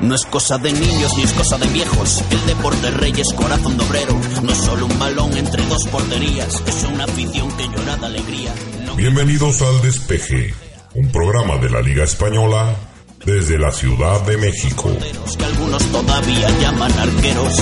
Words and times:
No 0.00 0.14
es 0.14 0.24
cosa 0.26 0.58
de 0.58 0.72
niños 0.72 1.16
ni 1.16 1.24
es 1.24 1.32
cosa 1.32 1.58
de 1.58 1.66
viejos. 1.68 2.22
El 2.30 2.46
deporte 2.46 2.90
rey 2.92 3.12
es 3.16 3.32
corazón 3.34 3.76
de 3.76 3.84
obrero. 3.84 4.18
No 4.42 4.52
es 4.52 4.58
solo 4.58 4.86
un 4.86 4.98
balón 4.98 5.36
entre 5.36 5.64
dos 5.66 5.84
porterías. 5.90 6.62
Es 6.66 6.84
una 6.84 7.04
afición 7.04 7.50
que 7.56 7.64
llora 7.68 7.96
de 7.96 8.06
alegría. 8.06 8.54
No- 8.86 8.94
Bienvenidos 8.94 9.60
al 9.62 9.82
Despeje, 9.82 10.54
un 10.94 11.10
programa 11.10 11.56
de 11.58 11.70
la 11.70 11.80
Liga 11.82 12.04
Española 12.04 12.76
desde 13.24 13.58
la 13.58 13.72
Ciudad 13.72 14.20
de 14.22 14.38
México. 14.38 14.90
que 15.36 15.44
algunos 15.44 15.82
todavía 15.86 16.48
llaman 16.60 16.92
arqueros. 16.98 17.54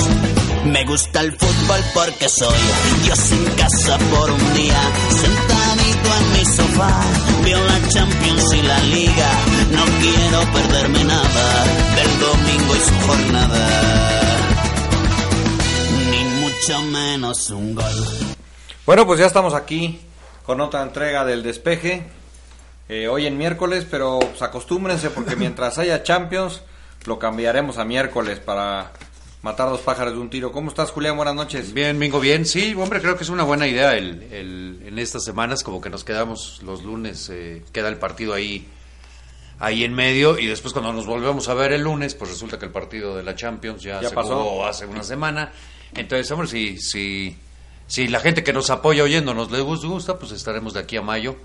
Me 0.66 0.84
gusta 0.84 1.20
el 1.20 1.32
fútbol 1.32 1.80
porque 1.94 2.28
soy 2.28 2.54
Dios 3.04 3.32
en 3.32 3.44
casa 3.56 3.98
por 4.10 4.30
un 4.30 4.54
día, 4.54 4.80
sentadito 5.10 6.08
en 6.20 6.32
mi 6.32 6.44
sofá, 6.44 7.00
veo 7.44 7.64
la 7.64 7.88
Champions 7.88 8.52
y 8.52 8.62
la 8.62 8.78
Liga. 8.80 9.30
No 9.72 9.84
quiero 10.00 10.52
perderme 10.52 11.04
nada 11.04 11.64
domingo 12.20 12.74
y 12.74 12.78
su 12.80 12.94
jornada, 13.06 13.68
ni 16.10 16.24
mucho 16.40 16.82
menos 16.82 17.50
un 17.50 17.74
gol. 17.74 17.84
Bueno, 18.84 19.06
pues 19.06 19.20
ya 19.20 19.26
estamos 19.26 19.54
aquí 19.54 20.00
con 20.44 20.60
otra 20.60 20.82
entrega 20.82 21.24
del 21.24 21.42
despeje. 21.42 22.04
eh, 22.88 23.08
hoy 23.08 23.26
en 23.26 23.36
miércoles, 23.36 23.86
pero 23.90 24.18
pues, 24.20 24.42
acostúmbrense 24.42 25.10
porque 25.10 25.34
mientras 25.36 25.78
haya 25.78 26.02
Champions, 26.02 26.62
lo 27.04 27.18
cambiaremos 27.18 27.78
a 27.78 27.84
miércoles 27.84 28.38
para 28.38 28.92
matar 29.42 29.68
dos 29.68 29.80
pájaros 29.80 30.12
de 30.14 30.20
un 30.20 30.30
tiro. 30.30 30.52
¿Cómo 30.52 30.68
estás, 30.70 30.90
Julián? 30.92 31.16
Buenas 31.16 31.34
noches. 31.34 31.72
Bien, 31.72 31.98
Mingo, 31.98 32.20
bien. 32.20 32.46
Sí, 32.46 32.74
hombre, 32.78 33.00
creo 33.00 33.16
que 33.16 33.24
es 33.24 33.28
una 33.28 33.42
buena 33.44 33.66
idea 33.66 33.96
el, 33.96 34.22
el- 34.32 34.82
en 34.86 34.98
estas 35.00 35.24
semanas, 35.24 35.62
como 35.64 35.80
que 35.80 35.90
nos 35.90 36.04
quedamos 36.04 36.60
los 36.64 36.82
lunes, 36.84 37.28
eh, 37.30 37.62
queda 37.72 37.88
el 37.88 37.96
partido 37.98 38.34
ahí, 38.34 38.66
ahí 39.58 39.84
en 39.84 39.94
medio, 39.94 40.38
y 40.38 40.46
después 40.46 40.72
cuando 40.72 40.92
nos 40.92 41.06
volvemos 41.06 41.48
a 41.48 41.54
ver 41.54 41.72
el 41.72 41.82
lunes, 41.82 42.14
pues 42.14 42.30
resulta 42.30 42.58
que 42.58 42.66
el 42.66 42.72
partido 42.72 43.16
de 43.16 43.22
la 43.22 43.34
Champions 43.34 43.82
ya, 43.82 44.00
Ya 44.02 44.08
se 44.10 44.14
pasó. 44.14 44.42
jugó 44.42 44.66
hace 44.66 44.86
una 44.86 45.02
semana. 45.02 45.52
Entonces, 45.94 46.30
hombre, 46.30 46.48
si, 46.48 46.78
si, 46.78 47.36
si 47.86 48.08
la 48.08 48.20
gente 48.20 48.44
que 48.44 48.52
nos 48.52 48.70
apoya 48.70 49.02
oyéndonos 49.04 49.50
les 49.50 49.62
gusta, 49.62 50.18
pues 50.18 50.32
estaremos 50.32 50.74
de 50.74 50.80
aquí 50.80 50.96
a 50.96 51.02
mayo, 51.02 51.36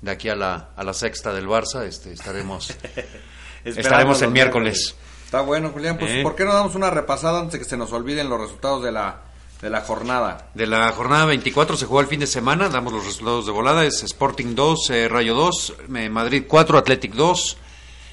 de 0.00 0.10
aquí 0.10 0.28
a 0.28 0.34
la, 0.36 0.70
a 0.76 0.82
la 0.84 0.92
sexta 0.94 1.32
del 1.32 1.46
Barça, 1.46 1.84
este, 1.84 2.12
estaremos, 2.12 2.74
estaremos 3.64 4.20
el 4.22 4.30
miércoles. 4.30 4.94
Está 5.24 5.42
bueno, 5.42 5.70
Julián. 5.70 5.96
Pues, 5.98 6.10
Eh. 6.10 6.22
¿por 6.22 6.34
qué 6.34 6.44
no 6.44 6.52
damos 6.52 6.74
una 6.74 6.90
repasada 6.90 7.38
antes 7.38 7.52
de 7.52 7.58
que 7.60 7.64
se 7.64 7.76
nos 7.76 7.92
olviden 7.92 8.28
los 8.28 8.40
resultados 8.40 8.82
de 8.82 8.90
la, 8.92 9.20
de 9.60 9.70
la 9.70 9.82
jornada? 9.82 10.48
De 10.54 10.66
la 10.66 10.90
jornada 10.92 11.26
24 11.26 11.76
se 11.76 11.86
jugó 11.86 12.00
el 12.00 12.06
fin 12.06 12.20
de 12.20 12.26
semana, 12.26 12.68
damos 12.68 12.92
los 12.92 13.04
resultados 13.04 13.46
de 13.46 13.52
volada, 13.52 13.84
es 13.84 14.02
Sporting 14.02 14.54
2, 14.54 14.90
eh, 14.90 15.08
Rayo 15.08 15.34
2, 15.34 15.74
eh, 15.96 16.08
Madrid 16.08 16.44
4, 16.48 16.78
Athletic 16.78 17.12
2, 17.14 17.56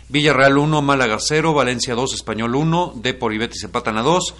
Villarreal 0.09 0.57
1, 0.57 0.81
Málaga 0.81 1.17
0, 1.19 1.53
Valencia 1.53 1.95
2, 1.95 2.13
Español 2.13 2.55
1, 2.55 2.93
Depor 2.95 3.33
y 3.33 3.37
Betis 3.37 3.63
empatan 3.63 3.97
a 3.97 4.01
2, 4.01 4.35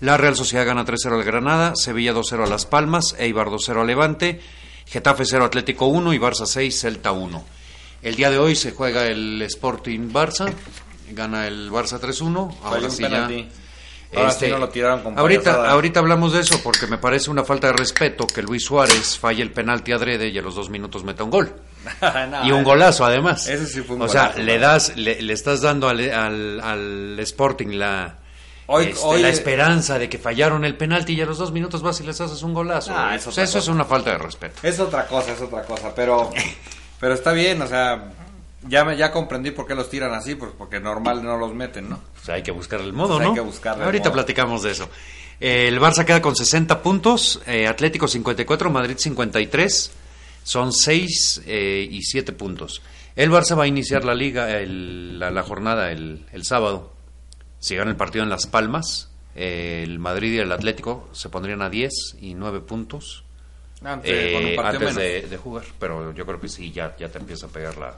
la 0.00 0.16
Real 0.16 0.36
Sociedad 0.36 0.66
gana 0.66 0.84
3-0 0.84 1.14
al 1.14 1.24
Granada, 1.24 1.72
Sevilla 1.76 2.12
2-0 2.12 2.44
a 2.44 2.46
Las 2.46 2.66
Palmas, 2.66 3.14
Eibar 3.18 3.48
2-0 3.48 3.80
a 3.80 3.84
Levante, 3.84 4.40
Getafe 4.86 5.24
0, 5.24 5.44
Atlético 5.44 5.86
1 5.86 6.12
y 6.12 6.18
Barça 6.18 6.46
6, 6.46 6.80
Celta 6.80 7.12
1. 7.12 7.44
El 8.02 8.16
día 8.16 8.30
de 8.30 8.38
hoy 8.38 8.54
se 8.54 8.72
juega 8.72 9.06
el 9.06 9.40
Sporting 9.42 10.12
Barça, 10.12 10.52
gana 11.10 11.46
el 11.46 11.70
Barça 11.70 11.98
3-1, 11.98 12.54
Falló 12.54 12.74
ahora 12.76 12.90
sí 12.90 13.02
ya... 13.02 13.08
penalti. 13.08 13.48
Ahora 14.16 14.30
sí 14.30 14.46
no 14.48 14.58
lo 14.58 14.68
tiraron 14.68 15.02
con 15.02 15.18
ahorita, 15.18 15.70
ahorita 15.70 16.00
hablamos 16.00 16.32
de 16.32 16.40
eso 16.40 16.60
porque 16.62 16.86
me 16.86 16.98
parece 16.98 17.30
una 17.30 17.44
falta 17.44 17.68
de 17.68 17.72
respeto 17.74 18.26
que 18.26 18.42
Luis 18.42 18.64
Suárez 18.64 19.18
falle 19.18 19.42
el 19.42 19.50
penalti 19.50 19.92
adrede 19.92 20.28
y 20.28 20.38
a 20.38 20.42
los 20.42 20.54
dos 20.54 20.70
minutos 20.70 21.04
meta 21.04 21.24
un 21.24 21.30
gol. 21.30 21.52
No, 22.30 22.46
y 22.46 22.50
un 22.52 22.64
golazo 22.64 23.04
además. 23.04 23.46
Ese 23.46 23.66
sí 23.66 23.82
fue 23.82 23.96
un 23.96 24.02
o 24.02 24.08
sea, 24.08 24.32
le 24.36 24.58
das, 24.58 24.96
le, 24.96 25.20
le 25.20 25.32
estás 25.32 25.60
dando 25.60 25.88
al, 25.88 26.00
al, 26.10 26.60
al 26.60 27.18
Sporting 27.20 27.76
la, 27.78 28.18
Hoy- 28.66 28.86
este, 28.86 29.04
hoy- 29.04 29.20
la 29.22 29.28
esperanza 29.28 29.98
de 29.98 30.08
que 30.08 30.16
fallaron 30.18 30.64
el 30.64 30.76
penalti 30.76 31.12
y 31.12 31.20
a 31.20 31.26
los 31.26 31.36
dos 31.36 31.52
minutos 31.52 31.82
vas 31.82 32.00
y 32.00 32.04
les 32.04 32.18
haces 32.22 32.42
un 32.42 32.54
golazo. 32.54 32.92
Ah, 32.96 33.14
es 33.14 33.26
O 33.26 33.32
sea, 33.32 33.44
eso 33.44 33.58
es 33.58 33.68
una 33.68 33.84
falta 33.84 34.10
de 34.12 34.18
respeto. 34.18 34.60
Es 34.62 34.80
otra 34.80 35.06
cosa, 35.06 35.32
es 35.32 35.42
otra 35.42 35.62
cosa, 35.64 35.94
pero 35.94 36.30
pero 36.98 37.12
está 37.12 37.32
bien, 37.32 37.60
o 37.60 37.66
sea, 37.66 38.02
ya 38.68 38.84
me 38.84 38.96
ya 38.96 39.10
comprendí 39.12 39.50
por 39.50 39.66
qué 39.66 39.74
los 39.74 39.88
tiran 39.90 40.12
así, 40.14 40.34
pues 40.34 40.52
porque 40.56 40.80
normal 40.80 41.22
no 41.22 41.36
los 41.36 41.54
meten, 41.54 41.88
¿no? 41.90 41.96
O 42.20 42.24
sea, 42.24 42.36
hay 42.36 42.42
que 42.42 42.50
buscar 42.50 42.80
el 42.80 42.92
modo, 42.92 43.16
Pues 43.16 43.22
hay 43.22 43.28
¿no? 43.28 43.34
que 43.34 43.40
buscarle 43.40 43.80
el 43.82 43.86
Ahorita 43.86 44.04
modo. 44.10 44.12
platicamos 44.14 44.62
de 44.62 44.70
eso. 44.72 44.88
Eh, 45.40 45.68
el 45.68 45.80
Barça 45.80 46.04
queda 46.04 46.22
con 46.22 46.36
60 46.36 46.82
puntos, 46.82 47.42
eh, 47.46 47.66
Atlético 47.66 48.06
54, 48.08 48.70
Madrid 48.70 48.96
53. 48.98 49.92
Son 50.44 50.72
6 50.72 51.42
y 51.46 52.02
7 52.02 52.32
puntos. 52.32 52.82
El 53.16 53.30
Barça 53.30 53.56
va 53.58 53.64
a 53.64 53.66
iniciar 53.66 54.04
la 54.04 54.14
liga, 54.14 54.50
el- 54.60 55.18
la, 55.18 55.30
la 55.30 55.42
jornada 55.42 55.90
el, 55.90 56.26
el 56.32 56.44
sábado. 56.44 56.92
Si 57.60 57.74
gana 57.76 57.90
el 57.90 57.96
partido 57.96 58.24
en 58.24 58.28
Las 58.30 58.46
Palmas, 58.46 59.10
eh, 59.34 59.80
el 59.84 59.98
Madrid 59.98 60.34
y 60.34 60.38
el 60.38 60.52
Atlético 60.52 61.08
se 61.12 61.28
pondrían 61.30 61.62
a 61.62 61.70
10 61.70 62.16
y 62.20 62.34
9 62.34 62.60
puntos 62.60 63.24
Antes, 63.82 64.10
eh, 64.12 64.56
antes 64.62 64.94
de, 64.94 65.22
de 65.22 65.36
jugar. 65.38 65.64
Pero 65.78 66.12
yo 66.12 66.26
creo 66.26 66.40
que 66.40 66.48
sí, 66.48 66.70
ya, 66.72 66.94
ya 66.98 67.08
te 67.08 67.18
empieza 67.18 67.46
a 67.46 67.48
pegar 67.48 67.76
la, 67.78 67.96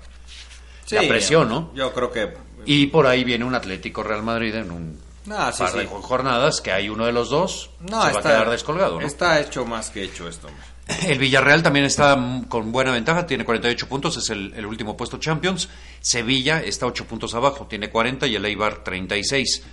Sí, 0.87 0.95
la 0.95 1.03
presión, 1.03 1.49
¿no? 1.49 1.73
Yo 1.75 1.93
creo 1.93 2.11
que 2.11 2.33
Y 2.65 2.87
por 2.87 3.07
ahí 3.07 3.23
viene 3.25 3.45
un 3.45 3.55
Atlético 3.55 4.03
Real 4.03 4.23
Madrid 4.23 4.55
en 4.55 4.71
un 4.71 5.07
Ah, 5.31 5.51
sí, 5.53 5.59
par 5.63 5.73
de 5.73 5.83
sí. 5.83 5.89
jornadas 5.91 6.61
que 6.61 6.71
hay 6.71 6.89
uno 6.89 7.05
de 7.05 7.13
los 7.13 7.31
dos 7.31 7.71
no, 7.81 8.01
se 8.03 8.09
está, 8.13 8.13
va 8.13 8.19
a 8.19 8.23
quedar 8.39 8.51
descolgado. 8.51 9.01
¿no? 9.01 9.07
Está 9.07 9.41
hecho 9.41 9.67
más 9.67 9.91
que 9.91 10.05
hecho 10.05 10.29
esto. 10.29 10.49
El 11.09 11.19
Villarreal 11.19 11.65
también 11.65 11.85
está 11.85 12.17
con 12.49 12.71
buena 12.71 12.93
ventaja, 12.93 13.27
tiene 13.27 13.45
48 13.45 13.89
puntos, 13.89 14.17
es 14.17 14.31
el, 14.31 14.55
el 14.55 14.65
último 14.65 14.97
puesto 14.97 15.19
Champions. 15.19 15.69
Sevilla 16.01 16.63
está 16.63 16.87
8 16.87 17.07
puntos 17.07 17.35
abajo, 17.35 17.67
tiene 17.67 17.91
40 17.91 18.29
y 18.29 18.37
el 18.37 18.45
Eibar 18.45 18.85
36. 18.85 19.65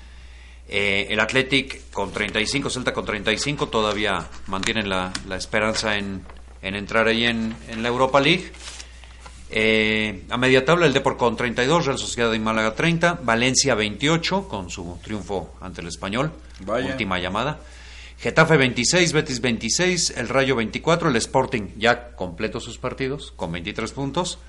Eh, 0.69 1.07
el 1.12 1.19
Athletic 1.19 1.91
con 1.91 2.12
35, 2.12 2.69
Celta 2.72 2.94
con 2.94 3.06
35, 3.06 3.68
todavía 3.68 4.25
mantienen 4.47 4.90
la, 4.90 5.12
la 5.28 5.35
esperanza 5.35 5.97
en, 5.97 6.23
en 6.63 6.73
entrar 6.75 7.07
ahí 7.07 7.25
en, 7.25 7.56
en 7.69 7.84
la 7.84 7.90
Europa 7.90 8.19
League. 8.19 8.52
Eh, 9.56 10.24
a 10.31 10.38
media 10.38 10.66
tabla 10.66 10.88
el 10.88 10.94
Depor 10.94 11.16
con 11.16 11.38
32, 11.38 11.86
Real 11.86 12.00
Sociedad 12.00 12.34
y 12.34 12.40
Málaga 12.40 12.74
30, 12.74 13.19
Valencia 13.24 13.75
28 13.75 14.47
con 14.47 14.72
su 14.72 14.97
triunfo 15.03 15.53
ante 15.62 15.81
el 15.81 15.88
Español, 15.88 16.31
Vaya. 16.66 16.88
última 16.88 17.19
llamada. 17.19 17.59
Getafe 18.18 18.58
26, 18.58 19.14
Betis 19.14 19.41
26, 19.41 20.18
el 20.18 20.30
Rayo 20.30 20.56
24, 20.56 21.08
el 21.08 21.16
Sporting 21.18 21.68
ya 21.78 22.16
completo 22.16 22.59
sus 22.59 22.80
partidos 22.80 23.31
con 23.36 23.52
23 23.52 23.91
puntos. 23.91 24.40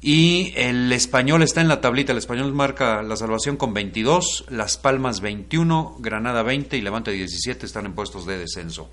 Y 0.00 0.54
el 0.56 0.90
Español 0.92 1.42
está 1.42 1.60
en 1.60 1.68
la 1.68 1.82
tablita, 1.82 2.12
el 2.12 2.18
Español 2.18 2.54
marca 2.54 3.02
la 3.02 3.16
salvación 3.16 3.58
con 3.58 3.74
22, 3.74 4.46
Las 4.48 4.78
Palmas 4.78 5.20
21, 5.20 5.96
Granada 6.00 6.42
20 6.42 6.78
y 6.78 6.80
Levante 6.80 7.10
17 7.10 7.66
están 7.66 7.84
en 7.84 7.92
puestos 7.92 8.24
de 8.24 8.38
descenso. 8.38 8.90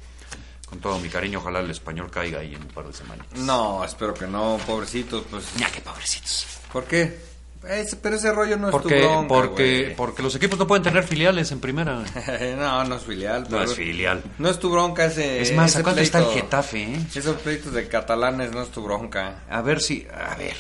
Con 0.70 0.80
todo 0.80 1.00
mi 1.00 1.10
cariño, 1.10 1.40
ojalá 1.40 1.62
el 1.62 1.72
Español 1.72 2.12
caiga 2.12 2.40
ahí 2.42 2.54
en 2.54 2.62
un 2.62 2.68
par 2.68 2.86
de 2.86 2.94
semanas. 2.94 3.26
No, 3.38 3.84
espero 3.84 4.14
que 4.14 4.28
no, 4.28 4.60
pobrecitos, 4.68 5.24
pues. 5.32 5.46
Ya, 5.58 5.70
qué 5.72 5.82
pobrecitos. 5.82 6.46
¿Por 6.72 6.84
qué? 6.86 7.28
Ese- 7.68 7.98
pero 7.98 8.16
ese 8.16 8.32
rollo 8.32 8.56
no 8.56 8.70
es 8.70 8.82
tu 8.82 8.88
bronca, 8.88 9.28
porque, 9.28 9.94
porque 9.98 10.22
los 10.24 10.34
equipos 10.36 10.58
no 10.60 10.66
pueden 10.68 10.84
tener 10.84 11.04
filiales 11.04 11.52
en 11.52 11.60
primera. 11.60 12.04
no, 12.58 12.84
no 12.86 12.96
es 12.96 13.04
filial. 13.04 13.48
No 13.50 13.62
es 13.64 13.74
filial. 13.74 14.24
No 14.38 14.48
es 14.50 14.60
tu 14.60 14.70
bronca 14.70 15.06
ese. 15.06 15.42
Es 15.42 15.54
más, 15.54 15.72
ese 15.72 15.80
¿a 15.80 15.84
cuánto 15.84 16.02
está 16.02 16.20
el 16.20 16.26
Getafe? 16.28 16.84
eh? 16.84 17.00
Esos 17.16 17.36
pleitos 17.38 17.74
de 17.74 17.88
catalanes 17.88 18.52
no 18.52 18.62
es 18.62 18.70
tu 18.70 18.82
bronca. 18.84 19.44
A 19.50 19.62
ver 19.62 19.82
si, 19.82 20.08
a 20.14 20.36
ver, 20.36 20.56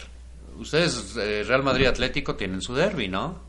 ustedes 0.57 1.15
eh, 1.17 1.43
Real 1.47 1.63
Madrid 1.63 1.85
Atlético 1.85 2.35
tienen 2.35 2.61
su 2.61 2.73
derby, 2.75 3.07
¿no? 3.07 3.47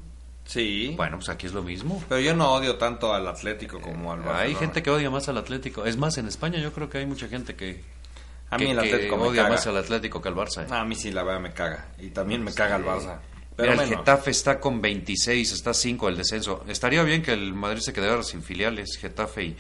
Sí. 0.51 0.95
Bueno, 0.97 1.19
pues 1.19 1.29
aquí 1.29 1.47
es 1.47 1.53
lo 1.53 1.63
mismo. 1.63 2.03
Pero 2.09 2.21
yo 2.21 2.35
no 2.35 2.53
odio 2.53 2.75
tanto 2.77 3.15
al 3.15 3.29
Atlético 3.29 3.81
como 3.81 4.11
al 4.13 4.19
Barcelona. 4.19 4.41
Hay 4.41 4.55
gente 4.57 4.83
que 4.83 4.91
odia 4.91 5.09
más 5.09 5.29
al 5.29 5.39
Atlético. 5.39 5.85
Es 5.87 5.97
más, 5.97 6.19
en 6.19 6.27
España 6.27 6.59
yo 6.59 6.73
creo 6.73 6.91
que 6.91 6.99
hay 6.99 7.07
mucha 7.07 7.29
gente 7.29 7.55
que, 7.55 7.85
A 8.51 8.59
mí 8.59 8.65
que- 8.65 8.71
el 8.73 8.79
Atlético 8.81 9.17
me 9.17 9.23
odia 9.29 9.43
caga. 9.45 9.55
más 9.55 9.67
al 9.69 9.77
Atlético 9.77 10.21
que 10.21 10.29
al 10.29 10.35
Barça. 10.35 10.65
eh. 10.65 10.67
A 10.75 10.85
mí 10.85 10.97
sí, 10.97 11.13
la 11.13 11.23
verdad 11.23 11.41
me 11.41 11.53
caga. 11.53 11.87
Y 12.01 12.09
también 12.09 12.43
me 12.43 12.53
caga 12.53 12.77
el 12.77 12.85
Barça. 12.85 13.19
Pero 13.55 13.73
Mira, 13.73 13.85
el. 13.85 13.91
Getafe 13.91 14.31
está 14.33 14.59
con 14.59 14.81
26, 14.81 15.53
está 15.53 15.73
5 15.73 16.09
el 16.09 16.17
descenso. 16.17 16.65
Estaría 16.67 17.03
bien 17.05 17.23
que 17.23 17.33
el 17.33 17.53
Madrid 17.55 17.81
se 17.81 17.93
quedara 17.93 18.21
sin 18.25 18.43
filiales, 18.43 18.97
Getafe 19.01 19.45
y... 19.45 19.57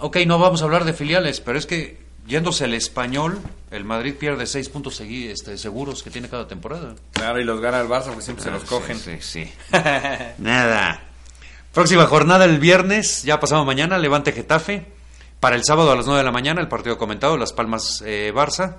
Ok, 0.00 0.16
no 0.26 0.38
vamos 0.40 0.60
a 0.62 0.64
hablar 0.64 0.84
de 0.84 0.92
filiales, 0.92 1.40
pero 1.40 1.56
es 1.58 1.66
que 1.66 2.05
yéndose 2.26 2.64
el 2.64 2.74
español, 2.74 3.38
el 3.70 3.84
Madrid 3.84 4.14
pierde 4.14 4.46
6 4.46 4.68
puntos 4.68 5.00
segui- 5.00 5.28
este, 5.30 5.56
seguros 5.58 6.02
que 6.02 6.10
tiene 6.10 6.28
cada 6.28 6.46
temporada. 6.48 6.94
Claro, 7.12 7.40
y 7.40 7.44
los 7.44 7.60
gana 7.60 7.80
el 7.80 7.88
Barça 7.88 8.06
porque 8.06 8.22
siempre 8.22 8.44
se 8.44 8.50
los 8.50 8.62
Ah, 8.64 8.66
cogen. 8.68 8.98
Sí, 8.98 9.16
sí, 9.20 9.44
sí. 9.44 9.52
Nada. 10.38 11.02
Próxima 11.72 12.06
jornada 12.06 12.44
el 12.46 12.58
viernes, 12.58 13.22
ya 13.22 13.38
pasado 13.40 13.64
mañana, 13.64 13.98
Levante 13.98 14.32
Getafe. 14.32 14.86
Para 15.40 15.56
el 15.56 15.64
sábado 15.64 15.92
a 15.92 15.96
las 15.96 16.06
9 16.06 16.18
de 16.18 16.24
la 16.24 16.32
mañana, 16.32 16.60
el 16.62 16.68
partido 16.68 16.96
comentado, 16.96 17.36
Las 17.36 17.52
Palmas 17.52 18.02
eh, 18.06 18.32
Barça. 18.34 18.76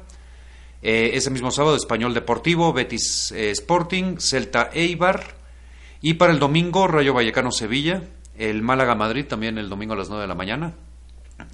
Eh, 0.82 1.12
ese 1.14 1.30
mismo 1.30 1.52
sábado, 1.52 1.76
Español 1.76 2.14
Deportivo, 2.14 2.74
Betis 2.74 3.32
eh, 3.32 3.52
Sporting, 3.52 4.18
Celta 4.20 4.70
Eibar. 4.74 5.36
Y 6.02 6.16
para 6.16 6.34
el 6.34 6.40
domingo, 6.40 6.88
Rayo 6.88 7.14
Vallecano 7.14 7.52
Sevilla, 7.52 8.02
el 8.38 8.62
Málaga 8.64 8.96
Madrid 8.96 9.26
también 9.26 9.58
el 9.60 9.70
domingo 9.70 9.94
a 9.94 9.98
las 9.98 10.10
9 10.10 10.22
de 10.24 10.28
la 10.28 10.36
mañana. 10.36 10.74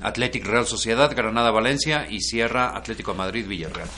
Athletic 0.02 0.46
Real 0.46 0.66
Sociedad, 0.66 1.16
Granada 1.16 1.52
Valencia 1.52 2.08
y 2.10 2.22
Sierra 2.22 2.76
Atlético 2.76 3.14
Madrid 3.14 3.48
Villarreal. 3.48 3.90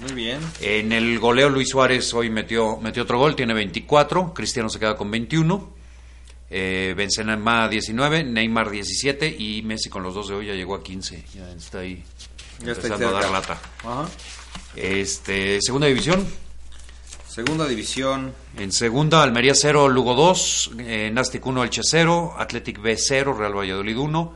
Muy 0.00 0.12
bien. 0.12 0.38
En 0.60 0.92
el 0.92 1.18
goleo 1.18 1.48
Luis 1.48 1.70
Suárez 1.70 2.12
hoy 2.14 2.30
metió, 2.30 2.76
metió 2.76 3.02
otro 3.02 3.18
gol, 3.18 3.34
tiene 3.34 3.54
24, 3.54 4.32
Cristiano 4.32 4.68
se 4.68 4.78
queda 4.78 4.96
con 4.96 5.10
21, 5.10 5.74
eh, 6.50 6.94
Benzema 6.96 7.68
19, 7.68 8.24
Neymar 8.24 8.70
17 8.70 9.34
y 9.38 9.62
Messi 9.62 9.90
con 9.90 10.02
los 10.02 10.14
dos 10.14 10.28
de 10.28 10.34
hoy 10.34 10.46
ya 10.46 10.54
llegó 10.54 10.74
a 10.76 10.82
15, 10.82 11.24
ya 11.34 11.50
está 11.50 11.80
ahí 11.80 12.04
Ya 12.64 12.72
está 12.72 12.86
empezando 12.86 13.16
a 13.16 13.20
dar 13.20 13.30
lata. 13.30 13.60
Ajá. 13.84 14.08
Este, 14.76 15.58
segunda 15.60 15.88
división, 15.88 16.26
Segunda 17.26 17.66
división. 17.68 18.32
en 18.56 18.72
segunda 18.72 19.22
Almería 19.22 19.54
0, 19.54 19.88
Lugo 19.88 20.14
2, 20.14 20.70
eh, 20.78 21.10
Nastic 21.12 21.44
1, 21.44 21.64
Elche 21.64 21.82
0, 21.84 22.34
Athletic 22.38 22.80
B 22.80 22.96
0, 22.96 23.34
Real 23.38 23.56
Valladolid 23.56 23.96
1, 23.96 24.32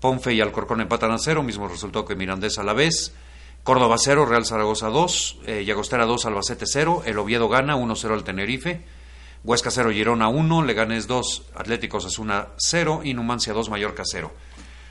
Ponfe 0.00 0.34
y 0.34 0.40
Alcorcón 0.40 0.80
empatan 0.80 1.12
a 1.12 1.18
0, 1.18 1.42
mismo 1.42 1.68
resultado 1.68 2.04
que 2.04 2.16
Mirandés 2.16 2.58
a 2.58 2.64
la 2.64 2.72
vez. 2.72 3.14
Córdoba 3.62 3.96
0, 3.98 4.26
Real 4.26 4.44
Zaragoza 4.44 4.88
2, 4.88 5.38
eh, 5.46 5.64
Llagostera 5.64 6.04
2, 6.04 6.26
Albacete 6.26 6.66
0, 6.66 7.02
El 7.06 7.18
Oviedo 7.18 7.48
gana 7.48 7.76
1-0 7.76 8.12
al 8.12 8.22
Tenerife, 8.22 8.84
Huesca 9.42 9.70
0, 9.70 9.90
Girona 9.90 10.28
1, 10.28 10.64
Leganés 10.64 11.06
2, 11.06 11.50
Atlético 11.54 11.96
Osasuna 11.96 12.48
0 12.58 13.00
y 13.04 13.14
Numancia 13.14 13.54
2, 13.54 13.70
Mallorca 13.70 14.02
0. 14.04 14.30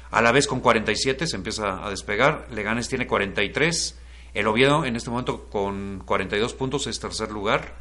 A 0.10 0.22
la 0.22 0.32
vez 0.32 0.48
con 0.48 0.60
47 0.60 1.28
se 1.28 1.36
empieza 1.36 1.86
a 1.86 1.90
despegar, 1.92 2.48
Leganés 2.52 2.90
tiene 2.90 3.06
43, 3.06 4.00
el 4.34 4.48
Oviedo 4.48 4.86
en 4.86 4.96
este 4.96 5.12
momento 5.12 5.46
con 5.50 6.02
42 6.06 6.54
puntos 6.56 6.88
es 6.88 7.00
tercer 7.00 7.32
lugar, 7.32 7.76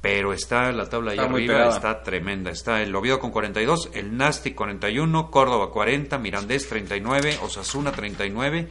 pero 0.00 0.32
está 0.32 0.70
la 0.72 0.88
tabla 0.88 1.12
muy 1.28 1.42
arriba, 1.42 1.54
pegada. 1.54 1.76
está 1.76 2.02
tremenda. 2.02 2.50
Está 2.50 2.82
el 2.82 2.94
Oviedo 2.94 3.18
con 3.18 3.30
42, 3.30 3.90
el 3.94 4.16
Nastic 4.16 4.54
41, 4.54 5.30
Córdoba 5.30 5.70
40, 5.70 6.18
Mirandés 6.18 6.68
39, 6.68 7.38
Osasuna 7.42 7.90
39, 7.92 8.68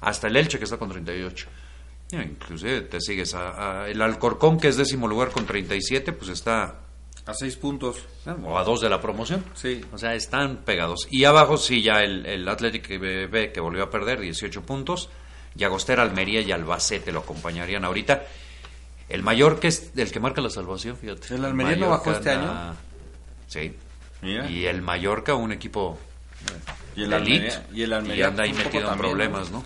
hasta 0.00 0.28
el 0.28 0.36
Elche 0.36 0.58
que 0.58 0.64
está 0.64 0.76
con 0.76 0.88
38. 0.90 1.46
Ya, 2.10 2.22
inclusive 2.22 2.82
te 2.82 3.00
sigues 3.00 3.34
a, 3.34 3.82
a- 3.82 3.88
el 3.88 4.00
Alcorcón 4.00 4.58
que 4.60 4.68
es 4.68 4.76
décimo 4.76 5.08
lugar 5.08 5.30
con 5.30 5.44
37, 5.46 6.12
pues 6.12 6.30
está 6.30 6.80
A 7.26 7.34
seis 7.34 7.56
puntos. 7.56 8.06
o 8.44 8.58
a 8.58 8.64
dos 8.64 8.80
de 8.80 8.88
la 8.88 9.00
promoción. 9.00 9.44
Sí. 9.54 9.84
O 9.92 9.98
sea, 9.98 10.14
están 10.14 10.58
pegados. 10.64 11.06
Y 11.10 11.24
abajo 11.24 11.56
sí 11.58 11.82
ya 11.82 12.02
el, 12.02 12.24
el 12.24 12.48
Athletic 12.48 12.88
B 12.98 13.50
que 13.52 13.60
volvió 13.60 13.82
a 13.84 13.90
perder 13.90 14.20
18 14.20 14.62
puntos. 14.62 15.10
Llagostera, 15.54 16.02
Almería 16.02 16.40
y 16.40 16.52
Albacete 16.52 17.10
lo 17.12 17.20
acompañarían 17.20 17.84
ahorita. 17.84 18.22
El 19.08 19.22
mayor 19.22 19.58
que 19.60 19.68
es 19.68 19.90
el 19.96 20.10
que 20.12 20.20
marca 20.20 20.40
la 20.40 20.50
salvación, 20.50 20.96
fíjate. 20.96 21.34
¿El 21.34 21.44
Almería 21.44 21.76
no 21.76 21.88
bajó 21.90 22.10
Mallorca 22.10 22.18
este 22.30 22.30
anda- 22.40 22.76
Sí. 23.46 23.74
Mira. 24.20 24.50
Y 24.50 24.66
el 24.66 24.82
Mallorca, 24.82 25.34
un 25.34 25.52
equipo 25.52 25.98
Y 26.96 27.04
el 27.04 27.12
elite, 27.12 27.50
Almería. 27.52 27.66
Y 27.72 27.82
el 27.82 27.92
Almería. 27.92 28.26
anda 28.28 28.42
ahí 28.44 28.52
metido 28.52 28.92
en 28.92 28.98
problemas, 28.98 29.50
¿no? 29.50 29.64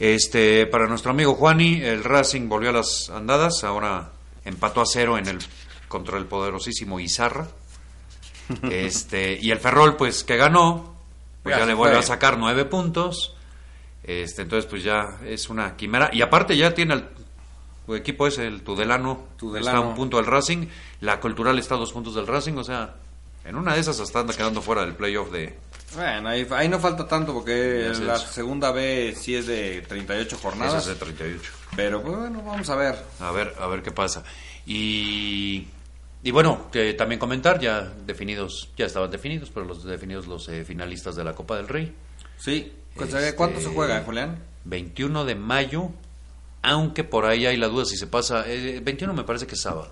Este, 0.00 0.66
para 0.66 0.86
nuestro 0.88 1.12
amigo 1.12 1.34
Juani, 1.34 1.80
el 1.82 2.02
Racing 2.02 2.48
volvió 2.48 2.70
a 2.70 2.72
las 2.72 3.08
andadas, 3.10 3.62
ahora 3.62 4.10
empató 4.44 4.80
a 4.80 4.86
cero 4.86 5.16
en 5.18 5.28
el 5.28 5.38
contra 5.88 6.18
el 6.18 6.26
poderosísimo 6.26 6.98
Izarra. 7.00 7.46
Este, 8.70 9.38
y 9.40 9.50
el 9.50 9.58
Ferrol, 9.60 9.96
pues 9.96 10.24
que 10.24 10.36
ganó, 10.36 10.96
pues 11.42 11.54
Ya 11.54 11.60
ya 11.60 11.66
le 11.66 11.74
vuelve 11.74 11.98
a 11.98 12.02
sacar 12.02 12.36
nueve 12.38 12.64
puntos. 12.64 13.34
Este, 14.02 14.42
entonces, 14.42 14.68
pues 14.68 14.82
ya 14.82 15.18
es 15.24 15.48
una 15.48 15.76
quimera. 15.76 16.10
Y 16.12 16.22
aparte 16.22 16.56
ya 16.56 16.74
tiene 16.74 16.94
el 16.94 17.04
tu 17.86 17.94
equipo 17.94 18.26
es 18.26 18.38
el 18.38 18.62
Tudelano, 18.62 19.28
Tudelano. 19.36 19.66
está 19.70 19.76
a 19.84 19.88
un 19.88 19.94
punto 19.94 20.16
del 20.18 20.26
Racing, 20.26 20.66
la 21.00 21.20
Cultural 21.20 21.58
está 21.58 21.74
a 21.74 21.78
dos 21.78 21.92
puntos 21.92 22.14
del 22.14 22.26
Racing, 22.26 22.54
o 22.54 22.64
sea, 22.64 22.94
en 23.44 23.56
una 23.56 23.74
de 23.74 23.80
esas 23.80 23.98
hasta 24.00 24.20
anda 24.20 24.34
quedando 24.34 24.62
fuera 24.62 24.82
del 24.82 24.94
playoff 24.94 25.30
de, 25.32 25.58
Bueno, 25.94 26.28
ahí, 26.28 26.46
ahí 26.52 26.68
no 26.68 26.78
falta 26.78 27.06
tanto 27.08 27.34
porque 27.34 27.90
la 28.00 28.16
segunda 28.18 28.70
B 28.70 29.14
sí 29.18 29.34
es 29.34 29.46
de 29.46 29.82
38 29.82 30.38
jornadas. 30.40 30.82
Ese 30.84 30.92
es 30.92 30.98
de 31.00 31.04
38. 31.04 31.50
Pero 31.74 32.02
pues, 32.02 32.16
bueno, 32.16 32.42
vamos 32.42 32.68
a 32.70 32.76
ver. 32.76 32.96
A 33.20 33.30
ver, 33.32 33.54
a 33.58 33.66
ver 33.66 33.82
qué 33.82 33.90
pasa. 33.90 34.22
Y, 34.64 35.66
y 36.22 36.30
bueno, 36.30 36.70
que 36.70 36.94
también 36.94 37.18
comentar, 37.18 37.58
ya 37.60 37.92
definidos, 38.06 38.70
ya 38.76 38.86
estaban 38.86 39.10
definidos, 39.10 39.50
pero 39.50 39.66
los 39.66 39.82
definidos 39.84 40.26
los 40.28 40.48
eh, 40.48 40.64
finalistas 40.64 41.16
de 41.16 41.24
la 41.24 41.34
Copa 41.34 41.56
del 41.56 41.66
Rey. 41.68 41.94
Sí. 42.38 42.72
Este- 42.98 43.34
¿Cuánto 43.34 43.60
se 43.60 43.68
juega, 43.68 44.02
Julián? 44.02 44.38
21 44.64 45.24
de 45.24 45.34
mayo, 45.34 45.90
aunque 46.62 47.04
por 47.04 47.26
ahí 47.26 47.46
hay 47.46 47.56
la 47.56 47.68
duda 47.68 47.84
si 47.84 47.96
se 47.96 48.06
pasa, 48.06 48.44
eh, 48.46 48.80
21 48.82 49.12
me 49.14 49.24
parece 49.24 49.46
que 49.46 49.54
es 49.54 49.60
sábado. 49.60 49.90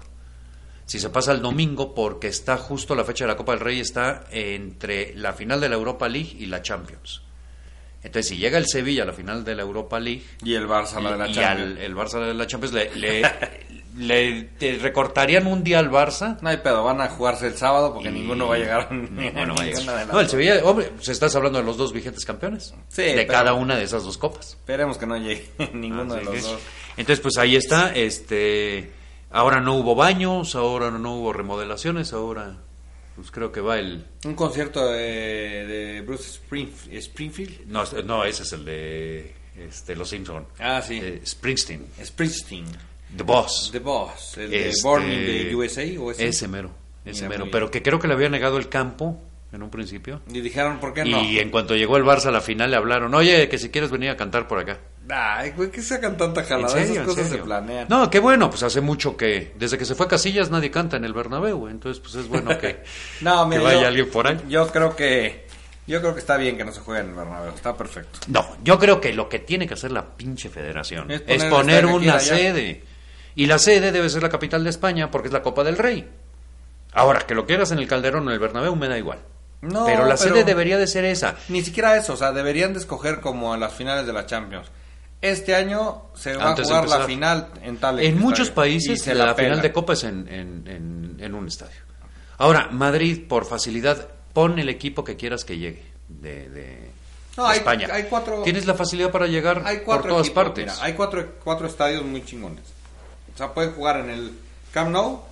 Si 0.87 0.99
se 0.99 1.11
pasa 1.11 1.33
el 1.33 1.41
domingo, 1.41 1.95
porque 1.95 2.27
está 2.27 2.57
justo 2.57 2.95
la 2.97 3.05
fecha 3.05 3.25
de 3.25 3.29
la 3.29 3.37
Copa 3.37 3.53
del 3.53 3.61
Rey, 3.61 3.79
está 3.81 4.25
entre 4.31 5.15
la 5.15 5.33
final 5.33 5.61
de 5.61 5.69
la 5.69 5.77
Europa 5.77 6.09
League 6.09 6.35
y 6.39 6.47
la 6.47 6.63
Champions. 6.63 7.23
Entonces, 8.03 8.29
si 8.29 8.39
llega 8.39 8.59
el 8.59 8.67
Sevilla 8.67 9.03
a 9.03 9.07
la 9.07 9.13
final 9.13 9.45
de 9.45 9.55
la 9.55 9.63
Europa 9.63 10.01
League, 10.01 10.25
Y 10.43 10.55
el 10.55 10.67
Barça, 10.67 11.01
la 11.01 11.13
de 11.13 11.19
la 11.19 11.29
y 11.29 11.35
Champions. 11.35 11.77
al 11.77 11.79
el 11.79 11.95
Barça 11.95 12.27
de 12.27 12.35
la 12.35 12.47
Champions 12.47 12.75
le, 12.75 12.97
le, 12.97 13.23
le- 14.01 14.43
te 14.59 14.77
recortarían 14.79 15.47
un 15.47 15.63
día 15.63 15.79
al 15.79 15.91
Barça. 15.91 16.39
No 16.41 16.49
hay 16.49 16.57
pedo, 16.59 16.83
van 16.85 17.01
a 17.01 17.09
jugarse 17.09 17.47
el 17.47 17.57
sábado 17.57 17.93
porque 17.95 18.09
y- 18.09 18.13
ninguno 18.13 18.49
va 18.49 18.57
a 18.57 18.59
llegar. 18.59 18.93
ninguno 18.93 19.55
va 19.55 19.63
a 19.63 19.67
llegar. 19.67 20.07
de 20.07 20.13
No, 20.13 20.21
el. 20.21 20.29
Sevilla, 20.29 20.61
hombre, 20.65 20.91
pues 20.95 21.09
estás 21.09 21.35
hablando 21.37 21.59
de 21.59 21.65
los 21.65 21.77
dos 21.77 21.93
vigentes 21.93 22.25
campeones. 22.25 22.75
Sí, 22.89 23.03
de 23.03 23.15
pero- 23.15 23.33
cada 23.33 23.55
una 23.55 23.77
de 23.77 23.85
esas 23.85 24.03
dos 24.05 24.19
copas. 24.19 24.49
Esperemos 24.51 24.99
que 24.99 25.07
no 25.07 25.17
llegue 25.17 25.49
ninguno 25.75 26.15
de 26.15 26.21
Así 26.23 26.25
los 26.27 26.35
que- 26.35 26.41
dos. 26.53 26.61
Entonces, 26.97 27.21
pues 27.21 27.37
ahí 27.39 27.57
está. 27.57 27.95
Este, 27.95 28.91
ahora 29.31 29.61
no 29.61 29.77
hubo 29.77 29.95
baños, 29.95 30.55
ahora 30.57 30.91
no 30.91 31.15
hubo 31.17 31.33
remodelaciones, 31.33 32.13
ahora 32.13 32.57
pues 33.17 33.31
creo 33.31 33.53
que 33.53 33.61
va 33.61 33.79
el... 33.79 34.07
Un 34.25 34.35
concierto 34.35 34.89
de, 34.91 35.67
de 35.67 36.01
Bruce 36.01 36.41
Springf- 36.41 36.91
Springfield. 36.93 37.67
No, 37.67 37.85
no 38.05 38.25
ese 38.25 38.45
es 38.45 38.53
el 38.55 38.65
de 38.65 39.35
este, 39.59 39.95
Los 39.95 40.09
Simpson. 40.09 40.47
Ah, 40.59 40.81
sí. 40.81 40.99
Eh, 41.03 41.21
Springsteen, 41.27 41.87
Springsteen. 42.03 42.65
The 43.17 43.23
Boss. 43.23 43.71
The 43.73 43.79
Boss. 43.81 44.37
El 44.39 44.51
de 44.51 44.69
Este, 44.71 44.83
Born 44.83 45.11
in 45.11 45.27
the 45.27 45.55
USA 45.57 45.83
o 46.01 46.11
ese. 46.11 46.29
Ese 46.29 46.49
mero, 46.49 46.71
ese 47.05 47.25
Mira, 47.27 47.39
mero. 47.39 47.51
Pero 47.51 47.71
que 47.71 47.83
creo 47.83 47.99
que 47.99 48.07
le 48.09 48.15
había 48.15 48.29
negado 48.29 48.57
el 48.59 48.69
campo 48.69 49.21
en 49.53 49.63
un 49.63 49.71
principio. 49.71 50.21
Y 50.33 50.41
dijeron, 50.41 50.79
¿por 50.79 50.95
qué 50.95 51.05
no? 51.05 51.21
Y 51.23 51.39
en 51.41 51.51
cuanto 51.51 51.75
llegó 51.75 51.97
el 51.97 52.05
Barça 52.05 52.27
a 52.27 52.31
la 52.31 52.41
final 52.41 52.71
le 52.71 52.77
hablaron, 52.77 53.13
oye, 53.15 53.49
que 53.49 53.59
si 53.59 53.69
quieres 53.71 53.91
venir 53.91 54.11
a 54.11 54.17
cantar 54.17 54.47
por 54.47 54.59
acá. 54.61 54.79
Ay, 55.13 55.51
güey, 55.57 55.71
que 55.73 55.83
sacan 55.83 56.17
tanta 56.17 56.43
¿En 56.43 56.47
jalada. 56.47 56.69
serio? 56.69 56.85
Esas 56.93 56.99
¿En 56.99 57.05
cosas 57.07 57.29
se 57.31 57.39
planean. 57.39 57.87
No, 57.89 58.09
qué 58.11 58.21
bueno, 58.21 58.49
pues 58.49 58.63
hace 58.63 58.81
mucho 58.81 59.17
que, 59.17 59.53
desde 59.59 59.77
que 59.77 59.85
se 59.85 59.97
fue 59.97 60.07
Casillas 60.07 60.51
nadie 60.51 60.71
canta 60.71 60.97
en 60.99 61.05
el 61.05 61.13
Bernabéu, 61.13 61.67
entonces 61.67 62.01
pues 62.01 62.15
es 62.15 62.29
bueno 62.29 62.57
que, 62.59 62.85
No, 63.23 63.45
mira, 63.47 63.61
que 63.61 63.67
vaya 63.67 63.81
yo- 63.81 63.89
alguien 63.89 64.11
por 64.11 64.29
ahí. 64.29 64.39
Yo 64.49 64.69
creo 64.69 64.95
que 64.95 65.47
yo 65.89 66.01
creo 66.01 66.15
que 66.15 66.21
está 66.21 66.37
bien 66.37 66.57
que 66.57 66.65
no 66.65 66.71
se 66.71 66.79
juegue 66.83 67.01
en 67.01 67.09
el 67.09 67.15
Bernabéu, 67.17 67.53
está 67.53 67.77
perfecto. 67.77 68.21
No, 68.29 68.47
yo 68.63 68.79
creo 68.79 69.01
que 69.01 69.13
lo 69.13 69.29
que 69.29 69.41
tiene 69.41 69.67
que 69.67 69.75
hacer 69.75 69.91
la 69.91 70.07
pinche 70.07 70.49
federación 70.49 71.11
Es 71.11 71.23
es 71.27 71.43
poner 71.47 71.51
poner, 71.51 71.75
estadio 71.85 71.99
que 71.99 72.05
una 72.09 72.21
sede. 72.21 72.85
Y 73.35 73.47
la 73.47 73.59
sede 73.59 73.93
debe 73.93 74.09
ser 74.11 74.23
la 74.23 74.29
capital 74.29 74.65
de 74.65 74.71
España 74.71 75.11
porque 75.11 75.29
es 75.29 75.33
la 75.33 75.43
Copa 75.43 75.65
del 75.65 75.79
Rey. 75.79 76.09
Ahora, 76.93 77.21
que 77.21 77.35
lo 77.35 77.47
quieras 77.47 77.71
en 77.71 77.79
el 77.79 77.87
Calderón 77.87 78.27
o 78.27 78.31
en 78.31 78.35
el 78.35 78.41
Bernabéu 78.41 78.75
me 78.77 78.89
da 78.89 78.99
igual. 78.99 79.21
No, 79.63 79.85
pero 79.85 80.07
la 80.07 80.17
pero- 80.17 80.35
sede 80.35 80.45
debería 80.45 80.79
de 80.79 80.87
ser 80.87 81.05
esa. 81.05 81.37
Ni 81.49 81.63
siquiera 81.63 81.97
eso, 81.97 82.15
o 82.15 82.17
sea, 82.17 82.33
deberían 82.33 82.73
de 82.73 82.81
escoger 82.81 83.21
como 83.21 83.55
en 83.55 83.61
las 83.61 83.73
finales 83.75 84.07
de 84.07 84.13
la 84.13 84.27
Champions. 84.27 84.67
Este 85.21 85.55
año 85.55 86.05
se 86.15 86.35
va 86.35 86.49
Antes 86.51 86.67
a 86.71 86.81
jugar 86.81 86.89
la 87.01 87.07
final 87.07 87.49
en 87.63 87.77
tal 87.77 87.99
En 88.01 88.07
estadio. 88.07 88.25
muchos 88.27 88.51
países 88.51 89.03
se 89.03 89.15
la, 89.15 89.35
final 89.35 89.61
de 89.61 89.71
Copa 89.71 89.93
es 89.93 90.05
en, 90.05 90.27
en- 90.29 90.67
en- 90.67 91.17
en 91.21 91.35
un 91.35 91.47
estadio. 91.47 91.77
Ahora, 92.39 92.69
Madrid, 92.73 93.29
por 93.29 93.45
facilidad, 93.45 94.09
pon 94.33 94.59
el 94.59 94.71
equipo 94.71 95.05
que 95.05 95.17
quieras 95.17 95.45
que 95.45 95.59
llegue 95.59 95.85
de, 96.09 96.49
de 96.49 96.91
No, 97.37 97.47
hay- 97.47 97.59
España. 97.59 97.89
hay 97.93 98.05
cuatro- 98.05 98.43
Tienes 98.43 98.65
la 98.67 98.73
facilidad 98.75 99.11
para 99.11 99.27
llegar 99.27 99.63
Hay 99.67 99.77
por 99.77 99.85
cuatro 99.85 100.09
todas 100.13 100.27
equipos, 100.27 100.45
partes. 100.45 100.65
mira, 100.73 100.77
hay 100.85 100.95
cuatro, 100.95 101.33
cuatro 101.45 101.67
estadios 101.67 102.03
muy 102.03 102.25
chingones. 102.25 102.65
O 103.41 103.45
sea, 103.47 103.55
pueden 103.55 103.73
jugar 103.73 104.01
en 104.01 104.11
el 104.11 104.33
Camp 104.71 104.91
Nou, 104.91 105.23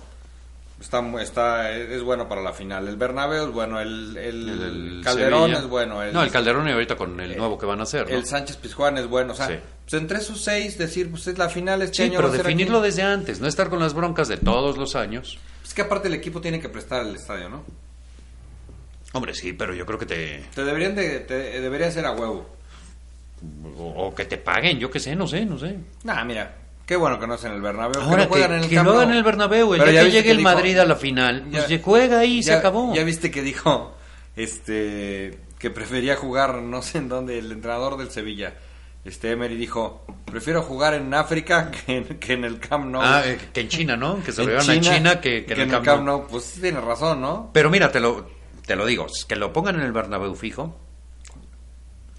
está, 0.81 0.99
está, 1.21 1.71
es 1.71 2.01
bueno 2.01 2.27
para 2.27 2.41
la 2.41 2.53
final. 2.53 2.87
El 2.87 2.95
Bernabéu 2.97 3.45
es 3.47 3.53
bueno, 3.53 3.79
el, 3.79 4.17
el, 4.17 4.49
El 4.49 4.59
del 4.59 5.01
Calderón 5.03 5.41
Sevilla. 5.43 5.59
es 5.59 5.67
bueno. 5.67 6.01
El, 6.01 6.11
no, 6.13 6.23
el 6.23 6.31
Calderón 6.31 6.67
y 6.67 6.71
ahorita 6.71 6.95
con 6.95 7.19
el 7.19 7.37
nuevo 7.37 7.59
que 7.59 7.67
van 7.67 7.79
a 7.81 7.83
hacer. 7.83 8.09
¿no? 8.09 8.15
el 8.15 8.25
Sánchez 8.25 8.57
Pizjuán 8.57 8.97
es 8.97 9.05
bueno. 9.07 9.33
O 9.33 9.35
sea, 9.35 9.47
Sí. 9.47 9.53
pues 9.87 10.01
entre 10.01 10.17
esos 10.17 10.41
seis 10.43 10.75
decir, 10.79 11.11
pues 11.11 11.27
es 11.27 11.37
la 11.37 11.49
final 11.49 11.83
este 11.83 11.97
Sí, 11.97 12.03
año. 12.03 12.13
pero 12.15 12.31
definirlo 12.31 12.79
aquí. 12.79 12.87
desde 12.87 13.03
antes, 13.03 13.39
no 13.39 13.47
estar 13.47 13.69
con 13.69 13.79
las 13.79 13.93
broncas 13.93 14.27
de 14.27 14.37
todos 14.37 14.77
los 14.79 14.95
años. 14.95 15.37
Es 15.63 15.75
que 15.75 15.83
aparte 15.83 16.07
el 16.07 16.15
equipo 16.15 16.41
tiene 16.41 16.59
que 16.59 16.69
prestar 16.69 17.05
el 17.05 17.13
estadio, 17.15 17.47
¿no? 17.47 17.63
Hombre, 19.13 19.33
sí, 19.35 19.53
pero 19.53 19.73
yo 19.75 19.85
creo 19.85 19.99
que 19.99 20.05
te... 20.07 20.45
Te 20.55 20.63
deberían 20.63 20.95
de, 20.95 21.19
te- 21.21 21.61
debería 21.61 21.91
ser 21.91 22.05
a 22.07 22.11
huevo. 22.11 22.47
O, 23.77 24.07
o 24.07 24.15
que 24.15 24.25
te 24.25 24.37
paguen, 24.37 24.79
yo 24.79 24.89
qué 24.91 24.99
sé, 24.99 25.15
no 25.15 25.27
sé, 25.27 25.45
no 25.45 25.57
sé. 25.57 25.77
Nah, 26.03 26.23
mira, 26.25 26.55
Qué 26.89 26.95
bueno 26.95 27.19
que 27.19 27.27
no 27.27 27.35
es 27.35 27.43
en 27.43 27.51
el 27.51 27.61
Bernabéu. 27.61 28.01
Ahora 28.01 28.09
que, 28.09 28.17
que, 28.17 28.23
lo 28.23 28.29
juegan 28.29 28.51
en 28.53 28.63
el 28.63 28.69
que 28.69 28.75
en 28.75 29.11
el 29.11 29.23
Bernabéu, 29.23 29.73
el 29.75 29.79
Pero 29.79 29.91
día 29.91 30.01
que 30.05 30.09
llegue 30.11 30.31
el 30.31 30.37
dijo- 30.37 30.49
Madrid 30.49 30.79
a 30.79 30.85
la 30.85 30.95
final, 30.95 31.41
pues 31.43 31.61
Ya- 31.61 31.67
se 31.67 31.83
juega 31.83 32.17
ahí 32.21 32.39
y 32.39 32.43
se 32.43 32.51
acabó. 32.51 32.95
Ya 32.95 33.03
viste 33.03 33.29
que 33.29 33.43
dijo 33.43 33.93
este 34.35 35.37
que 35.59 35.69
prefería 35.69 36.15
jugar 36.15 36.63
no 36.63 36.81
sé 36.81 36.97
en 36.97 37.07
dónde 37.07 37.37
el 37.37 37.51
entrenador 37.51 37.95
del 37.97 38.09
Sevilla. 38.09 38.55
Este 39.05 39.29
Emery 39.29 39.55
dijo, 39.55 40.03
prefiero 40.25 40.63
jugar 40.63 40.95
en 40.95 41.13
África 41.13 41.69
que 41.85 41.97
en, 41.97 42.05
que 42.17 42.33
en 42.33 42.43
el 42.43 42.57
Camp 42.59 42.85
Nou. 42.87 43.03
Ah, 43.05 43.21
eh, 43.23 43.37
que 43.53 43.61
en 43.61 43.67
China, 43.67 43.95
¿no? 43.95 44.23
Que 44.23 44.31
se 44.31 44.43
lo 44.43 44.49
En 44.49 44.59
llevan 44.59 44.75
en 44.77 44.81
China 44.81 45.21
que, 45.21 45.45
que 45.45 45.53
en 45.53 45.61
el 45.71 45.81
Camp 45.83 46.01
Nou. 46.01 46.25
Pues 46.25 46.43
sí 46.45 46.59
tienes 46.59 46.83
razón, 46.83 47.21
¿no? 47.21 47.51
Pero 47.53 47.69
mira, 47.69 47.91
te 47.91 47.99
lo, 47.99 48.25
te 48.65 48.75
lo 48.75 48.87
digo, 48.87 49.05
que 49.27 49.35
lo 49.35 49.53
pongan 49.53 49.75
en 49.75 49.81
el 49.83 49.91
Bernabéu 49.91 50.33
fijo. 50.33 50.75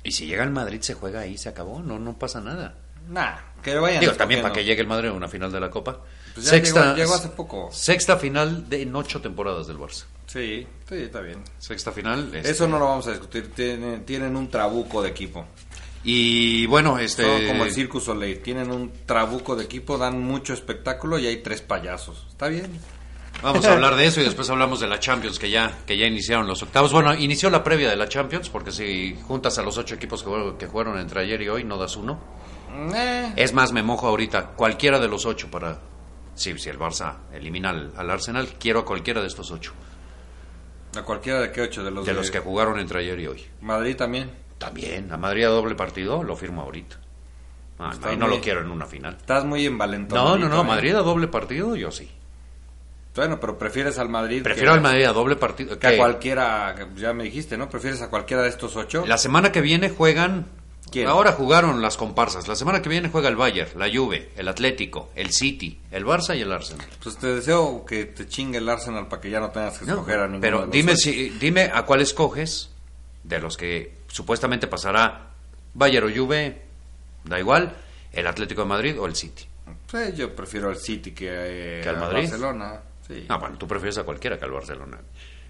Y 0.05 0.13
si 0.13 0.27
llega 0.27 0.45
el 0.45 0.51
Madrid 0.51 0.81
se 0.81 0.95
juega 0.95 1.23
ahí, 1.23 1.37
se 1.37 1.49
acabó, 1.49 1.83
no 1.83 1.99
no 1.99 2.17
pasa 2.17 2.41
nada. 2.41 2.77
Nah, 3.11 3.37
que 3.63 3.75
vayan 3.77 4.01
Digo, 4.01 4.13
también 4.15 4.41
para 4.43 4.55
que 4.55 4.65
llegue 4.65 4.81
el 4.83 4.87
Madrid 4.87 5.09
a 5.09 5.13
una 5.13 5.29
final 5.29 5.51
de 5.53 5.61
la 5.61 5.69
Copa. 5.69 5.99
Pues 6.35 6.47
sexta, 6.47 6.83
llegó- 6.95 6.97
llegó 6.97 7.15
hace 7.15 7.29
poco. 7.29 7.69
Sexta 7.73 8.17
final 8.17 8.69
de 8.69 8.83
en 8.83 8.95
ocho 8.95 9.21
temporadas 9.21 9.67
del 9.67 9.79
Barça. 9.79 10.05
Sí, 10.27 10.67
sí, 10.89 10.95
está 10.95 11.21
bien. 11.21 11.43
Sexta 11.59 11.91
final. 11.91 12.31
este, 12.35 12.51
Eso 12.51 12.69
no 12.69 12.79
lo 12.79 12.87
vamos 12.87 13.07
a 13.09 13.11
discutir. 13.11 13.53
Tienen, 13.53 14.05
tienen 14.07 14.37
un 14.37 14.49
trabuco 14.49 15.03
de 15.03 15.09
equipo. 15.11 15.45
Y 16.05 16.67
bueno, 16.67 16.99
este. 16.99 17.25
Son 17.25 17.47
como 17.49 17.65
el 17.65 17.73
Circus 17.73 18.05
Soleil. 18.05 18.41
Tienen 18.41 18.71
un 18.71 18.93
trabuco 19.05 19.57
de 19.57 19.65
equipo, 19.65 19.99
dan 19.99 20.21
mucho 20.23 20.55
espectáculo 20.55 21.19
y 21.19 21.27
hay 21.27 21.39
tres 21.39 21.61
payasos. 21.63 22.27
Está 22.31 22.47
bien. 22.49 22.71
Vamos 23.43 23.65
a 23.65 23.73
hablar 23.73 23.97
de 23.97 24.07
eso 24.07 24.21
y 24.21 24.25
después 24.31 24.49
hablamos 24.51 24.81
de 24.81 24.87
la 24.87 25.01
Champions 25.01 25.39
que 25.39 25.51
ya 25.51 25.79
que 25.87 25.97
ya 25.99 26.07
iniciaron 26.07 26.47
los 26.47 26.63
octavos. 26.63 26.93
Bueno, 26.93 27.13
inició 27.15 27.51
la 27.51 27.65
previa 27.65 27.91
de 27.91 27.97
la 27.97 28.09
Champions 28.09 28.49
porque 28.49 28.71
si 28.71 29.19
juntas 29.27 29.59
a 29.59 29.63
los 29.63 29.77
ocho 29.79 29.97
equipos 29.97 30.23
que 30.23 30.55
que 30.59 30.67
jugaron 30.67 30.99
entre 30.99 31.23
ayer 31.23 31.43
y 31.43 31.49
hoy 31.49 31.65
no 31.65 31.77
das 31.77 31.97
uno. 31.97 32.19
Eh, 32.95 33.33
Es 33.37 33.53
más, 33.53 33.73
me 33.73 33.83
mojo 33.83 34.07
ahorita 34.07 34.49
cualquiera 34.57 34.99
de 34.99 35.09
los 35.09 35.27
ocho 35.27 35.51
para 35.51 35.79
sí, 36.35 36.57
si 36.59 36.69
el 36.69 36.79
Barça 36.79 37.15
elimina 37.33 37.71
al, 37.71 37.93
al 37.97 38.11
Arsenal, 38.11 38.49
quiero 38.59 38.81
a 38.81 38.85
cualquiera 38.85 39.21
de 39.21 39.27
estos 39.27 39.51
ocho 39.51 39.73
a 40.97 41.03
cualquiera 41.03 41.41
de 41.41 41.53
qué 41.53 41.61
ocho 41.63 41.85
de 41.85 41.91
los 41.93 42.05
de 42.05 42.13
los 42.15 42.31
que 42.31 42.41
jugaron 42.41 42.79
entre 42.81 43.01
ayer 43.01 43.19
y 43.21 43.27
hoy. 43.29 43.45
Madrid 43.61 43.95
también. 43.97 44.31
También 44.59 45.11
a 45.13 45.17
Madrid 45.17 45.45
a 45.45 45.49
doble 45.49 45.75
partido 45.75 46.23
lo 46.25 46.37
firmo 46.37 46.63
ahorita. 46.63 46.97
Ah, 47.79 47.93
no, 48.03 48.17
no 48.17 48.27
lo 48.29 48.41
quiero 48.41 48.61
en 48.61 48.71
una 48.71 48.87
final. 48.87 49.17
Estás 49.17 49.45
muy 49.45 49.65
envalentonado. 49.67 50.37
No, 50.37 50.49
no, 50.49 50.55
no, 50.55 50.65
Madrid 50.65 50.95
a 50.97 50.99
doble 51.01 51.29
partido 51.29 51.77
yo 51.77 51.91
sí. 51.91 52.11
Bueno, 53.15 53.41
pero 53.41 53.57
prefieres 53.59 53.99
al 53.99 54.09
Madrid. 54.09 54.43
Prefiero 54.43 54.73
que, 54.73 54.77
al 54.77 54.83
Madrid 54.83 55.05
a 55.05 55.13
doble 55.13 55.37
partido. 55.37 55.79
Que 55.79 55.87
a 55.87 55.91
que- 55.93 55.97
cualquiera, 55.97 56.75
que 56.77 57.01
ya 57.01 57.13
me 57.13 57.25
dijiste, 57.25 57.57
¿no? 57.57 57.69
Prefieres 57.69 58.03
a 58.03 58.11
cualquiera 58.11 58.43
de 58.43 58.49
estos 58.51 58.77
ocho. 58.77 59.05
La 59.07 59.17
semana 59.19 59.51
que 59.53 59.61
viene 59.61 59.91
juegan. 59.91 60.47
¿Quién? 60.91 61.07
Ahora 61.09 61.33
jugaron 61.33 61.81
las 61.83 61.97
comparsas. 61.97 62.49
La 62.49 62.57
semana 62.57 62.83
que 62.83 62.89
viene 62.89 63.09
juega 63.11 63.29
el 63.29 63.37
Bayern, 63.37 63.71
la 63.79 63.89
Juve, 63.93 64.31
el 64.37 64.49
Atlético, 64.49 65.11
el 65.15 65.31
City, 65.33 65.79
el 65.93 66.05
Barça 66.05 66.37
y 66.37 66.41
el 66.41 66.51
Arsenal. 66.53 66.87
Pues 67.03 67.17
te 67.17 67.29
deseo 67.29 67.85
que 67.85 68.07
te 68.07 68.27
chingue 68.27 68.59
el 68.59 68.69
Arsenal 68.69 69.07
para 69.07 69.23
que 69.23 69.31
ya 69.31 69.39
no 69.41 69.51
tengas 69.51 69.79
que 69.79 69.85
No, 69.85 69.93
escoger 69.95 70.19
a 70.19 70.23
ninguno. 70.27 70.41
pero 70.41 70.59
de 70.61 70.67
los 70.67 70.73
dime 70.73 70.97
si, 70.97 71.31
dime 71.31 71.71
a 71.73 71.85
cuál 71.87 72.01
escoges 72.01 72.71
de 73.23 73.39
los 73.39 73.57
que 73.57 73.99
supuestamente 74.09 74.67
pasará 74.67 75.31
Bayern 75.75 76.09
o 76.11 76.15
Juve, 76.15 76.63
da 77.25 77.39
igual, 77.39 77.77
el 78.13 78.27
Atlético 78.27 78.63
de 78.63 78.67
Madrid 78.69 79.01
o 79.01 79.07
el 79.07 79.15
City. 79.15 79.45
Sí, 79.91 79.99
yo 80.17 80.35
prefiero 80.35 80.69
al 80.71 80.77
City 80.79 81.13
que, 81.13 81.29
eh, 81.31 81.81
¿Que 81.85 81.89
al 81.89 81.99
Madrid? 81.99 82.23
Barcelona. 82.23 82.81
Sí. 83.07 83.27
Ah, 83.29 83.37
bueno, 83.37 83.57
tú 83.59 83.69
prefieres 83.69 83.99
a 83.99 84.03
cualquiera 84.05 84.39
que 84.39 84.45
al 84.45 84.51
Barcelona, 84.51 84.99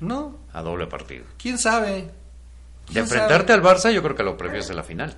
No, 0.00 0.38
a 0.52 0.60
doble 0.62 0.86
partido. 0.86 1.24
quién 1.38 1.56
sabe. 1.58 2.10
De 2.90 2.94
¿Quién 2.94 3.04
enfrentarte 3.04 3.52
sabe? 3.52 3.68
al 3.68 3.76
Barça, 3.76 3.92
yo 3.92 4.02
creo 4.02 4.14
que 4.16 4.22
lo 4.22 4.36
prefieres 4.36 4.68
en 4.70 4.76
la 4.76 4.82
final. 4.82 5.16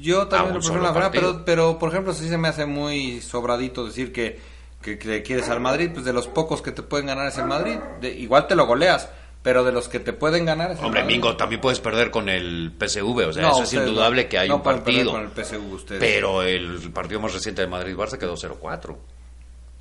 Yo 0.00 0.28
también 0.28 0.54
lo 0.54 0.60
prefiero 0.60 0.82
solo 0.82 0.82
la 0.82 0.92
partido. 1.00 1.32
pero, 1.32 1.44
pero 1.44 1.78
por 1.78 1.88
ejemplo, 1.90 2.12
sí 2.12 2.28
se 2.28 2.36
me 2.38 2.48
hace 2.48 2.66
muy 2.66 3.20
sobradito 3.22 3.86
decir 3.86 4.12
que, 4.12 4.38
que, 4.82 4.98
que 4.98 5.22
quieres 5.22 5.48
al 5.48 5.60
Madrid, 5.60 5.90
pues 5.92 6.04
de 6.04 6.12
los 6.12 6.28
pocos 6.28 6.60
que 6.62 6.72
te 6.72 6.82
pueden 6.82 7.06
ganar 7.06 7.26
es 7.28 7.38
el 7.38 7.46
Madrid. 7.46 7.76
De- 8.00 8.12
igual 8.12 8.46
te 8.46 8.54
lo 8.54 8.66
goleas, 8.66 9.08
pero 9.42 9.64
de 9.64 9.72
los 9.72 9.88
que 9.88 9.98
te 10.00 10.12
pueden 10.12 10.44
ganar 10.44 10.72
es 10.72 10.78
el 10.78 10.84
Hombre, 10.84 11.00
Madrid. 11.00 11.16
Mingo, 11.16 11.36
también 11.38 11.60
puedes 11.62 11.80
perder 11.80 12.10
con 12.10 12.28
el 12.28 12.72
PSV, 12.78 13.28
o 13.28 13.32
sea, 13.32 13.42
No, 13.42 13.52
eso 13.52 13.62
es 13.62 13.72
indudable 13.72 14.24
no- 14.24 14.28
que 14.28 14.38
hay 14.38 14.48
no 14.50 14.56
un 14.56 14.62
partido. 14.62 15.12
con 15.12 15.22
el 15.22 15.30
PSV. 15.30 15.98
Pero 15.98 16.42
el 16.42 16.90
partido 16.92 17.20
más 17.20 17.32
reciente 17.32 17.62
de 17.62 17.68
Madrid-Barça 17.68 18.18
quedó 18.18 18.36
0-4. 18.36 18.94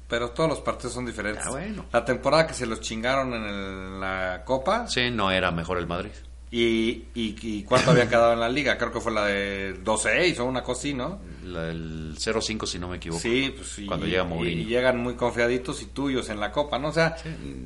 Pero 0.08 0.30
todos 0.30 0.50
los 0.50 0.60
partidos 0.62 0.94
son 0.94 1.06
diferentes. 1.06 1.44
Ah, 1.46 1.50
bueno. 1.50 1.86
La 1.92 2.06
temporada 2.06 2.48
que 2.48 2.54
se 2.54 2.66
los 2.66 2.80
chingaron 2.80 3.34
en 3.34 3.44
el- 3.44 4.00
la 4.00 4.42
Copa 4.46 4.88
Sí, 4.88 5.10
no 5.12 5.32
era 5.32 5.52
mejor 5.52 5.80
el 5.80 5.86
Madrid. 5.88 6.12
Y, 6.50 7.04
y, 7.13 7.36
y 7.42 7.63
cuánto 7.63 7.92
habían 7.92 8.08
quedado 8.08 8.32
en 8.34 8.39
la 8.39 8.48
liga. 8.50 8.77
Creo 8.77 8.92
que 8.92 9.01
fue 9.01 9.12
la 9.12 9.25
de 9.25 9.84
12-6 9.84 10.39
o 10.39 10.46
una 10.46 10.63
cosa 10.63 10.80
así, 10.80 10.94
¿no? 10.94 11.20
La- 11.44 11.70
el 11.70 12.16
0-5, 12.18 12.66
si 12.66 12.80
no 12.80 12.88
me 12.88 12.98
equivoco. 12.98 13.22
Sí, 13.22 13.54
pues 13.56 13.68
sí. 13.70 13.86
Cuando 13.86 14.06
llega 14.06 14.24
y- 14.24 14.27
Mourinho. 14.27 14.62
Y, 14.62 14.66
llegan 14.66 14.98
muy 14.98 15.16
confiaditos 15.16 15.82
y 15.82 15.88
tuyos 15.88 16.30
en 16.30 16.39
la 16.39 16.51
Copa, 16.51 16.80
¿no? 16.80 16.89
O 16.89 16.92
sea, 16.94 17.16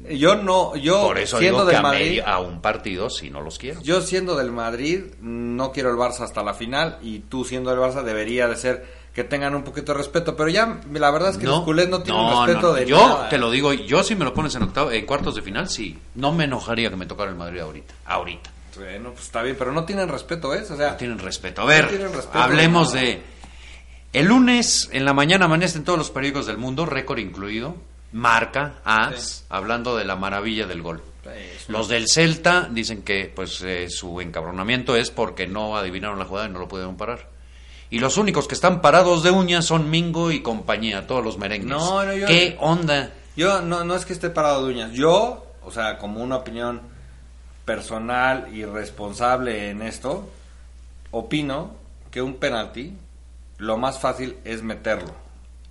yo 0.09 0.35
no, 0.35 0.75
yo 0.75 1.01
Por 1.03 1.17
eso 1.19 1.37
siendo 1.39 1.59
digo 1.59 1.67
que 1.69 1.75
del 1.75 1.79
a, 1.79 1.81
Madrid, 1.89 2.05
medio- 2.09 2.27
a 2.27 2.39
un 2.39 2.61
partido 2.61 3.09
si 3.09 3.29
no 3.29 3.41
los 3.41 3.57
quiero. 3.59 3.81
yo 3.81 4.01
siendo 4.01 4.35
del 4.35 4.51
Madrid 4.51 5.03
no 5.21 5.71
quiero 5.71 5.89
el 5.91 5.95
Barça 5.97 6.21
hasta 6.21 6.43
la 6.43 6.53
final 6.53 6.97
y 7.01 7.19
tú 7.19 7.45
siendo 7.45 7.69
del 7.69 7.79
Barça 7.79 8.03
debería 8.03 8.47
de 8.47 8.55
ser 8.55 9.01
que 9.13 9.23
tengan 9.25 9.53
un 9.55 9.63
poquito 9.63 9.91
de 9.91 9.97
respeto, 9.97 10.35
pero 10.37 10.47
ya 10.49 10.79
la 10.93 11.11
verdad 11.11 11.31
es 11.31 11.37
que 11.37 11.45
los 11.45 11.61
culés 11.63 11.89
no 11.89 12.01
tienen 12.01 12.23
respeto 12.45 12.67
no. 12.69 12.73
de 12.73 12.85
Yo 12.85 12.97
nada. 12.97 13.29
te 13.29 13.37
lo 13.37 13.51
digo, 13.51 13.73
yo 13.73 14.03
si 14.03 14.15
me 14.15 14.23
lo 14.25 14.33
pones 14.33 14.55
en 14.55 14.63
octavo, 14.63 14.89
en 14.91 15.05
cuartos 15.05 15.35
de 15.35 15.41
final, 15.41 15.67
sí. 15.69 15.97
No 16.15 16.31
me 16.31 16.45
enojaría 16.45 16.89
que 16.89 16.95
me 16.95 17.05
tocara 17.05 17.29
el 17.29 17.35
Madrid 17.35 17.59
ahorita. 17.59 17.93
Ahorita. 18.05 18.49
Bueno, 18.77 19.11
pues 19.11 19.25
está 19.25 19.41
bien, 19.43 19.55
pero 19.57 19.71
no 19.71 19.83
tienen 19.85 20.07
respeto, 20.07 20.53
¿eh? 20.55 20.63
O 20.69 20.75
sea, 20.77 20.91
No 20.91 20.95
tienen 20.97 21.19
respeto. 21.19 21.61
A 21.61 21.65
ver, 21.65 21.83
No 21.85 21.89
tienen 21.89 22.13
respeto 22.13 22.39
hablemos 22.39 22.93
de. 22.93 23.21
El 24.13 24.25
lunes 24.27 24.89
en 24.91 25.05
la 25.05 25.13
mañana 25.13 25.45
amanece 25.45 25.77
en 25.77 25.83
todos 25.85 25.97
los 25.97 26.09
periódicos 26.11 26.45
del 26.45 26.57
mundo, 26.57 26.85
récord 26.85 27.19
incluido, 27.19 27.75
marca, 28.11 28.75
as, 28.83 29.21
Sí. 29.21 29.43
hablando 29.49 29.95
de 29.95 30.05
la 30.05 30.15
maravilla 30.15 30.67
del 30.67 30.81
gol. 30.81 31.01
Los 31.67 31.87
del 31.87 32.07
Celta 32.09 32.67
dicen 32.71 33.03
que 33.03 33.31
pues 33.33 33.61
eh, 33.61 33.87
su 33.89 34.19
encabronamiento 34.19 34.95
es 34.95 35.11
porque 35.11 35.47
no 35.47 35.77
adivinaron 35.77 36.17
la 36.19 36.25
jugada 36.25 36.47
y 36.47 36.51
no 36.51 36.59
lo 36.59 36.67
pudieron 36.67 36.97
parar. 36.97 37.29
Y 37.89 37.99
los 37.99 38.17
únicos 38.17 38.47
que 38.47 38.55
están 38.55 38.81
parados 38.81 39.21
de 39.23 39.31
uñas 39.31 39.65
son 39.65 39.89
Mingo 39.89 40.31
y 40.31 40.41
compañía, 40.41 41.07
todos 41.07 41.23
los 41.23 41.37
merengues. 41.37 41.69
No, 41.69 42.03
no, 42.03 42.13
yo- 42.13 42.25
¿Qué 42.27 42.57
onda? 42.59 43.11
Yo 43.37 43.61
no, 43.61 43.83
no 43.85 43.95
es 43.95 44.05
que 44.05 44.13
esté 44.13 44.29
parado 44.29 44.65
de 44.65 44.73
uñas. 44.73 44.91
Yo, 44.93 45.45
o 45.63 45.71
sea, 45.71 45.97
como 45.99 46.21
una 46.21 46.37
opinión 46.37 46.81
personal 47.75 48.47
y 48.53 48.65
responsable 48.65 49.69
en 49.69 49.81
esto, 49.81 50.29
opino 51.11 51.71
que 52.11 52.21
un 52.21 52.35
penalti 52.35 52.93
lo 53.57 53.77
más 53.77 53.99
fácil 53.99 54.37
es 54.43 54.61
meterlo. 54.63 55.13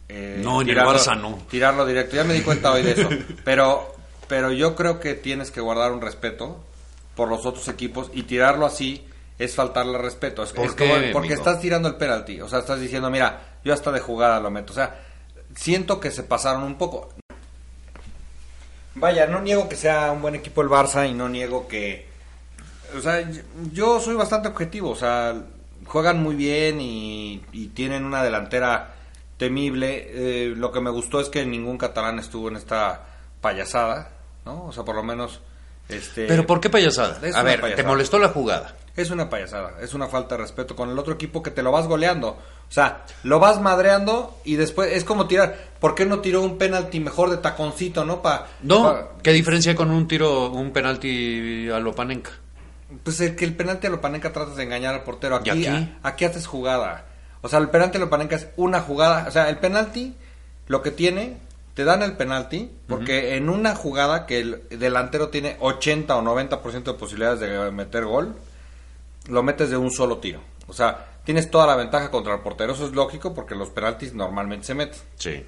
Eh, 0.09 0.41
No, 0.43 0.63
en 0.63 0.69
el 0.69 0.75
tirarlo- 0.77 0.93
Barça 0.95 1.21
no. 1.21 1.39
Tirarlo 1.51 1.85
directo. 1.87 2.17
Ya 2.17 2.25
me 2.25 2.35
di 2.35 2.41
cuenta 2.43 2.73
hoy 2.73 2.83
de 2.83 2.93
eso. 2.93 3.09
Pero, 3.45 3.95
pero 4.29 4.53
yo 4.53 4.75
creo 4.77 5.01
que 5.01 5.15
tienes 5.15 5.51
que 5.51 5.61
guardar 5.61 5.93
un 5.93 6.01
respeto 6.01 6.63
por 7.17 7.29
los 7.29 7.45
otros 7.47 7.67
equipos 7.69 8.11
y 8.15 8.23
tirarlo 8.23 8.65
así 8.65 9.05
es 9.39 9.55
faltarle 9.55 9.99
respeto. 9.99 10.43
Es, 10.45 10.53
¿Por 10.53 10.67
es 10.67 10.73
qué, 10.75 10.89
como- 10.89 11.13
porque 11.13 11.35
estás 11.35 11.61
tirando 11.61 11.89
el 11.89 11.97
penalti. 11.97 12.41
O 12.41 12.49
sea, 12.49 12.61
estás 12.61 12.81
diciendo, 12.81 13.11
mira, 13.11 13.41
yo 13.65 13.73
hasta 13.75 13.91
de 13.93 14.01
jugada 14.01 14.39
lo 14.41 14.51
meto. 14.51 14.73
O 14.73 14.75
sea, 14.77 14.99
siento 15.57 15.99
que 16.01 16.11
se 16.11 16.23
pasaron 16.23 16.63
un 16.63 16.77
poco. 16.79 17.11
Vaya, 18.95 19.27
no 19.27 19.41
niego 19.41 19.69
que 19.69 19.77
sea 19.77 20.11
un 20.13 20.21
buen 20.21 20.35
equipo 20.35 20.63
el 20.63 20.69
Barça 20.69 21.09
y 21.09 21.15
no 21.15 21.29
niego 21.29 21.69
que... 21.69 22.09
O 22.97 23.01
sea, 23.01 23.25
yo 23.73 24.01
soy 24.01 24.17
bastante 24.17 24.49
objetivo, 24.49 24.91
o 24.91 24.97
sea, 24.97 25.35
juegan 25.87 26.23
muy 26.23 26.35
bien 26.35 26.81
y, 26.81 27.43
y 27.53 27.69
tienen 27.69 28.05
una 28.05 28.23
delantera 28.25 28.95
temible. 29.37 30.09
Eh, 30.11 30.55
lo 30.57 30.73
que 30.73 30.81
me 30.81 30.91
gustó 30.91 31.21
es 31.21 31.29
que 31.29 31.47
ningún 31.47 31.79
catalán 31.79 32.19
estuvo 32.19 32.49
en 32.49 32.57
esta 32.57 33.07
payasada, 33.41 34.11
¿no? 34.45 34.67
O 34.67 34.73
sea, 34.73 34.85
por 34.85 34.97
lo 34.97 35.03
menos... 35.03 35.41
Este, 35.89 36.27
¿Pero 36.27 36.47
por 36.47 36.61
qué 36.61 36.71
payasada? 36.71 37.17
A 37.35 37.43
ver, 37.43 37.57
¿te 37.57 37.63
payasada. 37.63 37.89
molestó 37.89 38.19
la 38.19 38.29
jugada? 38.29 38.77
Es 38.97 39.11
una 39.11 39.31
payasada, 39.31 39.81
es 39.81 39.95
una 39.95 40.09
falta 40.09 40.37
de 40.37 40.43
respeto 40.43 40.77
con 40.77 40.91
el 40.91 40.99
otro 40.99 41.15
equipo 41.15 41.43
que 41.43 41.51
te 41.51 41.63
lo 41.63 41.73
vas 41.73 41.87
goleando. 41.87 42.39
O 42.71 42.73
sea, 42.73 43.05
lo 43.25 43.41
vas 43.41 43.61
madreando 43.61 44.39
y 44.45 44.55
después 44.55 44.93
es 44.93 45.03
como 45.05 45.27
tirar. 45.27 45.71
¿Por 45.81 45.97
qué 45.97 46.07
no 46.07 46.21
tiró 46.21 46.41
un 46.43 46.57
penalti 46.57 47.01
mejor 47.01 47.29
de 47.31 47.39
taconcito, 47.39 48.05
no? 48.05 48.23
Pa, 48.23 48.47
No, 48.63 48.83
pa- 48.85 49.09
¿qué 49.23 49.33
diferencia 49.33 49.75
con 49.75 49.91
un 49.91 50.07
tiro, 50.07 50.51
un 50.51 50.71
penalti 50.73 51.69
a 51.69 51.81
lo 51.81 51.95
Panenka? 51.95 52.31
Pues 53.03 53.21
el 53.21 53.35
que 53.37 53.45
el 53.45 53.55
penalti 53.55 53.87
a 53.87 53.91
Lopanenka 53.91 54.33
tratas 54.33 54.57
de 54.57 54.65
engañar 54.65 54.95
al 54.95 55.03
portero. 55.05 55.37
Aquí, 55.37 55.51
¿Y 55.51 55.67
aquí? 55.67 55.67
a- 55.67 56.09
aquí 56.09 56.25
haces 56.25 56.47
jugada. 56.47 57.07
O 57.41 57.49
sea, 57.49 57.59
el 57.59 57.71
penalti 57.71 57.97
a 57.99 58.01
Lopanenka 58.01 58.37
es 58.37 58.49
una 58.57 58.81
jugada. 58.81 59.27
O 59.29 59.31
sea, 59.31 59.49
el 59.49 59.59
penalti 59.59 60.15
lo 60.67 60.83
que 60.83 60.91
tiene, 60.93 61.37
te 61.75 61.85
dan 61.85 62.03
el 62.03 62.13
penalti, 62.17 62.71
porque 62.89 63.37
en 63.37 63.49
una 63.49 63.75
jugada 63.75 64.27
que 64.27 64.41
el 64.41 64.63
delantero 64.71 65.29
tiene 65.29 65.57
80 65.61 66.15
o 66.17 66.23
90% 66.23 66.93
de 66.93 66.99
posibilidades 66.99 67.41
de 67.41 67.71
meter 67.73 68.05
gol, 68.05 68.35
lo 69.29 69.43
metes 69.43 69.71
de 69.71 69.77
un 69.77 69.91
solo 69.91 70.19
tiro. 70.19 70.41
O 70.69 70.73
sea, 70.73 71.07
tienes 71.31 71.49
toda 71.49 71.65
la 71.65 71.77
ventaja 71.77 72.11
contra 72.11 72.35
el 72.35 72.41
portero. 72.41 72.73
Eso 72.73 72.87
es 72.87 72.93
lógico 72.93 73.33
porque 73.33 73.55
los 73.55 73.71
penaltis 73.71 74.15
normalmente 74.15 74.67
se 74.67 74.75
meten. 74.75 74.99
Sí. 75.15 75.47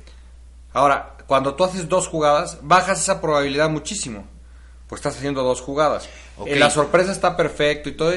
Ahora, 0.73 1.17
cuando 1.27 1.57
tú 1.57 1.65
haces 1.65 1.89
dos 1.89 2.07
jugadas, 2.07 2.59
bajas 2.63 3.01
esa 3.01 3.21
probabilidad 3.21 3.69
muchísimo. 3.69 4.25
Pues 4.87 5.01
estás 5.01 5.17
haciendo 5.17 5.43
dos 5.43 5.61
jugadas. 5.61 6.09
Ok. 6.39 6.47
Eh, 6.47 6.57
la 6.57 6.71
sorpresa 6.71 7.11
está 7.11 7.37
perfecto 7.37 7.89
y 7.89 7.97
todo, 7.97 8.13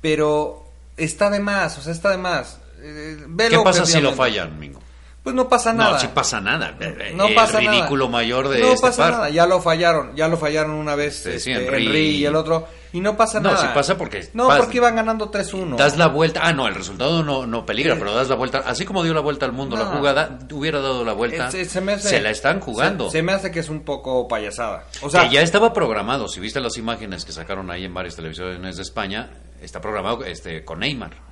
pero 0.00 0.64
está 0.96 1.28
de 1.28 1.40
más, 1.40 1.76
o 1.76 1.82
sea, 1.82 1.92
está 1.92 2.10
de 2.10 2.18
más. 2.18 2.60
Eh, 2.80 3.16
¿Qué 3.18 3.24
velo 3.26 3.64
pasa 3.64 3.84
si 3.84 4.00
lo 4.00 4.12
fallan, 4.12 4.56
Mingo? 4.56 4.80
Pues 5.22 5.36
no 5.36 5.48
pasa 5.48 5.72
nada. 5.72 5.92
No, 5.92 5.98
sí 6.00 6.08
pasa 6.12 6.40
nada. 6.40 6.74
No 7.14 7.26
el 7.28 7.34
pasa 7.36 7.60
ridículo 7.60 8.06
nada. 8.06 8.18
mayor 8.18 8.48
de 8.48 8.58
No 8.58 8.66
este 8.72 8.80
pasa 8.88 9.02
par. 9.04 9.12
nada, 9.12 9.30
ya 9.30 9.46
lo 9.46 9.60
fallaron, 9.60 10.16
ya 10.16 10.26
lo 10.26 10.36
fallaron 10.36 10.72
una 10.72 10.96
vez 10.96 11.22
Sí, 11.22 11.30
este, 11.30 11.52
Henry. 11.52 11.86
Henry 11.86 12.00
y 12.16 12.24
el 12.26 12.34
otro 12.34 12.66
y 12.92 12.98
no 13.00 13.16
pasa 13.16 13.38
No, 13.38 13.52
nada. 13.52 13.62
sí 13.62 13.68
pasa 13.72 13.96
porque 13.96 14.28
No, 14.34 14.48
porque 14.48 14.78
iban 14.78 14.96
ganando 14.96 15.30
3-1. 15.30 15.76
Das 15.76 15.96
la 15.96 16.08
vuelta. 16.08 16.40
Ah, 16.42 16.52
no, 16.52 16.66
el 16.66 16.74
resultado 16.74 17.22
no, 17.22 17.46
no 17.46 17.64
peligra, 17.64 17.94
Sí. 17.94 18.00
pero 18.00 18.14
das 18.16 18.28
la 18.28 18.34
vuelta. 18.34 18.64
Así 18.66 18.84
como 18.84 19.04
dio 19.04 19.14
la 19.14 19.20
vuelta 19.20 19.46
al 19.46 19.52
mundo 19.52 19.76
la 19.76 19.84
No. 19.84 19.90
jugada, 19.98 20.40
hubiera 20.50 20.80
dado 20.80 21.04
la 21.04 21.12
vuelta. 21.12 21.48
Eh, 21.48 21.52
se, 21.52 21.64
se 21.66 21.80
me 21.80 21.92
hace- 21.92 22.20
la 22.20 22.30
están 22.30 22.58
jugando. 22.58 23.04
Se, 23.06 23.18
se 23.18 23.22
me 23.22 23.30
hace 23.32 23.52
que 23.52 23.60
es 23.60 23.68
un 23.68 23.84
poco 23.84 24.26
payasada. 24.26 24.86
O 25.02 25.08
sea, 25.08 25.28
que 25.28 25.34
ya 25.36 25.42
estaba 25.42 25.72
programado. 25.72 26.26
Si 26.26 26.40
viste 26.40 26.58
las 26.60 26.76
imágenes 26.78 27.24
que 27.24 27.30
sacaron 27.30 27.70
ahí 27.70 27.84
en 27.84 27.94
varias 27.94 28.16
televisiones 28.16 28.74
de 28.76 28.82
España, 28.82 29.30
está 29.60 29.80
programado 29.80 30.24
este, 30.24 30.64
con 30.64 30.80
Neymar. 30.80 31.30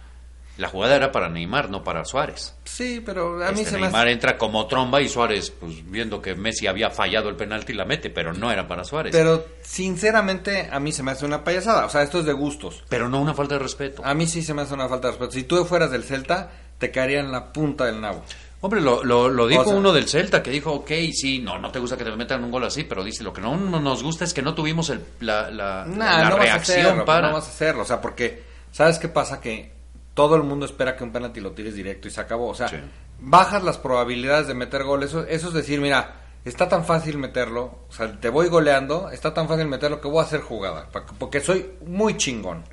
La 0.60 0.68
jugada 0.68 0.94
era 0.96 1.10
para 1.10 1.28
Neymar, 1.28 1.70
no 1.70 1.82
para 1.82 2.04
Suárez. 2.04 2.54
sí, 2.64 3.02
pero 3.04 3.44
a 3.44 3.50
mí 3.52 3.60
Este 3.60 3.70
se 3.72 3.76
me 3.76 3.82
Neymar 3.82 4.08
entra 4.08 4.38
como 4.38 4.66
tromba 4.66 5.00
y 5.00 5.08
Suárez, 5.08 5.50
pues 5.50 5.90
viendo 5.90 6.20
que 6.22 6.34
Messi 6.34 6.66
había 6.66 6.90
fallado 6.90 7.28
el 7.28 7.36
penalti, 7.36 7.72
la 7.72 7.84
mete, 7.84 8.10
pero 8.10 8.32
no 8.32 8.50
era 8.52 8.68
para 8.68 8.84
Suárez. 8.84 9.12
Pero 9.12 9.44
sinceramente 9.62 10.68
a 10.70 10.78
mí 10.78 10.92
se 10.92 11.02
me 11.02 11.10
hace 11.10 11.24
una 11.26 11.42
payasada. 11.42 11.86
O 11.86 11.88
sea, 11.88 12.02
esto 12.02 12.20
es 12.20 12.26
de 12.26 12.32
gustos. 12.32 12.84
Pero 12.88 13.08
no 13.08 13.20
una 13.20 13.34
falta 13.34 13.54
de 13.54 13.60
respeto. 13.60 14.02
A 14.04 14.14
mí 14.14 14.26
sí 14.26 14.42
se 14.42 14.54
me 14.54 14.62
hace 14.62 14.74
una 14.74 14.88
falta 14.88 15.08
de 15.08 15.12
respeto. 15.12 15.32
Si 15.32 15.42
tú 15.44 15.64
fueras 15.64 15.90
del 15.90 16.04
Celta, 16.04 16.50
te 16.78 16.90
caería 16.90 17.20
en 17.20 17.32
la 17.32 17.52
punta 17.52 17.86
del 17.86 18.00
nabo. 18.00 18.22
Hombre, 18.62 18.80
lo, 18.82 19.02
lo, 19.02 19.28
lo 19.28 19.46
dijo 19.46 19.62
O 19.62 19.64
sea- 19.64 19.74
uno 19.74 19.92
del 19.92 20.06
Celta, 20.08 20.42
que 20.42 20.50
dijo, 20.50 20.72
ok, 20.72 20.90
sí, 21.14 21.38
no, 21.38 21.58
no 21.58 21.70
te 21.72 21.78
gusta 21.78 21.96
que 21.96 22.04
te 22.04 22.14
metan 22.14 22.44
un 22.44 22.50
gol 22.50 22.64
así, 22.64 22.84
pero 22.84 23.02
dice, 23.02 23.24
lo 23.24 23.32
que 23.32 23.40
no 23.40 23.56
no 23.56 23.80
nos 23.80 24.02
gusta 24.02 24.24
es 24.24 24.34
que 24.34 24.42
no 24.42 24.54
tuvimos 24.54 24.90
el- 24.90 25.02
la, 25.20 25.50
la, 25.50 25.84
Nah, 25.86 26.18
la 26.24 26.28
no 26.28 26.36
vas 26.36 26.40
a 26.40 26.42
reacción 26.42 26.80
hacerlo, 26.86 27.04
para... 27.06 27.28
no 27.28 27.34
vas 27.34 27.46
a 27.46 27.50
hacerlo, 27.50 27.82
o 27.82 27.86
sea, 27.86 28.00
porque 28.02 28.42
¿sabes 28.70 28.98
qué 28.98 29.08
pasa? 29.08 29.40
Que 29.40 29.72
todo 30.14 30.36
el 30.36 30.42
mundo 30.42 30.66
espera 30.66 30.96
que 30.96 31.04
un 31.04 31.12
penalti 31.12 31.40
lo 31.40 31.52
tires 31.52 31.74
directo 31.74 32.08
y 32.08 32.10
se 32.10 32.20
acabó, 32.20 32.48
o 32.48 32.54
sea, 32.54 32.68
Sí. 32.68 32.76
bajas 33.20 33.62
las 33.62 33.78
probabilidades 33.78 34.46
de 34.48 34.54
meter 34.54 34.84
gol, 34.84 35.02
eso, 35.02 35.24
eso 35.26 35.48
es 35.48 35.54
decir, 35.54 35.80
mira, 35.80 36.14
está 36.44 36.68
tan 36.68 36.84
fácil 36.84 37.18
meterlo, 37.18 37.80
o 37.88 37.92
sea, 37.92 38.18
te 38.20 38.28
voy 38.28 38.48
goleando, 38.48 39.10
está 39.10 39.32
tan 39.34 39.46
fácil 39.48 39.66
meterlo 39.66 40.00
que 40.00 40.08
voy 40.08 40.20
a 40.20 40.26
hacer 40.26 40.40
jugada, 40.40 40.88
porque 41.18 41.40
soy 41.40 41.70
muy 41.86 42.16
chingón. 42.16 42.64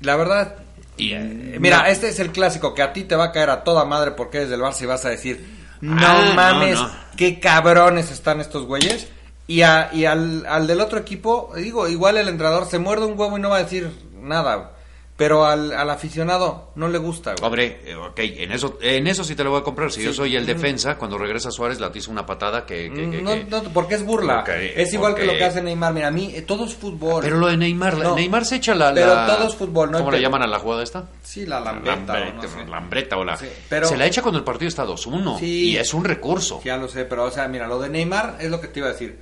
La 0.00 0.16
verdad, 0.16 0.56
Y, 0.96 1.12
eh, 1.12 1.56
mira, 1.60 1.78
no. 1.82 1.86
este 1.86 2.08
es 2.08 2.20
el 2.20 2.30
clásico 2.30 2.74
que 2.74 2.82
a 2.82 2.92
ti 2.92 3.04
te 3.04 3.16
va 3.16 3.24
a 3.26 3.32
caer 3.32 3.50
a 3.50 3.64
toda 3.64 3.84
madre 3.84 4.12
porque 4.12 4.38
eres 4.38 4.50
del 4.50 4.60
Barça 4.60 4.82
y 4.82 4.86
vas 4.86 5.04
a 5.04 5.10
decir, 5.10 5.58
no 5.80 5.96
Ah, 5.98 6.24
no, 6.28 6.34
mames, 6.34 6.78
no. 6.78 6.90
qué 7.16 7.38
cabrones 7.40 8.10
están 8.10 8.40
estos 8.40 8.64
güeyes. 8.66 9.08
Y, 9.46 9.62
a- 9.62 9.90
y 9.92 10.04
al, 10.04 10.44
al 10.46 10.66
del 10.66 10.80
otro 10.80 10.98
equipo, 10.98 11.52
digo, 11.56 11.88
igual 11.88 12.16
el 12.18 12.28
entrenador 12.28 12.66
se 12.66 12.78
muerde 12.78 13.06
un 13.06 13.18
huevo 13.18 13.38
y 13.38 13.40
no 13.40 13.48
va 13.50 13.56
a 13.56 13.62
decir 13.62 13.90
nada. 14.20 14.72
Pero 15.18 15.44
al, 15.44 15.72
al 15.72 15.90
aficionado 15.90 16.70
no 16.76 16.86
le 16.88 16.96
gusta, 16.98 17.32
güey. 17.32 17.44
Hombre, 17.44 17.80
eh, 17.84 17.96
ok, 17.96 18.20
en 18.20 18.52
eso, 18.52 18.78
en 18.80 19.08
eso 19.08 19.24
sí 19.24 19.34
te 19.34 19.42
lo 19.42 19.50
voy 19.50 19.58
a 19.60 19.64
comprar. 19.64 19.90
Si 19.90 20.00
yo 20.00 20.12
soy 20.14 20.36
el 20.36 20.46
defensa, 20.46 20.96
cuando 20.96 21.18
regresa 21.18 21.50
Suárez, 21.50 21.80
la 21.80 21.90
hizo 21.92 22.12
una 22.12 22.24
patada 22.24 22.64
que... 22.64 22.88
que- 22.88 23.10
que- 23.10 23.20
no, 23.20 23.34
no, 23.34 23.62
porque 23.74 23.96
es 23.96 24.04
burla. 24.04 24.44
Es 24.76 24.94
igual 24.94 25.16
que 25.16 25.26
lo 25.26 25.32
que 25.32 25.42
hace 25.42 25.60
Neymar. 25.60 25.92
Mira, 25.92 26.06
a 26.06 26.10
mí 26.12 26.30
eh, 26.36 26.42
todo 26.42 26.64
es 26.66 26.74
fútbol. 26.76 27.20
Pero 27.24 27.36
lo 27.38 27.48
de 27.48 27.56
Neymar, 27.56 27.98
No. 27.98 28.14
Neymar 28.14 28.44
se 28.44 28.54
echa 28.56 28.76
la... 28.76 28.94
Pero 28.94 29.12
la- 29.12 29.26
todo 29.26 29.48
es 29.48 29.56
fútbol, 29.56 29.90
¿no? 29.90 29.98
¿Cómo 29.98 30.12
le 30.12 30.20
llaman 30.20 30.42
a 30.42 30.46
la 30.46 30.60
jugada 30.60 30.84
esta? 30.84 31.08
Sí, 31.24 31.44
la 31.46 31.58
lambeta. 31.58 32.12
o 32.12 32.32
no 32.34 32.42
sé. 32.42 32.64
lambreta 32.68 33.16
o 33.16 33.24
la... 33.24 33.36
Sí, 33.36 33.46
pero- 33.68 33.88
Se 33.88 33.96
la 33.96 34.06
echa 34.06 34.22
cuando 34.22 34.38
el 34.38 34.44
partido 34.44 34.68
está 34.68 34.86
2-1 34.86 35.40
Sí. 35.40 35.70
y 35.70 35.76
es 35.78 35.92
un 35.94 36.04
recurso. 36.04 36.60
Ya 36.64 36.76
lo 36.76 36.86
sé, 36.86 37.04
pero 37.06 37.24
o 37.24 37.30
sea, 37.32 37.48
mira, 37.48 37.66
lo 37.66 37.80
de 37.80 37.88
Neymar 37.88 38.36
es 38.40 38.50
lo 38.52 38.60
que 38.60 38.68
te 38.68 38.78
iba 38.78 38.88
a 38.88 38.92
decir. 38.92 39.18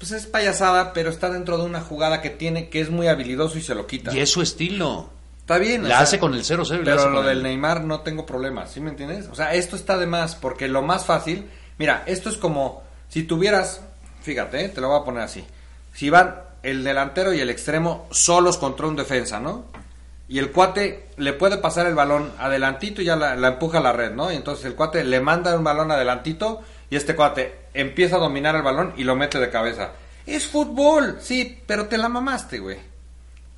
Pues 0.00 0.10
es 0.10 0.26
payasada, 0.26 0.92
pero 0.92 1.08
está 1.08 1.30
dentro 1.30 1.56
de 1.56 1.62
una 1.62 1.82
jugada 1.82 2.20
que 2.20 2.30
tiene, 2.30 2.68
que 2.68 2.80
es 2.80 2.90
muy 2.90 3.06
habilidoso 3.06 3.58
y 3.58 3.62
se 3.62 3.76
lo 3.76 3.86
quita. 3.86 4.12
Y 4.12 4.18
es 4.18 4.28
su 4.30 4.42
estilo. 4.42 5.10
Está 5.50 5.58
bien. 5.58 5.84
o 5.84 5.88
La 5.88 5.96
sea, 5.96 6.00
hace 6.04 6.18
con 6.20 6.34
el 6.34 6.44
0-0 6.44 6.82
y 6.82 6.84
la 6.84 6.96
Pero 6.96 7.10
lo 7.10 7.22
del 7.22 7.38
el- 7.38 7.42
Neymar 7.42 7.82
no 7.82 8.00
tengo 8.02 8.24
problema, 8.24 8.66
¿sí 8.68 8.80
me 8.80 8.90
entiendes? 8.90 9.26
O 9.32 9.34
sea, 9.34 9.52
esto 9.54 9.74
está 9.74 9.98
de 9.98 10.06
más, 10.06 10.36
porque 10.36 10.68
lo 10.68 10.80
más 10.82 11.04
fácil, 11.04 11.50
mira, 11.76 12.04
esto 12.06 12.28
es 12.28 12.36
como 12.36 12.82
si 13.08 13.24
tuvieras, 13.24 13.82
fíjate, 14.22 14.64
eh, 14.66 14.68
te 14.68 14.80
lo 14.80 14.88
voy 14.90 15.00
a 15.00 15.04
poner 15.04 15.22
así. 15.24 15.44
Si 15.92 16.08
van 16.08 16.36
el 16.62 16.84
delantero 16.84 17.32
y 17.32 17.40
el 17.40 17.50
extremo 17.50 18.06
solos 18.12 18.58
contra 18.58 18.86
un 18.86 18.94
defensa, 18.94 19.40
¿no? 19.40 19.64
Y 20.28 20.38
el 20.38 20.52
cuate 20.52 21.08
le 21.16 21.32
puede 21.32 21.56
pasar 21.58 21.86
el 21.88 21.96
balón 21.96 22.30
adelantito 22.38 23.02
y 23.02 23.06
ya 23.06 23.16
la, 23.16 23.34
la 23.34 23.48
empuja 23.48 23.78
a 23.78 23.82
la 23.82 23.92
red, 23.92 24.12
¿no? 24.12 24.30
Y 24.30 24.36
entonces 24.36 24.64
el 24.66 24.76
cuate 24.76 25.02
le 25.02 25.20
manda 25.20 25.56
un 25.56 25.64
balón 25.64 25.90
adelantito 25.90 26.60
y 26.88 26.94
este 26.94 27.16
cuate 27.16 27.62
empieza 27.74 28.14
a 28.16 28.20
dominar 28.20 28.54
el 28.54 28.62
balón 28.62 28.92
y 28.96 29.02
lo 29.02 29.16
mete 29.16 29.40
de 29.40 29.50
cabeza. 29.50 29.90
Es 30.26 30.46
fútbol, 30.46 31.16
sí, 31.20 31.60
pero 31.66 31.86
te 31.86 31.98
la 31.98 32.08
mamaste, 32.08 32.60
güey. 32.60 32.78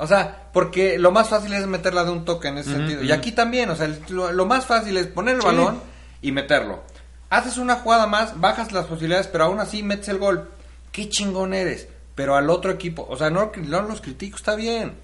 O 0.02 0.06
sea, 0.06 0.48
porque 0.52 0.98
lo 0.98 1.12
más 1.12 1.28
fácil 1.28 1.52
es 1.52 1.66
meterla 1.66 2.02
de 2.04 2.10
un 2.10 2.24
toque 2.24 2.48
en 2.48 2.58
ese 2.58 2.72
sentido. 2.72 3.02
Y 3.04 3.12
aquí 3.12 3.30
también, 3.32 3.70
o 3.70 3.76
sea, 3.76 3.86
el- 3.86 4.00
lo, 4.08 4.32
lo 4.32 4.46
más 4.46 4.66
fácil 4.66 4.96
es 4.96 5.06
poner 5.06 5.36
el 5.36 5.40
Sí. 5.40 5.46
balón 5.46 5.80
y 6.20 6.32
meterlo. 6.32 6.82
Haces 7.30 7.56
una 7.56 7.76
jugada 7.76 8.06
más, 8.06 8.40
bajas 8.40 8.72
las 8.72 8.86
posibilidades, 8.86 9.28
pero 9.28 9.44
aún 9.44 9.60
así 9.60 9.82
metes 9.82 10.08
el 10.08 10.18
gol. 10.18 10.50
Qué 10.90 11.08
chingón 11.08 11.54
eres. 11.54 11.88
Pero 12.14 12.34
al 12.36 12.50
otro 12.50 12.70
equipo, 12.72 13.06
o 13.08 13.16
sea, 13.16 13.30
no, 13.30 13.52
no 13.56 13.82
los 13.82 14.00
critico, 14.00 14.36
está 14.36 14.54
bien. 14.56 14.94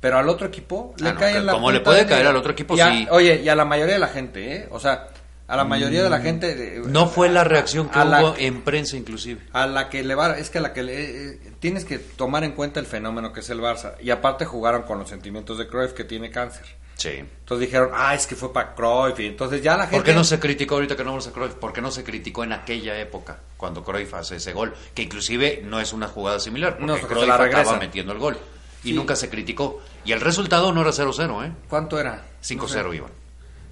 Pero 0.00 0.18
al 0.18 0.28
otro 0.28 0.46
equipo 0.48 0.94
le 0.98 1.10
Ah, 1.10 1.12
no, 1.12 1.20
cae 1.20 1.32
que 1.32 1.38
en 1.38 1.46
la 1.46 1.52
como 1.52 1.70
le 1.70 1.80
puede 1.80 2.06
caer 2.06 2.26
al 2.26 2.36
otro 2.36 2.52
equipo, 2.52 2.76
Y 2.76 2.80
a- 2.80 2.90
sí. 2.90 3.06
Oye, 3.10 3.42
y 3.44 3.48
a 3.48 3.54
la 3.54 3.64
mayoría 3.64 3.94
de 3.94 4.00
la 4.00 4.08
gente, 4.08 4.56
¿eh? 4.56 4.68
O 4.70 4.80
sea, 4.80 5.08
a 5.48 5.56
la 5.56 5.64
mayoría 5.64 6.02
de 6.02 6.10
la 6.10 6.20
gente... 6.20 6.76
eh, 6.78 6.82
No 6.86 7.06
fue 7.08 7.28
la 7.28 7.44
reacción 7.44 7.88
que 7.88 7.98
a 7.98 8.04
la- 8.04 8.20
hubo 8.22 8.34
en 8.38 8.62
prensa 8.62 8.96
inclusive. 8.96 9.40
a 9.52 9.66
la 9.66 9.88
que 9.88 10.02
le 10.04 10.14
va, 10.14 10.36
es 10.38 10.50
que 10.50 10.58
a 10.58 10.60
la 10.60 10.72
que 10.72 10.82
le, 10.82 11.30
eh, 11.34 11.38
tienes 11.60 11.84
que 11.84 11.98
tomar 11.98 12.42
en 12.44 12.52
cuenta 12.52 12.80
el 12.80 12.86
fenómeno 12.86 13.32
que 13.32 13.40
es 13.40 13.50
el 13.50 13.60
Barça. 13.60 13.94
Y 14.02 14.10
aparte 14.10 14.44
jugaron 14.44 14.82
con 14.82 14.98
los 14.98 15.08
sentimientos 15.08 15.58
de 15.58 15.68
Cruyff 15.68 15.92
que 15.92 16.04
tiene 16.04 16.30
cáncer. 16.30 16.64
Sí. 16.96 17.10
Entonces 17.10 17.66
dijeron, 17.68 17.90
ah, 17.92 18.14
es 18.14 18.26
que 18.26 18.34
fue 18.36 18.52
para 18.52 18.74
Cruyff. 18.74 19.20
Y 19.20 19.26
entonces 19.26 19.62
ya 19.62 19.76
la 19.76 19.82
gente... 19.84 19.96
¿Por 19.98 20.04
qué 20.04 20.14
no 20.14 20.24
se 20.24 20.40
criticó 20.40 20.76
ahorita 20.76 20.96
que 20.96 21.04
no 21.04 21.10
vamos 21.10 21.26
a 21.28 21.32
Cruyff? 21.32 21.52
¿Por 21.54 21.72
qué 21.72 21.82
no 21.82 21.90
se 21.90 22.02
criticó 22.02 22.42
en 22.42 22.52
aquella 22.54 22.98
época 22.98 23.38
cuando 23.58 23.84
Cruyff 23.84 24.14
hace 24.14 24.36
ese 24.36 24.52
gol? 24.54 24.72
Que 24.94 25.02
inclusive 25.02 25.60
no 25.62 25.78
es 25.78 25.92
una 25.92 26.08
jugada 26.08 26.40
similar, 26.40 26.78
porque 26.78 26.86
No, 26.86 26.96
Cruyff 27.06 27.24
acaba 27.24 27.44
regresa. 27.44 27.76
metiendo 27.76 28.12
el 28.12 28.18
gol. 28.18 28.38
Y 28.82 28.88
Sí. 28.90 28.94
nunca 28.94 29.14
se 29.14 29.28
criticó. 29.28 29.82
Y 30.06 30.12
el 30.12 30.20
resultado 30.22 30.72
no 30.72 30.80
era 30.80 30.90
0-0, 30.92 31.44
¿eh? 31.44 31.52
¿Cuánto 31.68 31.98
era? 32.00 32.24
5-0 32.40 32.88
No 32.88 32.90
sé. 32.92 32.96
iban. 32.96 33.10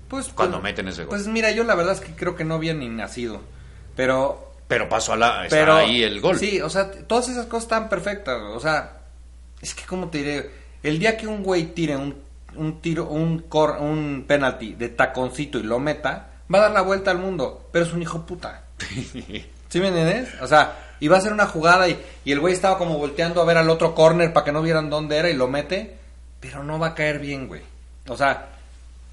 Pues, 0.08 0.28
Cuando 0.28 0.58
pues- 0.58 0.64
meten 0.64 0.88
ese 0.88 1.02
gol. 1.04 1.10
Pues 1.10 1.26
mira, 1.26 1.50
yo 1.50 1.64
la 1.64 1.74
verdad 1.74 1.94
es 1.94 2.00
que 2.00 2.14
creo 2.14 2.36
que 2.36 2.44
no 2.44 2.54
había 2.54 2.74
ni 2.74 2.88
nacido. 2.88 3.40
Pero... 3.96 4.52
Pero 4.68 4.88
pasó 4.88 5.12
a 5.12 5.16
la... 5.16 5.44
Está 5.44 5.56
pero 5.56 5.74
ahí 5.74 6.02
el 6.02 6.20
gol. 6.20 6.38
Sí, 6.38 6.60
o 6.60 6.70
sea, 6.70 6.90
todas 6.90 7.28
esas 7.28 7.46
cosas 7.46 7.64
están 7.64 7.88
perfectas. 7.88 8.40
O 8.40 8.60
sea, 8.60 8.98
es 9.60 9.74
que 9.74 9.84
como 9.84 10.08
te 10.08 10.18
diré, 10.18 10.50
el 10.82 10.98
día 10.98 11.16
que 11.16 11.26
un 11.26 11.42
güey 11.42 11.66
tire 11.74 11.96
un, 11.96 12.16
un 12.56 12.80
tiro, 12.80 13.06
un, 13.06 13.40
cor, 13.40 13.76
un 13.80 14.24
penalti 14.26 14.74
de 14.74 14.88
taconcito 14.88 15.58
y 15.58 15.62
lo 15.62 15.78
meta, 15.78 16.30
va 16.52 16.58
a 16.58 16.62
dar 16.62 16.70
la 16.72 16.80
vuelta 16.80 17.10
al 17.10 17.18
mundo. 17.18 17.68
Pero 17.72 17.84
es 17.84 17.92
un 17.92 18.02
hijo 18.02 18.24
puta. 18.24 18.64
¿Sí 19.68 19.80
me 19.80 19.88
entiendes? 19.88 20.30
O 20.40 20.46
sea, 20.46 20.94
iba 21.00 21.16
a 21.16 21.18
hacer 21.18 21.32
una 21.32 21.46
jugada 21.46 21.88
y, 21.88 22.00
y 22.24 22.32
el 22.32 22.40
güey 22.40 22.54
estaba 22.54 22.78
como 22.78 22.96
volteando 22.96 23.42
a 23.42 23.44
ver 23.44 23.58
al 23.58 23.68
otro 23.68 23.94
corner 23.94 24.32
para 24.32 24.44
que 24.44 24.52
no 24.52 24.62
vieran 24.62 24.88
dónde 24.88 25.16
era 25.16 25.28
y 25.28 25.34
lo 25.34 25.48
mete, 25.48 25.96
pero 26.40 26.62
no 26.62 26.78
va 26.78 26.88
a 26.88 26.94
caer 26.94 27.18
bien, 27.18 27.48
güey. 27.48 27.62
O 28.08 28.16
sea, 28.16 28.50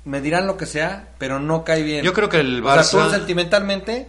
me 0.06 0.22
dirán 0.22 0.48
lo 0.48 0.58
que 0.58 0.66
sea, 0.66 1.10
pero 1.18 1.40
no 1.40 1.64
cae 1.64 1.84
bien. 1.84 2.04
Yo 2.04 2.14
creo 2.14 2.30
que 2.30 2.40
el 2.40 2.64
O 2.66 2.74
sea, 2.84 2.90
tú 2.90 2.98
Barça- 3.06 3.12
sentimentalmente 3.12 4.08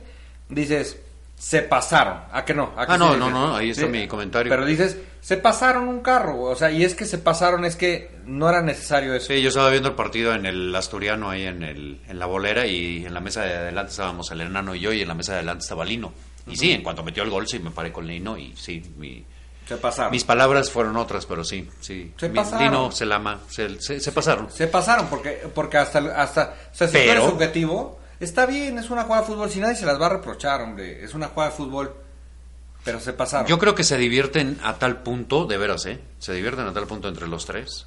dices, 0.49 0.99
se 1.37 1.63
pasaron. 1.63 2.19
¿A 2.33 2.45
que 2.45 2.55
no? 2.55 2.73
¿A 2.77 2.87
que 2.87 2.93
Ah, 2.93 2.99
no, 2.99 3.17
no, 3.17 3.31
no, 3.31 3.57
ahí 3.57 3.71
está 3.71 3.87
mi 3.87 4.07
comentario. 4.07 4.49
Pero 4.51 4.65
dices, 4.65 4.97
se 5.21 5.37
pasaron 5.37 5.89
un 5.89 6.01
carro. 6.01 6.41
O 6.43 6.55
sea, 6.57 6.71
y 6.71 6.85
es 6.85 6.95
que 6.95 7.05
se 7.05 7.19
pasaron, 7.19 7.65
es 7.65 7.75
que 7.77 8.11
no 8.27 8.49
era 8.49 8.63
necesario 8.63 9.13
eso. 9.15 9.27
Sí, 9.27 9.43
yo 9.43 9.49
estaba 9.49 9.71
viendo 9.71 9.89
el 9.89 9.95
partido 9.97 10.35
en 10.35 10.47
el 10.47 10.75
Asturiano, 10.75 11.31
ahí 11.31 11.45
en, 11.45 11.63
el, 11.65 12.01
en 12.09 12.19
la 12.19 12.27
bolera, 12.27 12.67
y 12.67 13.05
en 13.05 13.13
la 13.13 13.21
mesa 13.21 13.43
de 13.45 13.55
adelante 13.55 13.91
estábamos 13.91 14.31
el 14.31 14.41
enano 14.43 14.75
y 14.75 14.81
yo, 14.81 14.93
y 14.93 15.03
en 15.03 15.09
la 15.09 15.15
mesa 15.15 15.33
de 15.33 15.39
adelante 15.39 15.63
estaba 15.63 15.85
Lino. 15.85 16.13
Y 16.47 16.57
sí, 16.57 16.71
en 16.73 16.83
cuanto 16.83 17.03
metió 17.05 17.23
el 17.23 17.31
gol, 17.31 17.47
sí, 17.49 17.59
me 17.59 17.71
paré 17.71 17.93
con 17.93 18.07
Lino, 18.07 18.37
y 18.39 18.55
sí, 18.57 18.83
mi- 18.97 19.25
Se 19.68 19.77
pasaron. 19.77 20.11
mis 20.12 20.25
palabras 20.25 20.70
fueron 20.70 20.96
otras, 20.96 21.25
pero 21.27 21.44
sí, 21.44 21.68
sí. 21.81 22.12
Se 22.18 22.29
Mi- 22.29 22.37
pasaron. 22.37 22.92
Se 22.92 23.07
lama, 23.07 23.40
se, 23.48 23.81
se, 23.81 24.01
se 24.01 24.12
pasaron. 24.12 24.51
Se 24.51 24.66
pasaron 24.66 25.07
porque, 25.09 25.48
porque 25.55 25.79
hasta, 25.79 25.98
hasta, 26.20 26.55
o 26.72 26.75
sea, 26.77 26.87
si 26.88 26.92
Pero- 26.94 27.05
tú 27.05 27.11
eres 27.29 27.35
objetivo, 27.35 28.01
está 28.20 28.44
bien, 28.46 28.79
es 28.79 28.90
una 28.90 29.05
jugada 29.05 29.22
de 29.22 29.29
fútbol, 29.29 29.51
si 29.51 29.61
nadie 29.61 29.77
se 29.77 29.87
las 29.87 30.01
va 30.01 30.07
a 30.07 30.11
reprochar, 30.11 30.61
hombre, 30.62 31.03
es 31.05 31.14
una 31.14 31.29
jugada 31.29 31.51
de 31.51 31.57
fútbol, 31.57 31.94
pero 32.85 32.98
se 33.01 33.12
pasaron. 33.12 33.46
Yo 33.46 33.59
creo 33.59 33.75
que 33.77 33.85
se 33.85 33.96
divierten 33.96 34.59
a 34.64 34.75
tal 34.75 35.03
punto, 35.03 35.46
de 35.46 35.57
veras, 35.57 35.87
¿eh? 35.87 36.01
Se 36.18 36.33
divierten 36.33 36.66
a 36.66 36.72
tal 36.72 36.87
punto 36.87 37.09
entre 37.09 37.29
los 37.29 37.46
tres, 37.46 37.87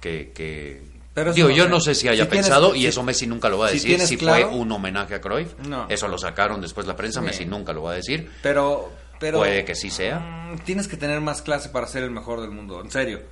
que... 0.00 0.32
que... 0.34 0.94
Pero 1.14 1.32
Digo, 1.32 1.48
no 1.48 1.54
yo 1.54 1.64
sé. 1.64 1.70
no 1.70 1.80
sé 1.80 1.94
si 1.94 2.08
haya 2.08 2.24
Si 2.24 2.28
tienes- 2.30 2.46
pensado, 2.46 2.74
y 2.74 2.80
si- 2.80 2.86
eso 2.88 3.04
Messi 3.04 3.28
nunca 3.28 3.48
lo 3.48 3.58
va 3.58 3.68
a 3.68 3.70
decir, 3.70 4.00
si 4.00 4.16
claro- 4.16 4.48
fue 4.50 4.58
un 4.58 4.72
homenaje 4.72 5.14
a 5.14 5.20
Cruyff. 5.20 5.54
No. 5.60 5.86
Eso 5.88 6.08
lo 6.08 6.18
sacaron 6.18 6.60
después 6.60 6.88
la 6.88 6.96
prensa. 6.96 7.20
Messi 7.20 7.44
nunca 7.46 7.72
lo 7.72 7.84
va 7.84 7.92
a 7.92 7.94
decir. 7.94 8.28
Pero, 8.42 8.90
pero 9.24 9.38
Puede 9.38 9.64
que 9.64 9.74
sí 9.74 9.88
sea. 9.88 10.18
mm, 10.20 10.58
tienes 10.66 10.86
que 10.86 10.98
tener 10.98 11.22
más 11.22 11.40
clase 11.40 11.70
para 11.70 11.86
ser 11.86 12.02
el 12.02 12.10
mejor 12.10 12.42
del 12.42 12.50
mundo, 12.50 12.82
en 12.82 12.90
serio. 12.90 13.22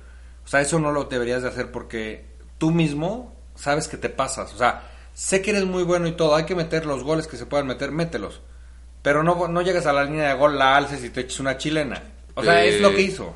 O 0.43 0.47
sea, 0.47 0.59
eso 0.61 0.79
no 0.79 0.91
lo 0.91 1.03
deberías 1.03 1.43
de 1.43 1.49
hacer 1.49 1.69
porque 1.71 2.25
tú 2.57 2.71
mismo 2.71 3.35
sabes 3.53 3.87
que 3.87 3.97
te 3.97 4.09
pasas. 4.09 4.51
O 4.55 4.57
sea, 4.57 4.89
sé 5.13 5.43
que 5.43 5.51
eres 5.51 5.65
muy 5.65 5.83
bueno 5.83 6.07
y 6.07 6.13
todo, 6.13 6.33
hay 6.35 6.45
que 6.45 6.55
meter 6.55 6.87
los 6.87 7.03
goles 7.03 7.27
que 7.27 7.37
se 7.37 7.45
puedan 7.45 7.67
meter, 7.67 7.91
mételos. 7.91 8.41
Pero 9.03 9.21
no, 9.21 9.47
no 9.47 9.61
llegas 9.61 9.85
a 9.85 9.93
la 9.93 10.03
línea 10.05 10.29
de 10.29 10.33
gol, 10.33 10.57
la 10.57 10.75
alces 10.75 11.03
y 11.03 11.11
te 11.11 11.21
eches 11.21 11.39
una 11.39 11.57
chilena. 11.57 12.01
O 12.33 12.43
sea, 12.43 12.65
Eh, 12.65 12.75
es 12.75 12.81
lo 12.81 12.89
que 12.95 13.01
hizo. 13.03 13.35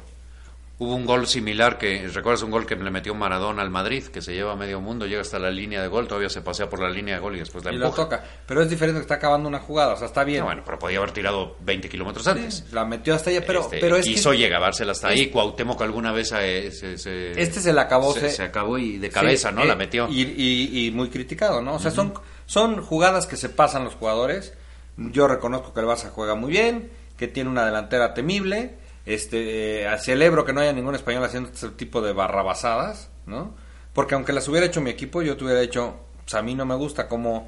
Hubo 0.80 0.94
un 0.94 1.08
gol 1.08 1.26
similar 1.26 1.80
que, 1.80 2.08
¿recuerdas 2.08 2.44
un 2.44 2.52
gol 2.52 2.68
que 2.68 2.76
le 2.76 2.92
metió 2.92 3.16
Maradona 3.16 3.64
al 3.64 3.72
Madrid, 3.72 4.04
que 4.06 4.22
se 4.22 4.36
lleva 4.36 4.52
a 4.54 4.56
medio 4.56 4.80
mundo, 4.80 5.08
llega 5.08 5.22
hasta 5.22 5.40
la 5.40 5.50
línea 5.50 5.82
de 5.82 5.88
gol, 5.88 6.08
todavía 6.08 6.30
se 6.30 6.42
pasea 6.44 6.70
por 6.70 6.80
la 6.80 6.88
línea 6.88 7.16
de 7.16 7.20
gol 7.20 7.36
y 7.36 7.40
después 7.40 7.66
la 7.66 7.74
Y 7.74 7.78
lo 7.78 7.90
toca. 7.90 8.24
Pero 8.46 8.62
es 8.62 8.70
diferente 8.70 9.00
que 9.00 9.02
está 9.02 9.16
acabando 9.16 9.50
una 9.50 9.58
jugada, 9.58 9.94
o 9.94 9.98
sea, 9.98 10.06
está 10.06 10.24
bien. 10.24 10.42
Ah, 10.42 10.46
bueno, 10.46 10.62
pero 10.64 10.78
podía 10.78 11.00
haber 11.00 11.10
tirado 11.14 11.56
20 11.62 11.90
kilómetros 11.90 12.28
antes. 12.28 12.64
La 12.72 12.86
metió 12.86 13.16
hasta 13.16 13.32
allá, 13.32 13.44
pero, 13.44 13.62
Este, 13.62 13.80
pero 13.80 13.96
es 13.98 14.06
quiso 14.06 14.30
que 14.30 14.38
llegársela 14.38 14.92
hasta 14.92 15.08
ahí. 15.08 15.32
Cuauhtémoc 15.32 15.82
alguna 15.82 16.12
vez 16.12 16.32
eh, 16.38 16.72
se, 16.72 17.00
se- 17.00 17.32
Este 17.42 17.60
se 17.60 17.74
la 17.74 17.82
acabó, 17.82 18.14
Se, 18.14 18.20
se- 18.20 18.30
se 18.30 18.44
acabó 18.44 18.78
y 18.78 18.98
de 19.00 19.10
cabeza, 19.10 19.50
Sí, 19.50 19.56
¿no? 19.56 19.64
eh, 19.64 19.68
la 19.68 19.76
metió. 19.76 20.08
Y, 20.10 20.22
y- 20.22 20.86
y 20.86 20.92
muy 20.92 21.10
criticado, 21.10 21.60
¿no? 21.60 21.74
O 21.74 21.80
sea, 21.80 21.90
son, 21.90 22.14
son 22.46 22.84
jugadas 22.84 23.26
que 23.26 23.36
se 23.36 23.50
pasan 23.50 23.84
los 23.84 23.96
jugadores. 23.96 24.54
Yo 24.96 25.28
reconozco 25.28 25.74
que 25.74 25.80
el 25.80 25.88
Barça 25.88 26.12
juega 26.12 26.36
muy 26.36 26.52
bien, 26.52 26.92
que 27.18 27.28
tiene 27.28 27.50
una 27.50 27.66
delantera 27.66 28.14
temible. 28.14 28.86
Este, 29.08 29.86
eh, 29.86 29.98
celebro 30.00 30.44
que 30.44 30.52
no 30.52 30.60
haya 30.60 30.74
ningún 30.74 30.94
español 30.94 31.24
haciendo 31.24 31.50
este 31.50 31.70
tipo 31.70 32.02
de 32.02 32.12
barrabasadas, 32.12 33.10
¿no? 33.26 33.56
Porque 33.94 34.16
aunque 34.16 34.34
las 34.34 34.50
hubiera 34.50 34.66
hecho 34.66 34.82
mi 34.82 34.90
equipo, 34.90 35.22
yo 35.22 35.38
te 35.38 35.46
hubiera 35.46 35.62
dicho, 35.62 35.96
pues 36.26 36.36
a 36.36 36.42
mí 36.42 36.54
no 36.56 36.66
me 36.66 36.76
gusta 36.76 37.08
como... 37.08 37.48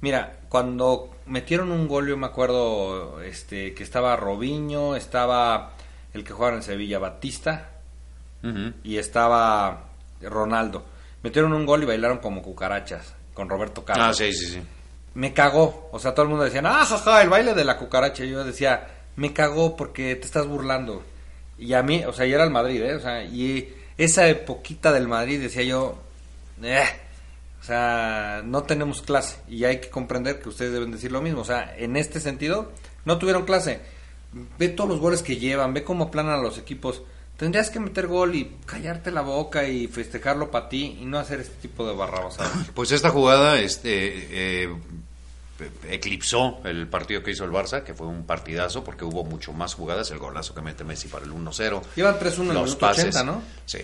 Mira, 0.00 0.40
cuando 0.48 1.10
metieron 1.26 1.70
un 1.70 1.86
gol, 1.86 2.08
yo 2.08 2.16
me 2.16 2.26
acuerdo 2.26 3.22
este, 3.22 3.74
que 3.74 3.84
estaba 3.84 4.16
Robinho, 4.16 4.96
estaba 4.96 5.74
el 6.14 6.24
que 6.24 6.32
jugaba 6.32 6.56
en 6.56 6.64
Sevilla, 6.64 6.98
Batista, 6.98 7.70
y 8.82 8.96
estaba 8.96 9.90
Ronaldo. 10.20 10.84
Metieron 11.22 11.52
un 11.52 11.64
gol 11.64 11.84
y 11.84 11.86
bailaron 11.86 12.18
como 12.18 12.42
cucarachas 12.42 13.14
con 13.34 13.48
Roberto 13.48 13.84
Carlos. 13.84 14.08
Ah, 14.08 14.14
sí, 14.14 14.32
sí, 14.32 14.46
sí. 14.46 14.62
Me 15.14 15.32
cagó. 15.32 15.90
O 15.92 15.98
sea, 16.00 16.12
todo 16.12 16.24
el 16.24 16.30
mundo 16.30 16.44
decía, 16.44 16.60
ah, 16.64 16.84
jaja, 16.84 17.22
el 17.22 17.28
baile 17.28 17.54
de 17.54 17.64
la 17.64 17.76
cucaracha. 17.76 18.24
Y 18.24 18.30
yo 18.30 18.42
decía, 18.44 18.97
me 19.18 19.32
cagó 19.32 19.76
porque 19.76 20.14
te 20.14 20.24
estás 20.24 20.46
burlando. 20.46 21.02
Y 21.58 21.74
a 21.74 21.82
mí, 21.82 22.04
o 22.04 22.12
sea, 22.12 22.24
y 22.24 22.32
era 22.32 22.44
el 22.44 22.50
Madrid, 22.50 22.80
¿eh? 22.82 22.94
O 22.94 23.00
sea, 23.00 23.24
y 23.24 23.74
esa 23.98 24.22
poquita 24.46 24.92
del 24.92 25.08
Madrid 25.08 25.40
decía 25.40 25.64
yo, 25.64 25.98
eh, 26.62 26.84
o 27.60 27.64
sea, 27.64 28.42
no 28.44 28.62
tenemos 28.62 29.02
clase. 29.02 29.40
Y 29.48 29.64
hay 29.64 29.80
que 29.80 29.90
comprender 29.90 30.40
que 30.40 30.48
ustedes 30.48 30.72
deben 30.72 30.92
decir 30.92 31.10
lo 31.10 31.20
mismo. 31.20 31.40
O 31.40 31.44
sea, 31.44 31.74
en 31.76 31.96
este 31.96 32.20
sentido, 32.20 32.70
no 33.04 33.18
tuvieron 33.18 33.44
clase. 33.44 33.80
Ve 34.56 34.68
todos 34.68 34.88
los 34.88 35.00
goles 35.00 35.24
que 35.24 35.36
llevan, 35.36 35.74
ve 35.74 35.82
cómo 35.82 36.12
planan 36.12 36.38
a 36.38 36.42
los 36.42 36.56
equipos. 36.56 37.02
Tendrías 37.36 37.70
que 37.70 37.80
meter 37.80 38.06
gol 38.06 38.36
y 38.36 38.56
callarte 38.66 39.10
la 39.10 39.22
boca 39.22 39.66
y 39.66 39.88
festejarlo 39.88 40.52
para 40.52 40.68
ti 40.68 40.98
y 41.00 41.06
no 41.06 41.18
hacer 41.18 41.40
este 41.40 41.56
tipo 41.56 41.88
de 41.88 41.96
barrabasadas. 41.96 42.68
Pues 42.72 42.92
esta 42.92 43.10
jugada 43.10 43.58
este, 43.58 44.62
eh, 44.62 44.68
eclipsó 45.88 46.60
el 46.64 46.86
partido 46.88 47.22
que 47.22 47.30
hizo 47.32 47.44
el 47.44 47.50
Barça, 47.50 47.82
que 47.82 47.94
fue 47.94 48.06
un 48.06 48.24
partidazo 48.24 48.84
porque 48.84 49.04
hubo 49.04 49.24
mucho 49.24 49.52
más 49.52 49.74
jugadas. 49.74 50.10
El 50.10 50.18
golazo 50.18 50.54
que 50.54 50.60
mete 50.62 50.84
Messi 50.84 51.08
para 51.08 51.24
el 51.24 51.32
1-0. 51.32 51.82
Llevan 51.96 52.18
3-1 52.18 52.40
en 52.48 52.54
los 52.54 52.76
pases. 52.76 53.04
80, 53.06 53.24
¿no? 53.24 53.42
Sí. 53.66 53.78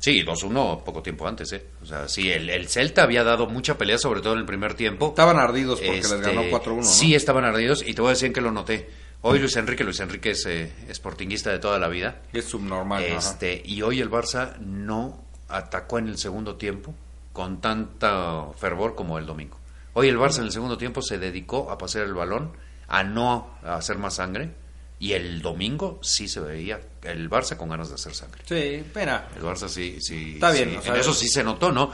Sí, 0.00 0.22
2-1 0.24 0.84
poco 0.84 1.02
tiempo 1.02 1.26
antes, 1.26 1.52
¿eh? 1.52 1.64
O 1.82 1.86
sea, 1.86 2.08
sí, 2.08 2.30
el, 2.30 2.48
el 2.50 2.68
Celta 2.68 3.02
había 3.02 3.24
dado 3.24 3.46
mucha 3.48 3.76
pelea, 3.76 3.98
sobre 3.98 4.20
todo 4.20 4.34
en 4.34 4.38
el 4.40 4.46
primer 4.46 4.74
tiempo. 4.74 5.08
Estaban 5.08 5.38
ardidos 5.38 5.80
porque 5.80 5.96
les 5.96 6.10
Este, 6.10 6.20
ganó 6.34 6.42
4-1, 6.44 6.76
¿no? 6.76 6.82
Sí, 6.84 7.14
estaban 7.16 7.44
ardidos 7.44 7.82
y 7.84 7.94
te 7.94 8.00
voy 8.00 8.10
a 8.10 8.12
decir 8.12 8.32
que 8.32 8.40
lo 8.40 8.52
noté. 8.52 8.88
Hoy 9.22 9.40
Luis 9.40 9.56
Enrique, 9.56 9.82
Luis 9.82 9.98
Enrique 9.98 10.30
es 10.30 10.46
eh, 10.46 10.70
sportinguista 10.92 11.50
de 11.50 11.58
toda 11.58 11.80
la 11.80 11.88
vida. 11.88 12.22
Es 12.32 12.44
subnormal. 12.44 13.04
ajá. 13.04 13.16
Este, 13.16 13.60
y 13.64 13.82
hoy 13.82 14.00
el 14.00 14.08
Barça 14.08 14.56
no 14.58 15.24
atacó 15.48 15.98
en 15.98 16.06
el 16.06 16.16
segundo 16.18 16.54
tiempo 16.54 16.94
con 17.32 17.60
tanta 17.60 18.44
fervor 18.56 18.94
como 18.94 19.18
el 19.18 19.26
domingo. 19.26 19.57
Hoy 19.98 20.08
el 20.08 20.16
Barça 20.16 20.38
en 20.38 20.44
el 20.44 20.52
segundo 20.52 20.78
tiempo 20.78 21.02
se 21.02 21.18
dedicó 21.18 21.72
a 21.72 21.76
pasear 21.76 22.04
el 22.06 22.14
balón, 22.14 22.52
a 22.86 23.02
no 23.02 23.54
hacer 23.64 23.98
más 23.98 24.14
sangre, 24.14 24.54
y 25.00 25.12
el 25.14 25.42
domingo 25.42 25.98
sí 26.02 26.28
se 26.28 26.38
veía 26.38 26.78
el 27.02 27.28
Barça 27.28 27.56
con 27.56 27.68
ganas 27.68 27.88
de 27.88 27.96
hacer 27.96 28.14
sangre. 28.14 28.42
Sí, 28.46 28.84
pena. 28.94 29.26
El 29.36 29.42
Barça 29.42 29.66
sí, 29.68 29.98
sí, 30.00 30.34
Está 30.34 30.52
bien, 30.52 30.70
sí, 30.70 30.76
o 30.76 30.82
sea, 30.82 30.94
en 30.94 31.00
eso 31.00 31.12
sí 31.12 31.26
se 31.28 31.42
notó, 31.42 31.72
¿no? 31.72 31.90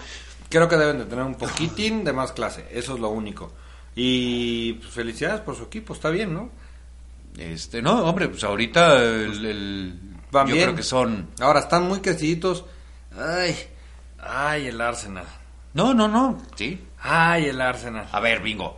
Creo 0.50 0.68
que 0.68 0.76
deben 0.76 0.98
de 0.98 1.06
tener 1.06 1.24
un 1.24 1.34
poquitín 1.36 2.04
de 2.04 2.12
más 2.12 2.32
clase. 2.32 2.66
Eso 2.70 2.92
es 2.94 3.00
lo 3.00 3.08
único. 3.08 3.54
Y 3.96 4.74
pues, 4.74 4.90
felicidades 4.92 5.40
por 5.40 5.56
su 5.56 5.62
equipo. 5.64 5.94
Está 5.94 6.10
bien, 6.10 6.34
¿no? 6.34 6.50
Este, 7.38 7.80
no, 7.80 8.04
hombre, 8.04 8.28
pues 8.28 8.44
ahorita 8.44 9.02
el, 9.02 9.46
el- 9.46 9.98
Van 10.30 10.46
yo 10.46 10.54
bien. 10.54 10.66
creo 10.66 10.76
que 10.76 10.82
son 10.82 11.30
Ahora 11.40 11.60
están 11.60 11.88
muy 11.88 12.00
creciditos. 12.00 12.64
Ay, 13.16 13.56
ay, 14.20 14.66
el 14.66 14.80
Arsenal. 14.80 15.24
No, 15.74 15.92
no, 15.92 16.08
no, 16.08 16.38
sí. 16.54 16.86
Ay, 17.00 17.46
el 17.46 17.60
Arsenal. 17.60 18.08
A 18.10 18.20
ver, 18.20 18.40
bingo. 18.40 18.76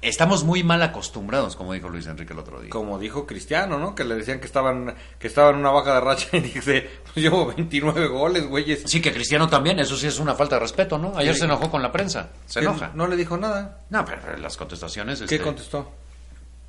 Estamos 0.00 0.44
muy 0.44 0.62
mal 0.62 0.80
acostumbrados, 0.82 1.56
como 1.56 1.72
dijo 1.72 1.88
Luis 1.88 2.06
Enrique 2.06 2.32
el 2.32 2.38
otro 2.38 2.60
día. 2.60 2.70
Como 2.70 3.00
dijo 3.00 3.26
Cristiano, 3.26 3.80
¿no? 3.80 3.96
Que 3.96 4.04
le 4.04 4.14
decían 4.14 4.38
que 4.38 4.46
estaban 4.46 4.94
que 5.18 5.26
estaban 5.26 5.54
en 5.54 5.60
una 5.60 5.70
baja 5.70 5.94
de 5.94 6.00
racha 6.00 6.28
y 6.36 6.40
dice, 6.40 6.88
pues 7.02 7.16
llevo 7.16 7.46
29 7.46 8.06
goles, 8.06 8.46
güeyes. 8.46 8.84
Sí, 8.86 9.02
que 9.02 9.12
Cristiano 9.12 9.48
también, 9.48 9.80
eso 9.80 9.96
sí 9.96 10.06
es 10.06 10.20
una 10.20 10.34
falta 10.36 10.54
de 10.54 10.60
respeto, 10.60 10.98
¿no? 10.98 11.16
Ayer 11.16 11.34
se 11.34 11.46
enojó 11.46 11.68
con 11.68 11.82
la 11.82 11.90
prensa, 11.90 12.30
se 12.46 12.60
enoja. 12.60 12.92
No 12.94 13.08
le 13.08 13.16
dijo 13.16 13.36
nada. 13.36 13.80
No, 13.90 14.04
pero, 14.04 14.36
las 14.36 14.56
contestaciones... 14.56 15.18
¿Qué 15.18 15.24
este, 15.24 15.40
contestó? 15.40 15.90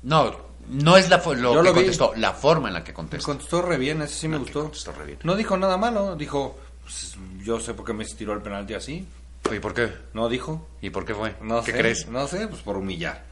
No, 0.02 0.34
no 0.68 0.96
es 0.96 1.08
la 1.08 1.18
lo 1.18 1.54
Yo 1.54 1.62
que 1.62 1.68
lo 1.68 1.74
contestó, 1.74 2.12
la 2.16 2.32
forma 2.32 2.66
en 2.68 2.74
la 2.74 2.82
que 2.84 2.92
contesta. 2.92 3.24
Contestó 3.26 3.62
re 3.62 3.76
bien, 3.76 4.02
ese 4.02 4.14
sí 4.14 4.28
me 4.28 4.38
No, 4.38 4.42
gustó. 4.42 4.62
contestó 4.62 4.92
re 4.92 5.06
bien. 5.06 5.18
No 5.22 5.36
dijo 5.36 5.56
nada 5.56 5.76
malo, 5.76 6.16
dijo, 6.16 6.58
pues, 6.82 7.16
yo 7.44 7.60
sé 7.60 7.74
por 7.74 7.84
qué 7.86 7.92
me 7.92 8.04
tiró 8.04 8.32
el 8.32 8.42
penalti 8.42 8.74
así. 8.74 9.06
¿Y 9.52 9.58
por 9.58 9.74
qué? 9.74 9.92
No 10.12 10.28
dijo. 10.28 10.68
¿Y 10.80 10.90
por 10.90 11.04
qué 11.04 11.14
fue? 11.14 11.34
No 11.40 11.62
¿Qué 11.62 11.72
sé, 11.72 11.78
crees? 11.78 12.08
No 12.08 12.26
sé, 12.28 12.46
pues 12.48 12.62
por 12.62 12.76
humillar. 12.76 13.24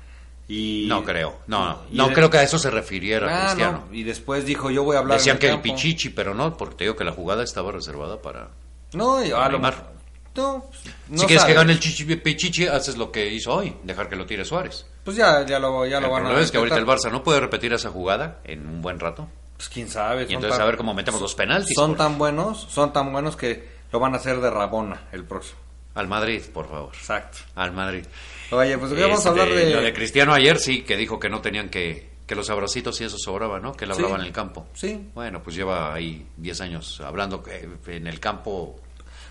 Y 0.51 0.87
No 0.89 1.05
creo, 1.05 1.41
no, 1.47 1.83
y 1.93 1.97
no 1.97 2.09
de- 2.09 2.15
creo 2.15 2.31
que 2.31 2.39
a 2.39 2.43
eso 2.43 2.59
se 2.59 2.71
refiriera 2.71 3.27
Ah, 3.31 3.45
Cristiano. 3.49 3.85
no, 3.91 3.95
Y 3.95 4.03
después 4.03 4.47
dijo, 4.47 4.71
yo 4.71 4.83
voy 4.83 4.97
a 4.97 5.01
hablar 5.01 5.19
Decían 5.19 5.37
en 5.37 5.41
que 5.41 5.51
el 5.51 5.61
pichichi, 5.61 6.09
pero 6.09 6.33
no, 6.35 6.57
porque 6.57 6.75
te 6.77 6.85
digo 6.85 6.97
que 6.97 7.05
la 7.05 7.13
jugada 7.13 7.45
estaba 7.45 7.71
reservada 7.71 8.23
para... 8.23 8.49
No, 8.95 9.23
y 9.23 9.29
lo 9.29 9.47
Neymar. 9.51 9.99
No, 10.35 10.65
no 11.09 11.19
si 11.19 11.27
quieres 11.27 11.45
que 11.45 11.53
sabe. 11.53 11.55
gane 11.55 11.73
el 11.73 11.81
chichi, 11.81 12.05
pichichi, 12.17 12.67
haces 12.67 12.97
lo 12.97 13.11
que 13.13 13.27
hizo 13.31 13.53
hoy, 13.53 13.77
dejar 13.83 14.09
que 14.09 14.17
lo 14.17 14.25
tire 14.25 14.45
Suárez. 14.45 14.87
Pues 15.05 15.17
ya, 15.19 15.45
ya 15.45 15.59
lo, 15.59 15.85
ya 15.85 16.01
lo 16.01 16.09
van 16.11 16.21
a 16.21 16.25
problema 16.27 16.41
es 16.45 16.51
que 16.51 16.59
ahorita 16.59 16.77
el. 16.77 16.87
Barça 16.87 17.11
no 17.11 17.23
puede 17.25 17.41
repetir 17.41 17.73
esa 17.75 17.91
jugada 17.91 18.39
en 18.45 18.67
un 18.67 18.81
buen 18.81 19.01
rato. 19.01 19.29
Pues 19.57 19.69
quién 19.69 19.89
sabe. 19.89 20.23
Y 20.23 20.35
entonces 20.35 20.53
tan- 20.53 20.63
a 20.63 20.65
ver 20.67 20.77
cómo 20.77 20.95
metemos 20.95 21.21
los 21.21 21.35
penaltis. 21.35 21.75
Son 21.75 21.91
por- 21.91 21.99
tan 21.99 22.17
buenos, 22.19 22.69
son 22.71 22.93
tan 22.93 23.13
buenos 23.13 23.37
que 23.37 23.69
lo 23.91 23.99
van 23.99 24.15
a 24.15 24.19
hacer 24.19 24.41
de 24.41 24.49
Rabona 24.49 25.09
el 25.13 25.25
próximo. 25.25 25.59
Al 25.99 26.09
Madrid, 26.09 26.43
por 26.55 26.69
favor. 26.69 26.91
Exacto. 26.95 27.39
Al 27.55 27.73
Madrid. 27.73 28.05
Oye, 28.51 28.79
pues 28.79 28.93
vamos 28.99 29.19
Este, 29.19 29.29
a 29.29 29.31
hablar 29.33 29.49
de... 29.49 29.71
Lo 29.75 29.83
de 29.83 29.93
Cristiano 29.93 30.33
ayer 30.33 30.59
sí, 30.59 30.83
que 30.83 30.97
dijo 30.97 31.19
que 31.19 31.29
no 31.29 31.41
tenían 31.41 31.69
que... 31.69 32.17
Que 32.27 32.35
los 32.35 32.51
abracitos 32.51 33.01
y 33.01 33.05
eso 33.05 33.17
sobraba, 33.19 33.59
¿no? 33.59 33.73
Que 33.73 33.85
él 33.87 33.93
Sí. 33.93 33.97
hablaba 34.03 34.21
en 34.21 34.27
el 34.27 34.33
campo. 34.33 34.67
Sí. 34.75 35.11
Bueno, 35.15 35.43
pues 35.43 35.57
lleva 35.57 35.95
ahí 35.95 36.27
10 36.37 36.61
años 36.61 37.01
hablando 37.01 37.43
que 37.43 37.69
en 37.87 38.07
el 38.07 38.21
campo... 38.21 38.79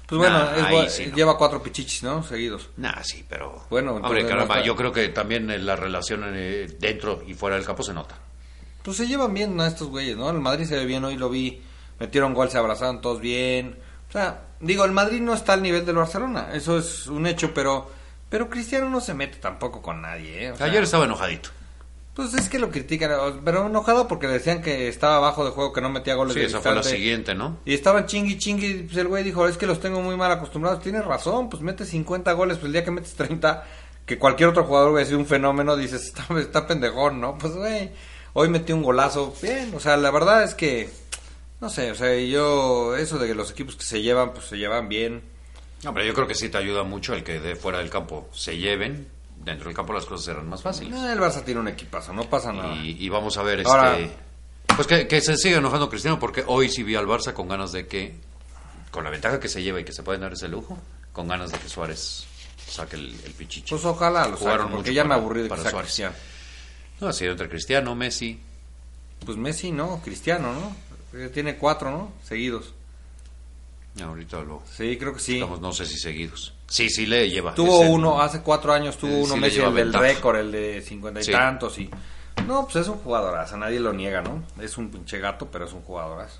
Pues 0.07 0.17
bueno, 0.19 0.39
Nah, 0.39 0.83
es 0.85 1.07
no. 1.09 1.15
lleva 1.15 1.37
cuatro 1.37 1.61
pichichis, 1.61 2.01
¿no? 2.03 2.23
Seguidos. 2.23 2.69
Nah, 2.77 3.01
sí, 3.03 3.23
pero... 3.29 3.65
Bueno, 3.69 3.93
Hombre, 3.95 4.23
caramba, 4.23 4.55
no 4.55 4.61
está- 4.61 4.65
yo 4.65 4.75
creo 4.75 4.91
que 4.91 5.09
también 5.09 5.49
eh, 5.51 5.59
la 5.59 5.75
relación 5.75 6.23
eh, 6.33 6.67
dentro 6.79 7.23
y 7.27 7.33
fuera 7.33 7.55
del 7.57 7.65
campo 7.65 7.83
se 7.83 7.93
nota. 7.93 8.17
Pues 8.83 8.97
se 8.97 9.05
llevan 9.05 9.33
bien 9.33 9.55
¿no? 9.55 9.65
estos 9.65 9.89
güeyes, 9.89 10.15
¿no? 10.17 10.29
El 10.29 10.39
Madrid 10.39 10.65
se 10.65 10.75
ve 10.77 10.85
bien, 10.85 11.03
hoy 11.03 11.17
lo 11.17 11.29
vi, 11.29 11.61
metieron 11.99 12.33
gol, 12.33 12.49
se 12.49 12.57
abrazaron 12.57 13.01
todos 13.01 13.19
bien. 13.19 13.77
O 14.07 14.11
sea, 14.11 14.46
digo, 14.59 14.85
el 14.85 14.91
Madrid 14.91 15.21
no 15.21 15.33
está 15.33 15.53
al 15.53 15.61
nivel 15.63 15.85
del 15.85 15.95
Barcelona, 15.95 16.49
eso 16.53 16.77
es 16.77 17.07
un 17.07 17.27
hecho, 17.27 17.53
pero 17.53 17.89
pero 18.29 18.49
Cristiano 18.49 18.89
no 18.89 18.99
se 18.99 19.13
mete 19.13 19.37
tampoco 19.37 19.81
con 19.81 20.01
nadie, 20.01 20.45
¿eh? 20.45 20.51
O 20.51 20.57
sea, 20.57 20.65
Ayer 20.65 20.83
estaba 20.83 21.05
enojadito. 21.05 21.49
Pues 22.13 22.33
es 22.33 22.49
que 22.49 22.57
lo 22.57 22.71
critican, 22.71 23.11
pero 23.45 23.67
enojado 23.67 24.07
porque 24.07 24.25
le 24.27 24.33
decían 24.33 24.61
que 24.61 24.87
estaba 24.87 25.17
abajo 25.17 25.45
de 25.45 25.51
juego, 25.51 25.71
que 25.71 25.81
no 25.81 25.89
metía 25.89 26.15
goles 26.15 26.33
Sí, 26.33 26.39
de 26.39 26.45
esa 26.47 26.59
fue 26.59 26.71
distante. 26.73 26.97
siguiente, 26.97 27.35
¿no? 27.35 27.59
Y 27.63 27.75
estaban 27.75 28.07
chingui 28.07 28.39
chingui, 28.39 28.83
pues 28.83 28.97
el 28.97 29.07
güey 29.07 29.23
dijo, 29.23 29.47
es 29.47 29.55
que 29.55 29.67
los 29.67 29.79
tengo 29.79 30.01
muy 30.01 30.17
mal 30.17 30.31
acostumbrados. 30.31 30.81
Tienes 30.81 31.05
razón, 31.05 31.47
pues 31.49 31.61
metes 31.61 31.89
50 31.89 32.31
goles, 32.33 32.57
pues 32.57 32.65
el 32.65 32.73
día 32.73 32.83
que 32.83 32.89
metes 32.89 33.13
30, 33.13 33.63
que 34.05 34.17
cualquier 34.17 34.49
otro 34.49 34.63
jugador 34.63 34.91
hubiera 34.93 35.05
sido 35.07 35.19
un 35.19 35.27
fenómeno, 35.27 35.75
dices, 35.77 36.05
está, 36.05 36.25
está 36.39 36.65
pendejón, 36.65 37.21
¿no? 37.21 37.37
Pues 37.37 37.53
güey, 37.53 37.91
hoy 38.33 38.49
metió 38.49 38.75
un 38.75 38.81
golazo, 38.81 39.33
bien, 39.39 39.71
o 39.75 39.79
sea, 39.79 39.95
la 39.95 40.09
verdad 40.09 40.43
es 40.43 40.55
que, 40.55 40.89
no 41.61 41.69
sé, 41.69 41.91
o 41.91 41.95
sea, 41.95 42.15
yo, 42.19 42.95
eso 42.95 43.17
de 43.17 43.27
que 43.27 43.35
los 43.35 43.51
equipos 43.51 43.75
que 43.75 43.83
se 43.83 44.01
llevan, 44.01 44.33
pues 44.33 44.45
se 44.47 44.57
llevan 44.57 44.87
bien. 44.89 45.23
Hombre, 45.85 46.05
yo 46.07 46.13
creo 46.13 46.27
que 46.27 46.35
sí 46.35 46.49
te 46.49 46.57
ayuda 46.57 46.83
mucho 46.83 47.13
el 47.13 47.23
que 47.23 47.39
de 47.39 47.55
fuera 47.55 47.79
del 47.79 47.89
campo 47.89 48.29
se 48.33 48.57
lleven. 48.57 49.07
Dentro 49.43 49.65
del 49.67 49.75
campo 49.75 49.93
las 49.93 50.05
cosas 50.05 50.25
serán 50.25 50.49
más 50.49 50.61
fáciles. 50.63 50.93
Eh, 50.99 51.13
el 51.13 51.19
Barça 51.19 51.43
tiene 51.43 51.59
un 51.59 51.67
equipazo, 51.67 52.11
no 52.13 52.23
pasa 52.29 52.51
nada. 52.51 52.75
Y, 52.75 52.97
y 53.03 53.09
vamos 53.09 53.37
a 53.37 53.43
ver, 53.43 53.65
Ahora- 53.65 53.97
este... 53.97 54.15
Pues 54.75 54.87
que, 54.87 55.07
que 55.07 55.21
se 55.21 55.37
sigue 55.37 55.55
enojando 55.55 55.89
Cristiano 55.89 56.19
porque 56.19 56.43
hoy 56.45 56.69
sí 56.69 56.83
vi 56.83 56.95
al 56.95 57.05
Barça 57.07 57.33
con 57.33 57.47
ganas 57.47 57.71
de 57.71 57.87
que, 57.87 58.15
con 58.91 59.03
la 59.03 59.09
ventaja 59.09 59.39
que 59.39 59.47
se 59.47 59.63
lleva 59.63 59.79
y 59.79 59.83
que 59.85 59.93
se 59.93 60.03
pueden 60.03 60.21
dar 60.21 60.33
ese 60.33 60.47
lujo, 60.47 60.77
con 61.13 61.27
ganas 61.27 61.51
de 61.51 61.57
que 61.57 61.69
Suárez 61.69 62.25
saque 62.67 62.95
el, 62.97 63.15
el 63.25 63.31
pichichi. 63.33 63.69
Pues 63.71 63.85
ojalá 63.85 64.27
lo 64.27 64.37
Jugaron 64.37 64.59
saquen, 64.65 64.75
porque 64.75 64.93
ya 64.93 65.03
me 65.05 65.13
aburrí 65.15 65.43
de 65.43 65.49
que 65.49 65.55
Suárez. 65.55 65.73
Cristiano. 65.81 66.15
No, 66.99 67.07
ha 67.07 67.13
sido 67.13 67.31
entre 67.31 67.47
Cristiano, 67.49 67.95
Messi. 67.95 68.39
Pues 69.25 69.37
Messi, 69.37 69.71
¿no? 69.71 70.01
Cristiano, 70.03 70.51
¿no? 70.53 70.75
Eh, 71.13 71.29
Tiene 71.33 71.55
cuatro, 71.57 71.91
¿no? 71.91 72.11
Seguidos. 72.23 72.73
Ahorita 74.01 74.41
lo... 74.41 74.61
Sí, 74.71 74.95
creo 74.97 75.13
que 75.13 75.19
sí. 75.19 75.35
Estamos, 75.35 75.59
no 75.59 75.71
sé 75.73 75.85
si 75.85 75.97
seguidos. 75.97 76.53
Sí, 76.67 76.89
sí 76.89 77.05
le 77.07 77.29
lleva. 77.29 77.55
Tuvo 77.55 77.79
uno, 77.81 78.21
hace 78.21 78.41
cuatro 78.41 78.71
años 78.73 78.97
tuvo 78.97 79.11
Sí, 79.11 79.21
uno 79.23 79.37
Messi, 79.37 79.59
el 79.59 79.73
del 79.73 79.93
récord, 79.93 80.37
el 80.37 80.51
de 80.51 80.81
cincuenta 80.81 81.19
y 81.19 81.23
Sí. 81.23 81.31
tantos 81.31 81.79
y... 81.79 81.89
No, 82.45 82.65
pues 82.65 82.75
es 82.77 82.87
un 82.87 82.97
jugadorazo, 82.99 83.57
nadie 83.57 83.79
lo 83.79 83.91
niega, 83.93 84.21
¿no? 84.21 84.43
Es 84.61 84.77
un 84.77 84.89
pinche 84.89 85.17
gato, 85.19 85.47
pero 85.51 85.65
es 85.65 85.73
un 85.73 85.81
jugadorazo. 85.81 86.39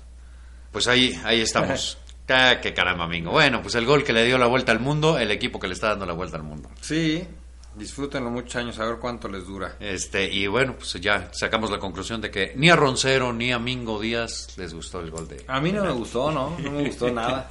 Pues 0.70 0.86
ahí, 0.86 1.18
ahí 1.24 1.40
estamos. 1.40 1.98
Ah, 2.30 2.58
qué 2.60 2.74
caramba, 2.74 3.04
amigo. 3.04 3.30
Bueno, 3.30 3.62
pues 3.62 3.74
el 3.74 3.86
gol 3.86 4.04
que 4.04 4.12
le 4.12 4.22
dio 4.26 4.36
la 4.36 4.44
vuelta 4.46 4.70
al 4.70 4.80
mundo, 4.80 5.18
el 5.18 5.30
equipo 5.30 5.58
que 5.58 5.66
le 5.66 5.72
está 5.72 5.88
dando 5.88 6.04
la 6.04 6.12
vuelta 6.12 6.36
al 6.36 6.42
mundo. 6.42 6.68
Sí, 6.82 7.26
disfrútenlo 7.78 8.30
muchos 8.30 8.56
años, 8.56 8.78
a 8.78 8.84
ver 8.84 8.96
cuánto 8.98 9.28
les 9.28 9.46
dura. 9.46 9.76
Este, 9.80 10.30
y 10.30 10.46
bueno, 10.46 10.74
pues 10.76 10.92
ya 10.94 11.30
sacamos 11.32 11.70
la 11.70 11.78
conclusión 11.78 12.20
de 12.20 12.30
que 12.30 12.52
ni 12.56 12.68
a 12.68 12.76
Roncero 12.76 13.32
ni 13.32 13.52
a 13.52 13.58
Mingo 13.58 14.00
Díaz 14.00 14.54
les 14.56 14.74
gustó 14.74 15.00
el 15.00 15.10
gol 15.10 15.28
de. 15.28 15.44
A 15.46 15.60
mí 15.60 15.72
no 15.72 15.84
me 15.84 15.92
gustó, 15.92 16.30
¿no? 16.30 16.56
No 16.58 16.70
me 16.70 16.84
gustó 16.84 17.10
nada. 17.12 17.48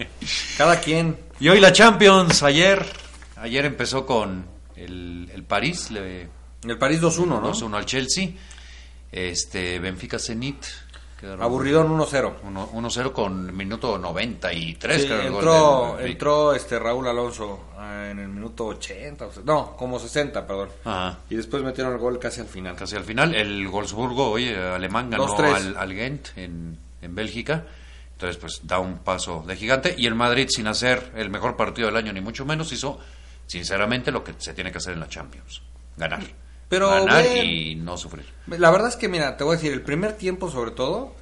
Cada 0.58 0.80
quien. 0.80 1.18
Y 1.40 1.50
hoy 1.50 1.60
la 1.60 1.72
Champions, 1.72 2.44
ayer, 2.44 2.86
ayer 3.38 3.66
empezó 3.66 4.06
con 4.06 4.46
el, 4.76 5.30
el 5.34 5.44
París, 5.44 5.92
le 5.92 6.30
El 6.64 6.78
París 6.78 7.02
2-1, 7.02 7.26
¿no? 7.26 7.54
2-1 7.54 7.76
al 7.76 7.86
Chelsea. 7.86 8.30
Este, 9.12 9.80
Benfica 9.80 10.20
Zenit. 10.20 10.66
Quedaron 11.20 11.42
Aburridón 11.42 11.98
1-0. 11.98 12.34
1 12.44 12.72
1-0 12.72 13.12
con 13.12 13.56
minuto 13.56 13.98
93, 13.98 15.02
Sí, 15.02 15.08
creo, 15.08 15.22
el 15.22 15.30
gol 15.32 15.38
entró, 15.40 15.54
del 15.54 15.88
Benfica. 15.90 16.12
entró 16.12 16.54
este 16.54 16.80
Raúl 16.80 17.08
Alonso 17.08 17.66
ah, 17.78 18.08
en 18.10 18.20
el 18.20 18.28
minuto 18.30 18.66
80, 18.68 19.26
o 19.26 19.32
sea, 19.32 19.44
no, 19.46 19.76
como 19.76 20.00
60, 20.00 20.46
perdón. 20.46 20.70
Ajá. 20.86 21.20
Y 21.30 21.36
después 21.36 21.64
metieron 21.64 21.94
el 21.94 22.00
gol 22.00 22.20
casi 22.20 22.42
al 22.42 22.48
final. 22.48 22.76
Casi 22.76 22.96
al 22.96 23.04
final, 23.04 23.34
el 23.36 23.68
Wolfsburgo, 23.68 24.30
oye, 24.32 24.56
alemán 24.56 25.10
ganó 25.10 25.28
2-3. 25.28 25.54
al, 25.54 25.78
al 25.78 25.94
Ghent 25.94 26.28
en, 26.38 26.78
en 27.02 27.16
Bélgica. 27.16 27.66
Entonces, 28.14 28.38
pues 28.38 28.62
da 28.64 28.80
un 28.80 28.98
paso 29.00 29.44
de 29.46 29.56
gigante. 29.56 29.94
Y 29.96 30.08
el 30.08 30.16
Madrid, 30.16 30.48
sin 30.50 30.66
hacer 30.68 31.12
el 31.16 31.30
mejor 31.30 31.56
partido 31.56 31.88
del 31.88 31.98
año, 31.98 32.12
ni 32.14 32.20
mucho 32.22 32.46
menos, 32.46 32.72
hizo, 32.72 33.00
sinceramente, 33.46 34.12
lo 34.12 34.24
que 34.24 34.34
se 34.40 34.54
tiene 34.56 34.72
que 34.72 34.80
hacer 34.80 34.94
en 34.94 35.02
la 35.02 35.08
Champions: 35.08 35.62
ganar. 35.98 36.22
Pero 36.70 36.90
ganar 36.90 37.24
ven- 37.24 37.46
y 37.46 37.76
no 37.76 37.98
sufrir. 37.98 38.26
La 38.48 38.72
verdad 38.72 38.90
es 38.90 38.96
que, 38.96 39.08
mira, 39.08 39.38
te 39.38 39.44
voy 39.44 39.54
a 39.54 39.58
decir, 39.58 39.72
el 39.74 39.82
primer 39.82 40.14
tiempo 40.14 40.50
sobre 40.52 40.72
todo, 40.72 41.14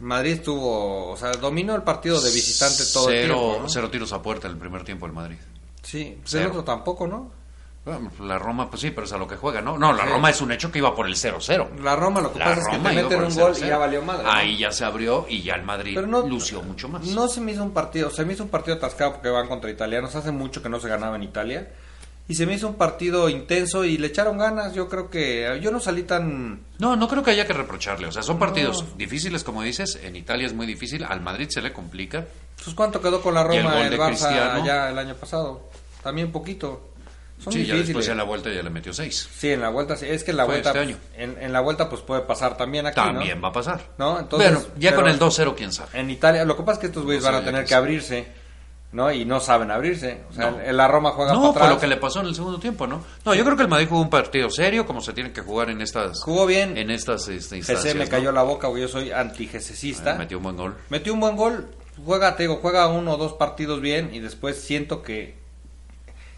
Madrid 0.00 0.32
estuvo, 0.32 1.10
o 1.10 1.16
sea, 1.16 1.32
dominó 1.32 1.74
el 1.74 1.82
partido 1.82 2.20
de 2.20 2.30
visitante 2.32 2.82
todo 2.92 3.08
el 3.10 3.22
cero, 3.22 3.34
tiempo. 3.34 3.58
¿no? 3.62 3.68
cero 3.68 3.90
tiros 3.90 4.12
a 4.12 4.22
puerta 4.22 4.48
el 4.48 4.56
primer 4.56 4.82
tiempo 4.84 5.06
el 5.06 5.12
Madrid. 5.12 5.36
Sí, 5.82 6.16
pues 6.22 6.34
el 6.34 6.40
Cero. 6.40 6.50
otro 6.52 6.64
tampoco, 6.64 7.06
¿no? 7.06 7.30
Bueno, 7.84 8.10
la 8.20 8.38
Roma, 8.38 8.70
pues 8.70 8.80
sí, 8.80 8.90
pero 8.92 9.04
es 9.04 9.12
a 9.12 9.18
lo 9.18 9.28
que 9.28 9.36
juega, 9.36 9.60
¿no? 9.60 9.76
No, 9.76 9.92
la 9.92 10.04
Sí. 10.04 10.08
Roma 10.08 10.30
es 10.30 10.40
un 10.40 10.50
hecho 10.52 10.72
que 10.72 10.78
iba 10.78 10.94
por 10.94 11.06
el 11.06 11.14
0-0. 11.16 11.68
La 11.82 11.94
Roma 11.94 12.22
lo 12.22 12.32
que 12.32 12.38
La 12.38 12.46
pasa 12.46 12.60
es 12.62 12.66
que 12.68 12.76
Roma 12.78 12.88
te 12.88 12.96
meten 12.96 13.18
un 13.18 13.24
el 13.26 13.34
gol 13.34 13.52
0-0. 13.54 13.66
y 13.66 13.68
ya 13.68 13.76
valió 13.76 14.00
madre. 14.02 14.22
¿no? 14.24 14.32
Ahí 14.32 14.56
ya 14.56 14.72
se 14.72 14.86
abrió 14.86 15.26
y 15.28 15.42
ya 15.42 15.54
el 15.56 15.64
Madrid 15.64 15.92
Pero 15.94 16.06
no, 16.06 16.26
lució 16.26 16.62
mucho 16.62 16.88
más. 16.88 17.04
No 17.08 17.28
se 17.28 17.42
me 17.42 17.52
hizo 17.52 17.62
un 17.62 17.72
partido, 17.72 18.08
se 18.08 18.24
me 18.24 18.32
hizo 18.32 18.42
un 18.42 18.48
partido 18.48 18.78
atascado 18.78 19.12
porque 19.12 19.28
van 19.28 19.46
contra 19.48 19.70
italianos. 19.70 20.14
Hace 20.14 20.30
mucho 20.32 20.62
que 20.62 20.70
no 20.70 20.80
se 20.80 20.88
ganaba 20.88 21.16
en 21.16 21.24
Italia. 21.24 21.68
Y 22.26 22.34
se 22.36 22.46
me 22.46 22.54
hizo 22.54 22.68
un 22.68 22.76
partido 22.76 23.28
intenso 23.28 23.84
y 23.84 23.98
le 23.98 24.06
echaron 24.06 24.38
ganas. 24.38 24.72
Yo 24.74 24.88
creo 24.88 25.10
que 25.10 25.58
yo 25.60 25.70
no 25.70 25.78
salí 25.78 26.04
tan... 26.04 26.60
No, 26.78 26.96
no 26.96 27.06
creo 27.06 27.22
que 27.22 27.32
haya 27.32 27.46
que 27.46 27.52
reprocharle. 27.52 28.06
O 28.06 28.12
sea, 28.12 28.22
son 28.22 28.38
partidos 28.38 28.96
difíciles, 28.96 29.44
como 29.44 29.62
dices. 29.62 29.98
En 30.02 30.16
Italia 30.16 30.46
es 30.46 30.54
muy 30.54 30.66
difícil. 30.66 31.04
Al 31.04 31.20
Madrid 31.20 31.48
se 31.50 31.60
le 31.60 31.72
complica. 31.74 32.24
Pues 32.62 32.74
cuánto 32.74 33.02
quedó 33.02 33.20
con 33.20 33.34
la 33.34 33.42
Y 33.52 33.58
el 33.58 33.62
Roma 33.64 33.74
gol 33.74 33.84
el, 33.84 33.90
de 33.90 33.98
Barça 33.98 34.08
Cristiano. 34.08 34.64
ya 34.64 34.88
el 34.90 34.98
año 34.98 35.14
pasado. 35.16 35.68
También 36.02 36.32
poquito. 36.32 36.90
Son 37.42 37.52
sí, 37.52 37.58
ya 37.58 37.74
difíciles. 37.74 37.86
después 37.88 38.08
en 38.08 38.16
la 38.16 38.22
vuelta 38.24 38.50
ya 38.50 38.62
le 38.62 38.70
metió 38.70 38.94
seis. 38.94 39.28
Sí, 39.36 39.50
en 39.50 39.60
la 39.60 39.68
vuelta 39.68 39.94
sí. 39.96 40.06
Es 40.08 40.24
que 40.24 40.30
en 40.30 40.38
la 40.38 40.44
Fue 40.46 40.54
vuelta... 40.54 40.70
este 40.70 40.80
año. 40.80 40.96
En, 41.18 41.36
en 41.42 41.52
la 41.52 41.60
vuelta 41.60 41.90
pues 41.90 42.00
puede 42.00 42.22
pasar 42.22 42.56
también 42.56 42.86
aquí, 42.86 42.98
¿no? 43.00 43.06
También 43.06 43.44
va 43.44 43.48
a 43.48 43.52
pasar. 43.52 43.82
¿No? 43.98 44.18
Entonces, 44.18 44.50
bueno, 44.50 44.66
ya 44.78 44.94
con 44.94 45.08
el 45.08 45.18
2-0, 45.18 45.54
quién 45.54 45.72
sabe. 45.72 45.90
En 46.00 46.08
Italia, 46.08 46.46
lo 46.46 46.56
que 46.56 46.62
pasa 46.62 46.74
es 46.74 46.78
que 46.78 46.86
estos 46.86 47.04
güeyes 47.04 47.22
van 47.22 47.34
a 47.34 47.44
tener 47.44 47.66
que 47.66 47.74
abrirse, 47.74 48.28
¿no? 48.94 49.12
Y 49.12 49.24
no 49.26 49.40
saben 49.40 49.70
abrirse. 49.70 50.22
O 50.30 50.32
sea, 50.32 50.52
No. 50.52 50.60
el- 50.60 50.76
la 50.76 50.88
Roma 50.88 51.10
juega 51.10 51.32
No, 51.34 51.40
para 51.52 51.66
atrás. 51.66 51.70
lo 51.70 51.80
que 51.80 51.86
le 51.88 51.96
pasó 51.98 52.20
en 52.20 52.26
el 52.28 52.34
segundo 52.34 52.58
tiempo, 52.58 52.86
¿no? 52.86 53.04
No, 53.26 53.34
yo 53.34 53.44
creo 53.44 53.56
que 53.56 53.64
el 53.64 53.68
Madrid 53.68 53.88
jugó 53.88 54.00
un 54.00 54.08
partido 54.08 54.48
serio, 54.48 54.86
como 54.86 55.00
se 55.00 55.12
tiene 55.12 55.32
que 55.32 55.40
jugar 55.42 55.68
en 55.68 55.80
estas. 55.82 56.22
Jugó 56.22 56.46
bien. 56.46 56.78
En 56.78 56.90
estas 56.90 57.28
este, 57.28 57.56
GC 57.56 57.56
instancias. 57.58 57.94
me 57.96 58.04
¿no? 58.04 58.10
cayó 58.10 58.32
la 58.32 58.42
boca 58.44 58.68
porque 58.68 58.82
yo 58.82 58.88
soy 58.88 59.10
Ah, 59.10 59.20
anti-GCista. 59.20 60.14
Metió 60.14 60.38
un 60.38 60.44
buen 60.44 60.56
gol. 60.56 60.76
Metió 60.90 61.12
un 61.12 61.20
buen 61.20 61.36
gol, 61.36 61.68
juega, 62.04 62.36
te 62.36 62.44
digo, 62.44 62.56
juega 62.62 62.86
uno 62.88 63.12
o 63.12 63.16
dos 63.16 63.32
partidos 63.34 63.80
bien 63.80 64.14
y 64.14 64.20
después 64.20 64.60
siento 64.62 65.02
que 65.02 65.36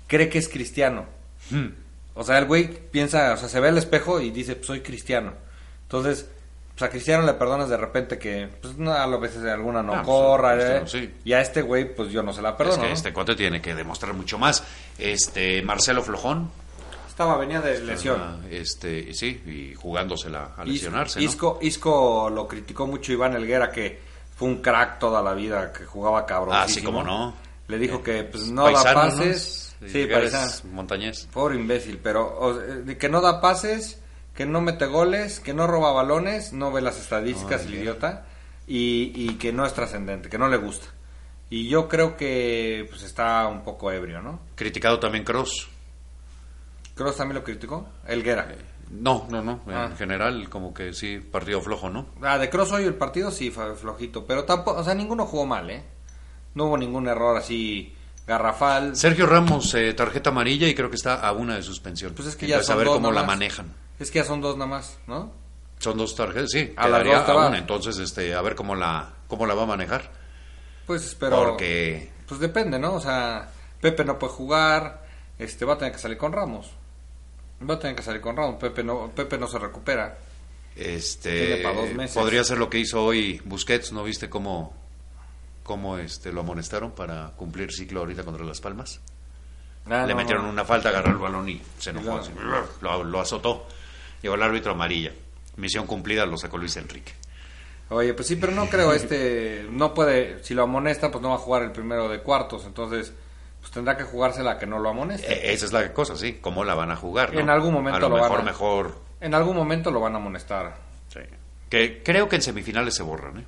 cree 0.07 0.29
que 0.29 0.39
es 0.39 0.49
cristiano. 0.49 1.05
Hmm. 1.51 1.69
O 2.15 2.25
sea, 2.25 2.39
el 2.39 2.47
güey 2.47 2.69
piensa, 2.91 3.35
o 3.35 3.37
sea, 3.37 3.49
se 3.49 3.61
ve 3.61 3.69
al 3.69 3.77
espejo 3.79 4.21
y 4.21 4.31
dice, 4.31 4.57
pues 4.57 4.67
soy 4.67 4.81
cristiano. 4.81 5.35
Entonces, 5.83 6.27
pues 6.77 6.89
a 6.89 6.91
Cristiano 6.91 7.25
le 7.25 7.33
perdonas 7.35 7.69
de 7.69 7.77
repente 7.77 8.19
que, 8.19 8.49
pues 8.61 8.77
no, 8.77 8.93
a 8.93 9.07
veces 9.17 9.43
alguna 9.45 9.83
no 9.83 9.95
Ah, 9.95 10.03
pues, 10.03 10.07
corra. 10.07 10.53
Cristiano, 10.55 10.85
¿eh? 10.85 10.89
sí. 10.89 11.15
Y 11.25 11.33
a 11.33 11.41
este 11.41 11.63
güey, 11.63 11.95
pues 11.95 12.11
yo 12.11 12.23
no 12.23 12.33
se 12.33 12.43
la 12.43 12.51
Es 12.51 12.55
perdono. 12.57 12.83
que 12.83 12.89
¿no? 12.89 12.95
este 12.95 13.13
cuate 13.13 13.35
tiene 13.35 13.61
que 13.63 13.75
demostrar 13.75 14.13
mucho 14.15 14.39
más. 14.39 14.63
Este 14.99 15.63
Marcelo 15.63 16.03
Flojón. 16.03 16.51
Estaba, 17.09 17.39
venía 17.39 17.63
de 17.63 17.81
lesión. 17.81 18.45
Este, 18.51 19.15
sí, 19.15 19.43
y 19.47 19.75
jugándosela 19.75 20.51
a 20.57 20.65
lesionarse. 20.67 21.19
¿no? 21.19 21.25
Isco, 21.25 21.59
Isco 21.63 22.29
lo 22.29 22.47
criticó 22.47 22.87
mucho 22.87 23.11
Iván 23.13 23.35
Elguera, 23.35 23.73
que 23.73 23.99
fue 24.37 24.49
un 24.49 24.61
crack 24.61 24.99
toda 24.99 25.23
la 25.23 25.33
vida, 25.33 25.73
que 25.73 25.87
jugaba 25.87 26.27
cabrón. 26.27 26.55
Ah, 26.59 26.67
sí, 26.69 26.83
cómo 26.83 27.03
no. 27.03 27.35
Le 27.69 27.79
dijo 27.79 28.03
que 28.03 28.23
pues, 28.25 28.49
no 28.49 28.67
da 28.67 28.73
Paisano, 28.75 29.03
¿no? 29.05 29.11
pases. 29.17 29.75
Sí, 29.87 30.01
es 30.03 30.07
paisano. 30.09 30.53
Montañés. 30.75 31.27
Pobre 31.33 31.57
imbécil, 31.57 31.99
pero 32.03 32.27
o- 32.39 32.61
eh, 32.61 32.83
de 32.85 32.99
que 32.99 33.09
no 33.09 33.23
da 33.23 33.41
pases, 33.41 33.99
que 34.37 34.47
no 34.47 34.61
mete 34.61 34.87
goles, 34.87 35.41
que 35.41 35.55
no 35.55 35.67
roba 35.67 35.93
balones, 35.93 36.53
no 36.53 36.71
ve 36.71 36.83
las 36.83 37.01
estadísticas, 37.01 37.65
el 37.65 37.75
idiota, 37.75 38.27
y, 38.67 39.13
y 39.15 39.35
que 39.35 39.53
no 39.53 39.65
es 39.65 39.73
trascendente, 39.73 40.29
que 40.29 40.39
no 40.39 40.49
le 40.49 40.59
gusta. 40.59 40.87
Y 41.49 41.69
yo 41.69 41.89
creo 41.89 42.17
que 42.17 42.87
pues 42.91 43.03
está 43.03 43.47
un 43.47 43.63
poco 43.63 43.91
ebrio, 43.91 44.21
¿no? 44.21 44.41
Criticado 44.57 44.99
también 44.99 45.25
Cross. 45.25 45.69
Cross 46.95 47.17
también 47.17 47.37
lo 47.37 47.45
criticó, 47.45 47.89
Elguera. 48.07 48.49
No, 48.91 49.27
no, 49.31 49.43
no. 49.43 49.61
Ah. 49.69 49.89
En 49.91 49.97
general, 49.97 50.49
como 50.49 50.75
que 50.75 50.93
sí, 50.93 51.19
partido 51.19 51.61
flojo, 51.61 51.89
¿no? 51.89 52.07
Ah, 52.23 52.39
de 52.39 52.51
Cross 52.51 52.73
hoy 52.73 52.85
el 52.85 52.95
partido 52.95 53.31
sí 53.31 53.51
fue 53.51 53.75
flojito, 53.75 54.27
pero 54.27 54.45
tampoco, 54.45 54.81
o 54.81 54.85
sea, 54.85 54.95
ninguno 54.95 55.27
jugó 55.27 55.47
mal, 55.47 55.71
¿eh? 55.71 55.83
No 56.55 56.67
hubo 56.67 56.79
ningún 56.79 57.07
error 57.09 57.37
así 57.37 57.95
garrafal. 58.27 58.97
Sergio 58.97 59.27
Ramos, 59.27 59.73
eh, 59.75 59.93
tarjeta 59.95 60.31
amarilla 60.31 60.67
y 60.69 60.75
creo 60.75 60.91
que 60.91 60.97
está 60.97 61.15
a 61.21 61.33
una 61.33 61.55
de 61.57 61.63
suspensión. 61.63 62.13
Pues 62.15 62.29
es 62.29 62.37
que 62.37 62.47
ya 62.47 62.63
son 62.63 62.75
a 62.75 62.79
ver 62.79 62.87
cómo 62.89 63.13
la 63.13 63.23
manejan. 63.23 63.86
Es 63.99 64.11
que 64.11 64.19
ya 64.19 64.25
son 64.25 64.41
dos 64.41 64.57
nada 64.57 64.71
más, 64.71 64.99
¿no? 65.07 65.33
Son 65.79 65.97
dos 65.97 66.15
tarjetas, 66.15 66.51
sí. 66.51 66.73
A 66.77 66.87
quedaría 66.87 67.21
dos 67.21 67.29
a 67.29 67.47
una, 67.49 67.59
entonces, 67.59 67.99
este, 67.99 68.35
a 68.35 68.43
ver 68.43 68.55
cómo 68.55 68.75
la, 68.75 69.15
cómo 69.29 69.47
la 69.47 69.55
va 69.55 69.63
a 69.65 69.67
manejar. 69.67 70.11
Pues 70.87 71.17
pero 71.19 71.37
Porque 71.37 72.11
pues 72.29 72.41
depende, 72.41 72.79
¿no? 72.79 72.95
O 72.95 73.01
sea, 73.01 73.51
Pepe 73.81 74.05
no 74.05 74.19
puede 74.19 74.33
jugar, 74.33 75.05
este 75.39 75.65
va 75.65 75.75
a 75.75 75.79
tener 75.79 75.93
que 75.93 75.99
salir 75.99 76.17
con 76.17 76.33
Ramos. 76.33 76.71
Va 77.69 77.75
a 77.75 77.79
tener 77.79 77.97
que 77.97 78.03
salir 78.03 78.21
con 78.21 78.37
Ramos, 78.37 78.57
Pepe 78.57 78.83
no 78.85 79.11
Pepe 79.15 79.37
no 79.39 79.47
se 79.49 79.59
recupera. 79.59 80.17
este 80.77 81.47
Tiene 81.47 81.63
pa' 81.63 81.73
dos 81.73 81.93
meses. 81.93 82.17
podría 82.17 82.45
ser 82.45 82.59
lo 82.59 82.71
que 82.71 82.79
hizo 82.79 83.05
hoy 83.05 83.41
Busquets, 83.45 83.93
¿no 83.93 84.05
viste 84.05 84.29
cómo, 84.31 84.75
cómo 85.63 85.99
este, 85.99 86.33
lo 86.33 86.41
amonestaron 86.43 86.93
para 86.93 87.33
cumplir 87.37 87.73
ciclo 87.73 88.01
ahorita 88.01 88.23
contra 88.25 88.45
Las 88.45 88.61
Palmas? 88.61 89.01
Ah, 89.89 90.05
Le 90.07 90.15
no, 90.15 90.17
metieron 90.17 90.45
una 90.47 90.65
falta, 90.65 90.89
agarró 90.91 91.11
el 91.11 91.19
balón 91.19 91.49
y 91.49 91.61
se 91.79 91.91
enojó. 91.91 92.19
así, 92.19 92.31
lo, 92.81 93.05
lo 93.05 93.21
azotó. 93.21 93.67
Llegó 94.27 94.35
el 94.35 94.43
árbitro 94.43 94.73
amarilla. 94.73 95.13
Misión 95.55 95.87
cumplida, 95.87 96.27
lo 96.27 96.37
sacó 96.37 96.59
Luis 96.59 96.77
Enrique. 96.77 97.13
Oye, 97.91 98.13
pues 98.13 98.27
sí, 98.27 98.35
pero 98.35 98.51
no 98.51 98.69
creo 98.69 98.93
este 98.93 99.65
no 99.71 99.95
puede, 99.95 100.43
si 100.43 100.53
lo 100.53 100.65
amonesta 100.65 101.13
pues 101.13 101.23
no 101.23 101.29
va 101.29 101.37
a 101.37 101.39
jugar 101.39 101.63
el 101.63 101.71
primero 101.71 102.09
de 102.09 102.19
cuartos, 102.23 102.65
entonces 102.67 103.13
pues 103.61 103.71
tendrá 103.71 103.97
que 103.97 104.03
jugársela 104.03 104.59
que 104.59 104.67
no 104.67 104.81
lo 104.81 104.89
amoneste. 104.89 105.33
Eh, 105.33 105.53
esa 105.53 105.67
es 105.67 105.73
la 105.73 105.93
cosa, 105.93 106.17
sí. 106.17 106.39
¿Cómo 106.41 106.65
la 106.65 106.75
van 106.75 106.91
a 106.91 106.97
jugar? 106.97 107.33
no? 107.33 107.39
En 107.39 107.49
algún 107.51 107.73
momento 107.73 107.99
A 107.99 108.01
lo, 108.01 108.09
lo 108.09 108.15
van 108.17 108.23
mejor, 108.25 108.41
a- 108.41 108.43
mejor. 108.43 108.99
En 109.21 109.33
algún 109.33 109.55
momento 109.57 109.93
lo 109.93 110.01
van 110.01 110.15
a 110.15 110.17
amonestar. 110.17 110.75
sí. 111.09 111.21
Que 111.71 112.03
creo 112.03 112.29
que 112.29 112.35
en 112.37 112.43
semifinales 112.43 112.95
se 112.95 113.05
borran, 113.05 113.39
¿eh? 113.39 113.45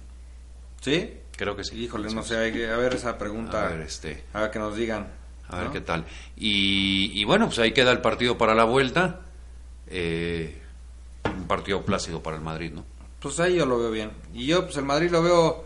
¿Sí? 0.80 1.12
Creo 1.36 1.56
que 1.56 1.64
sí. 1.64 1.74
Híjole, 1.82 2.12
no 2.14 2.22
sé, 2.22 2.36
hay 2.38 2.52
que- 2.52 2.70
a 2.70 2.76
ver 2.76 2.94
esa 2.94 3.18
pregunta. 3.18 3.66
A 3.66 3.70
ver, 3.70 3.80
este. 3.80 4.22
A 4.32 4.42
ver 4.42 4.50
que 4.52 4.60
nos 4.60 4.76
digan. 4.76 5.08
A 5.48 5.58
ver 5.58 5.70
qué 5.70 5.80
tal. 5.80 6.04
Y, 6.36 7.10
y 7.20 7.24
bueno, 7.24 7.46
pues 7.46 7.58
ahí 7.58 7.72
queda 7.72 7.90
el 7.90 8.00
partido 8.00 8.38
para 8.38 8.54
la 8.54 8.62
vuelta. 8.62 9.22
Eh, 9.88 10.62
un 11.24 11.46
partido 11.46 11.82
plácido 11.84 12.22
para 12.22 12.36
el 12.36 12.42
Madrid, 12.42 12.72
¿no? 12.72 12.84
Pues 13.20 13.38
ahí 13.40 13.56
yo 13.56 13.66
lo 13.66 13.78
veo 13.78 13.90
bien. 13.90 14.10
Y 14.34 14.46
yo, 14.46 14.64
pues 14.64 14.76
el 14.76 14.84
Madrid 14.84 15.10
lo 15.10 15.22
veo 15.22 15.64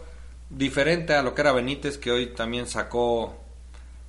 diferente 0.51 1.15
a 1.15 1.23
lo 1.23 1.35
que 1.35 1.41
era 1.43 1.53
Benítez, 1.53 1.99
que 1.99 2.11
hoy 2.11 2.27
también 2.35 2.67
sacó 2.67 3.37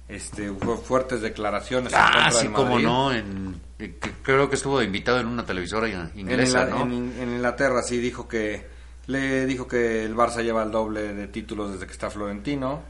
este 0.07 0.49
fu- 0.51 0.77
fuertes 0.77 1.21
declaraciones. 1.21 1.91
en 1.93 1.99
Ah, 1.99 2.11
contra 2.13 2.31
sí, 2.31 2.47
del 2.47 2.53
cómo 2.55 2.79
no. 2.79 3.11
En, 3.13 3.61
que 3.77 3.91
creo 4.21 4.49
que 4.49 4.55
estuvo 4.55 4.81
invitado 4.81 5.19
en 5.19 5.27
una 5.27 5.45
televisora 5.45 5.87
in- 5.89 5.95
En, 6.13 6.19
inglesa, 6.19 6.67
Ingla- 6.67 6.69
¿no? 6.69 6.83
en- 6.83 7.13
en 7.19 7.29
Inglaterra 7.33 7.81
sí 7.83 7.97
dijo 7.97 8.27
que 8.27 8.65
le 9.07 9.45
dijo 9.45 9.67
que 9.67 10.05
el 10.05 10.15
Barça 10.15 10.41
lleva 10.41 10.63
el 10.63 10.71
doble 10.71 11.13
de 11.13 11.27
títulos 11.27 11.73
desde 11.73 11.85
que 11.85 11.91
está 11.91 12.09
Florentino, 12.09 12.81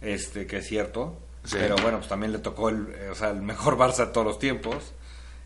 este 0.00 0.46
que 0.46 0.58
es 0.58 0.66
cierto, 0.68 1.16
Sí. 1.44 1.56
pero 1.58 1.74
bueno 1.82 1.98
pues 1.98 2.08
también 2.08 2.30
le 2.32 2.38
tocó 2.38 2.68
el, 2.68 2.86
eh, 2.94 3.08
o 3.10 3.14
sea, 3.16 3.30
el 3.30 3.42
mejor 3.42 3.76
Barça 3.76 4.06
de 4.06 4.12
todos 4.12 4.26
los 4.26 4.38
tiempos. 4.38 4.92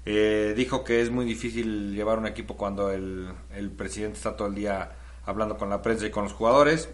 Eh, 0.07 0.53
dijo 0.57 0.85
que 0.85 1.01
es 1.01 1.11
muy 1.11 1.25
difícil 1.25 1.95
llevar 1.95 2.19
un 2.19 2.27
equipo 2.27 2.57
cuando 2.57 2.91
el, 2.91 3.29
el 3.55 3.71
presidente 3.71 4.19
está 4.19 4.37
todo 4.37 4.49
el 4.49 4.55
día 4.55 4.93
hablando 5.25 5.57
con 5.57 5.71
la 5.71 5.81
prensa 5.83 6.07
y 6.07 6.11
con 6.11 6.25
los 6.25 6.33
jugadores. 6.33 6.89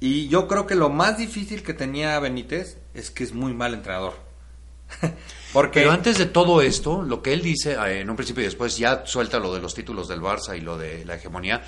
Y 0.00 0.28
yo 0.28 0.48
creo 0.48 0.66
que 0.66 0.74
lo 0.74 0.88
más 0.88 1.18
difícil 1.18 1.62
que 1.62 1.74
tenía 1.74 2.18
Benítez 2.18 2.78
es 2.94 3.10
que 3.10 3.22
es 3.24 3.32
muy 3.34 3.52
mal 3.54 3.74
entrenador. 3.74 4.14
Porque 5.52 5.80
Pero 5.80 5.92
antes 5.92 6.18
de 6.18 6.26
todo 6.26 6.62
esto, 6.62 7.02
lo 7.02 7.22
que 7.22 7.32
él 7.34 7.42
dice 7.42 7.72
eh, 7.74 8.00
en 8.00 8.10
un 8.10 8.16
principio 8.16 8.42
y 8.42 8.46
después 8.46 8.78
ya 8.78 9.04
suelta 9.06 9.38
lo 9.38 9.54
de 9.54 9.60
los 9.60 9.74
títulos 9.74 10.08
del 10.08 10.20
Barça 10.20 10.56
y 10.56 10.60
lo 10.62 10.78
de 10.78 11.04
la 11.04 11.14
hegemonía, 11.16 11.62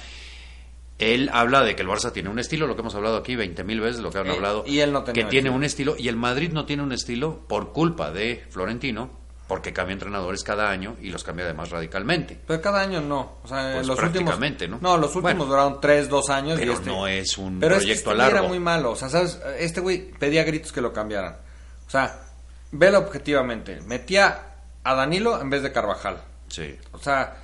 Él 0.99 1.29
habla 1.33 1.63
de 1.63 1.77
que 1.77 1.83
el 1.83 1.89
Barça 1.89 2.11
tiene 2.13 2.29
un 2.31 2.39
estilo, 2.39 2.67
lo 2.67 2.75
que 2.77 2.81
hemos 2.81 2.95
hablado 2.95 3.17
aquí 3.19 3.35
20.000 3.35 3.81
veces, 3.81 4.01
lo 4.01 4.11
que 4.11 4.19
han 4.19 4.27
Eh, 4.27 4.31
hablado. 4.31 4.65
y 4.67 4.81
él 4.81 4.93
no 4.93 5.05
tenía 5.05 5.25
Que 5.25 5.31
tiene 5.31 5.49
estilo. 5.49 5.57
un 5.57 5.65
estilo, 5.65 5.97
y 5.99 6.09
el 6.09 6.17
Madrid 6.17 6.51
no 6.53 6.65
tiene 6.67 6.83
un 6.83 6.93
estilo 6.93 7.47
por 7.47 7.73
culpa 7.73 8.11
de 8.11 8.45
Florentino, 8.51 9.11
porque 9.47 9.73
cambia 9.73 9.93
entrenadores 9.93 10.43
cada 10.43 10.71
año 10.71 10.97
y 11.03 11.11
los 11.11 11.23
cambia 11.23 11.45
además 11.45 11.71
radicalmente. 11.71 12.39
Pero 12.47 12.61
cada 12.63 12.81
año 12.81 13.01
no. 13.01 13.39
O 13.45 13.49
sea, 13.49 13.73
Pues 13.75 13.87
los 13.87 13.99
últimos. 13.99 13.99
prácticamente, 14.25 14.67
¿no? 14.69 14.79
No, 14.81 14.97
los 14.97 15.15
últimos 15.15 15.23
Bueno. 15.35 15.45
duraron 15.45 15.81
3, 15.81 16.09
2 16.09 16.31
años. 16.31 16.59
Pero 16.59 16.73
y 16.73 16.75
este, 16.75 16.91
no 16.91 17.07
es 17.07 17.37
un 17.39 17.61
pero 17.61 17.77
proyecto 17.77 17.93
es 17.93 17.97
que 17.97 17.99
este 17.99 18.11
a 18.11 18.15
largo. 18.15 18.39
era 18.39 18.49
muy 18.49 18.59
malo. 18.59 18.93
O 18.93 18.97
sea, 18.97 19.09
¿sabes? 19.09 19.39
Este 19.59 19.81
güey 19.81 20.11
pedía 20.13 20.45
gritos 20.45 20.73
que 20.73 20.81
lo 20.81 20.93
cambiaran. 20.93 21.37
O 21.87 21.91
sea, 21.91 22.21
velo 22.73 22.99
objetivamente. 23.01 23.81
Metía 23.83 24.41
a 24.83 24.95
Danilo 24.95 25.41
en 25.41 25.51
vez 25.51 25.63
de 25.63 25.73
Carvajal. 25.73 26.23
Sí. 26.49 26.77
O 26.93 26.99
sea. 26.99 27.37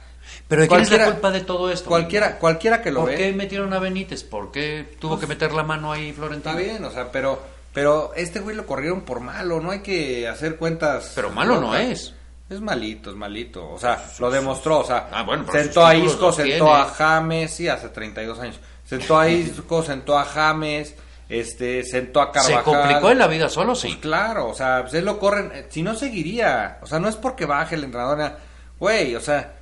Pero 0.49 0.63
¿de 0.63 0.69
quién 0.69 0.81
es 0.83 0.91
la 0.93 1.07
culpa 1.07 1.31
de 1.33 1.41
todo 1.41 1.71
esto? 1.73 1.89
Cualquiera, 1.89 2.39
cualquiera 2.39 2.81
que 2.83 2.91
lo 2.93 3.01
¿Por 3.01 3.11
ve. 3.11 3.17
qué 3.17 3.33
metieron 3.33 3.73
a 3.73 3.79
Benítez? 3.79 4.23
¿Por 4.23 4.53
qué 4.53 4.97
tuvo 5.01 5.19
que 5.19 5.27
meter 5.27 5.53
la 5.53 5.65
mano 5.65 5.91
ahí 5.93 6.13
Florentino? 6.13 6.57
Está 6.59 6.63
bien, 6.73 6.85
o 6.85 6.91
sea, 6.91 7.11
pero, 7.11 7.43
pero 7.73 8.13
este 8.17 8.41
güey 8.41 8.57
lo 8.57 8.67
corrieron 8.67 9.03
por 9.03 9.21
malo, 9.21 9.61
no 9.61 9.71
hay 9.71 9.81
que 9.81 10.29
hacer 10.29 10.57
cuentas. 10.57 11.13
Pero 11.15 11.31
malo 11.31 11.61
no 11.61 11.75
es. 11.77 12.15
Es 12.49 12.61
malito, 12.61 13.11
es 13.11 13.17
malito. 13.17 13.71
O 13.71 13.79
sea, 13.79 14.05
lo 14.19 14.29
demostró, 14.31 14.81
o 14.81 14.85
sea, 14.85 15.09
Ah, 15.13 15.23
bueno, 15.23 15.45
sentó 15.53 15.87
a 15.87 15.95
Isco, 15.95 16.33
sentó 16.33 16.65
tiene. 16.65 16.71
a 16.73 16.85
James, 16.87 17.53
sí, 17.55 17.69
hace 17.69 17.89
32 17.91 18.39
años. 18.41 18.59
Sentó 18.85 19.19
a 19.19 19.29
Isco, 19.29 19.83
sentó 19.85 20.19
a 20.19 20.25
James, 20.25 20.97
este, 21.29 21.85
sentó 21.85 22.21
a 22.21 22.33
Carvajal. 22.33 22.59
¿Se 22.59 22.63
complicó 22.65 23.11
en 23.13 23.19
la 23.19 23.29
vida 23.29 23.49
solo? 23.49 23.69
Pues 23.75 23.81
Sí. 23.83 23.97
claro, 24.01 24.49
o 24.49 24.55
sea, 24.55 24.81
pues 24.83 24.95
él 24.95 25.05
lo 25.05 25.21
corren, 25.21 25.53
eh, 25.55 25.67
si 25.71 25.83
no 25.85 25.95
seguiría, 25.95 26.79
o 26.83 26.87
sea, 26.89 26.99
no 26.99 27.09
es 27.09 27.15
porque 27.15 27.47
baje 27.47 27.77
el 27.77 27.85
entrenador, 27.85 28.33
güey, 28.81 29.15
o 29.15 29.21
sea, 29.21 29.53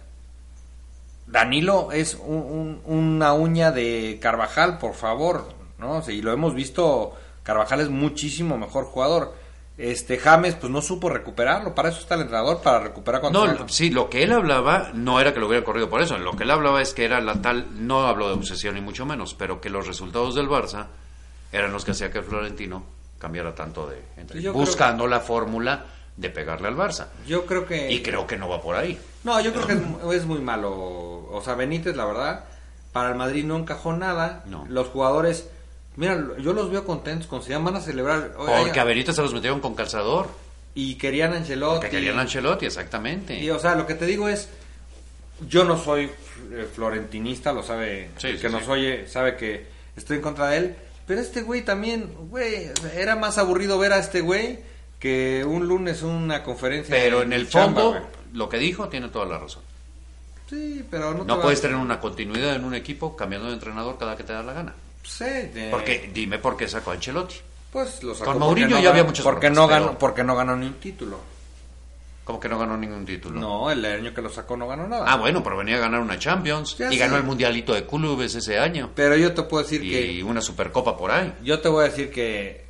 Danilo 1.26 1.92
es 1.92 2.14
un- 2.14 2.80
un- 2.86 2.98
una 2.98 3.34
uña 3.34 3.70
de 3.70 4.18
Carvajal, 4.22 4.78
por 4.78 4.94
favor, 4.94 5.52
¿no? 5.76 5.96
O 5.98 6.02
sea, 6.02 6.14
y 6.14 6.22
lo 6.22 6.32
hemos 6.32 6.54
visto, 6.54 7.14
Carvajal 7.48 7.80
es 7.80 7.88
muchísimo 7.88 8.58
mejor 8.58 8.84
jugador. 8.84 9.32
Este 9.78 10.18
James, 10.18 10.54
pues 10.56 10.70
no 10.70 10.82
supo 10.82 11.08
recuperarlo, 11.08 11.74
para 11.74 11.88
eso 11.88 12.00
está 12.00 12.14
el 12.16 12.20
entrenador, 12.22 12.60
para 12.60 12.78
recuperar 12.80 13.22
cuando 13.22 13.46
No, 13.46 13.68
sí, 13.70 13.88
lo 13.88 14.10
que 14.10 14.22
él 14.22 14.32
hablaba 14.32 14.90
no 14.92 15.18
era 15.18 15.32
que 15.32 15.40
lo 15.40 15.46
hubiera 15.46 15.64
corrido 15.64 15.88
por 15.88 16.02
eso. 16.02 16.18
Lo 16.18 16.32
que 16.36 16.42
él 16.44 16.50
hablaba 16.50 16.82
es 16.82 16.92
que 16.92 17.06
era 17.06 17.22
la 17.22 17.40
tal, 17.40 17.86
no 17.86 18.06
hablo 18.06 18.28
de 18.28 18.34
obsesión 18.34 18.74
ni 18.74 18.82
mucho 18.82 19.06
menos, 19.06 19.32
pero 19.32 19.62
que 19.62 19.70
los 19.70 19.86
resultados 19.86 20.34
del 20.34 20.46
Barça 20.46 20.88
eran 21.50 21.72
los 21.72 21.86
que 21.86 21.92
hacía 21.92 22.10
que 22.10 22.20
Florentino 22.20 22.84
cambiara 23.18 23.54
tanto 23.54 23.86
de 23.88 24.02
entre- 24.18 24.42
Sí, 24.42 24.48
buscando 24.48 25.06
la 25.06 25.20
fórmula 25.20 25.86
de 26.18 26.28
pegarle 26.28 26.68
al 26.68 26.76
Barça. 26.76 27.06
Yo 27.26 27.46
creo 27.46 27.64
que... 27.64 27.90
Y 27.90 28.02
creo 28.02 28.26
que 28.26 28.36
no 28.36 28.46
va 28.50 28.60
por 28.60 28.76
ahí. 28.76 29.00
No, 29.24 29.40
yo 29.40 29.54
creo 29.54 29.66
que 29.68 29.72
es, 29.72 30.16
es 30.20 30.26
muy 30.26 30.40
malo. 30.40 30.70
O 31.30 31.40
sea, 31.42 31.54
Benítez, 31.54 31.96
la 31.96 32.04
verdad, 32.04 32.44
para 32.92 33.08
el 33.08 33.14
Madrid 33.14 33.46
no 33.46 33.56
encajó 33.56 33.94
nada. 33.94 34.42
No. 34.44 34.66
Los 34.68 34.88
jugadores, 34.88 35.48
mira, 35.98 36.28
yo 36.38 36.52
los 36.52 36.70
veo 36.70 36.84
contentos, 36.84 37.26
con 37.26 37.42
van 37.64 37.76
a 37.76 37.80
celebrar. 37.80 38.32
Oye, 38.38 38.52
Porque 38.60 38.80
a 38.80 38.84
Benítez 38.84 39.16
se 39.16 39.22
los 39.22 39.34
metieron 39.34 39.60
con 39.60 39.74
calzador. 39.74 40.28
Y 40.74 40.94
querían 40.94 41.32
a 41.32 41.38
Ancelotti. 41.38 41.86
Que 41.86 41.90
querían 41.90 42.18
a 42.18 42.22
Ancelotti, 42.22 42.66
exactamente. 42.66 43.38
Y, 43.38 43.50
o 43.50 43.58
sea, 43.58 43.74
lo 43.74 43.84
que 43.86 43.94
te 43.94 44.06
digo 44.06 44.28
es, 44.28 44.48
yo 45.48 45.64
no 45.64 45.76
soy 45.76 46.04
eh, 46.52 46.68
florentinista, 46.72 47.52
lo 47.52 47.64
sabe, 47.64 48.10
Sí, 48.16 48.28
el 48.28 48.36
sí, 48.36 48.42
que 48.42 48.48
nos 48.48 48.62
sí. 48.64 48.70
oye 48.70 49.08
sabe 49.08 49.36
que 49.36 49.66
estoy 49.96 50.18
en 50.18 50.22
contra 50.22 50.50
de 50.50 50.58
él, 50.58 50.76
pero 51.06 51.20
este 51.20 51.42
güey 51.42 51.62
también, 51.62 52.12
güey, 52.30 52.70
era 52.94 53.16
más 53.16 53.38
aburrido 53.38 53.76
ver 53.78 53.92
a 53.92 53.98
este 53.98 54.20
güey 54.20 54.60
que 55.00 55.44
un 55.44 55.66
lunes 55.66 56.02
una 56.02 56.44
conferencia. 56.44 56.94
Pero 56.94 57.22
en 57.22 57.32
el 57.32 57.48
chamba, 57.48 57.82
fondo, 57.82 58.08
lo 58.32 58.48
que 58.48 58.58
dijo 58.58 58.88
tiene 58.88 59.08
toda 59.08 59.26
la 59.26 59.38
razón. 59.38 59.62
Sí, 60.48 60.84
pero 60.88 61.12
no, 61.12 61.24
No 61.24 61.40
puedes 61.40 61.60
tener 61.60 61.76
una 61.76 61.98
continuidad 62.00 62.54
en 62.54 62.64
un 62.64 62.74
equipo 62.74 63.16
cambiando 63.16 63.48
de 63.48 63.54
entrenador 63.54 63.98
cada 63.98 64.16
que 64.16 64.22
te 64.22 64.32
da 64.32 64.44
la 64.44 64.52
gana. 64.52 64.74
Sí, 65.02 65.24
de- 65.24 65.68
Porque 65.70 66.10
dime 66.12 66.38
por 66.38 66.56
qué 66.56 66.68
sacó 66.68 66.90
a 66.90 66.94
Ancelotti. 66.94 67.36
pues 67.72 68.02
lo 68.02 68.14
sacó 68.14 68.32
con 68.32 68.40
Mourinho 68.40 68.68
no 68.76 68.80
ya 68.82 68.90
había 68.90 69.04
muchos 69.04 69.24
porque 69.24 69.50
no 69.50 69.66
ganó, 69.66 69.86
pero- 69.88 69.98
porque 69.98 70.24
no 70.24 70.34
ganó 70.36 70.56
ni 70.56 70.66
un 70.66 70.74
título. 70.74 71.18
Como 72.24 72.38
que 72.38 72.48
no 72.50 72.58
ganó 72.58 72.76
ningún 72.76 73.06
título. 73.06 73.40
No, 73.40 73.70
el 73.70 73.82
año 73.86 74.12
que 74.12 74.20
lo 74.20 74.28
sacó 74.28 74.54
no 74.54 74.68
ganó 74.68 74.86
nada. 74.86 75.04
Ah, 75.10 75.16
bueno, 75.16 75.42
pero 75.42 75.56
venía 75.56 75.76
a 75.76 75.80
ganar 75.80 76.00
una 76.00 76.18
Champions 76.18 76.76
Ya 76.76 76.92
y 76.92 76.98
ganó 76.98 77.16
el 77.16 77.22
Mundialito 77.22 77.72
de 77.72 77.86
Clubes 77.86 78.34
ese 78.34 78.58
año 78.58 78.90
Pero 78.94 79.16
yo 79.16 79.32
te 79.32 79.44
puedo 79.44 79.62
decir 79.62 79.82
y 79.82 79.90
que 79.90 80.22
una 80.22 80.42
Supercopa 80.42 80.94
por 80.94 81.10
ahí. 81.10 81.32
Yo 81.42 81.60
te 81.60 81.70
voy 81.70 81.86
a 81.86 81.88
decir 81.88 82.10
que 82.10 82.66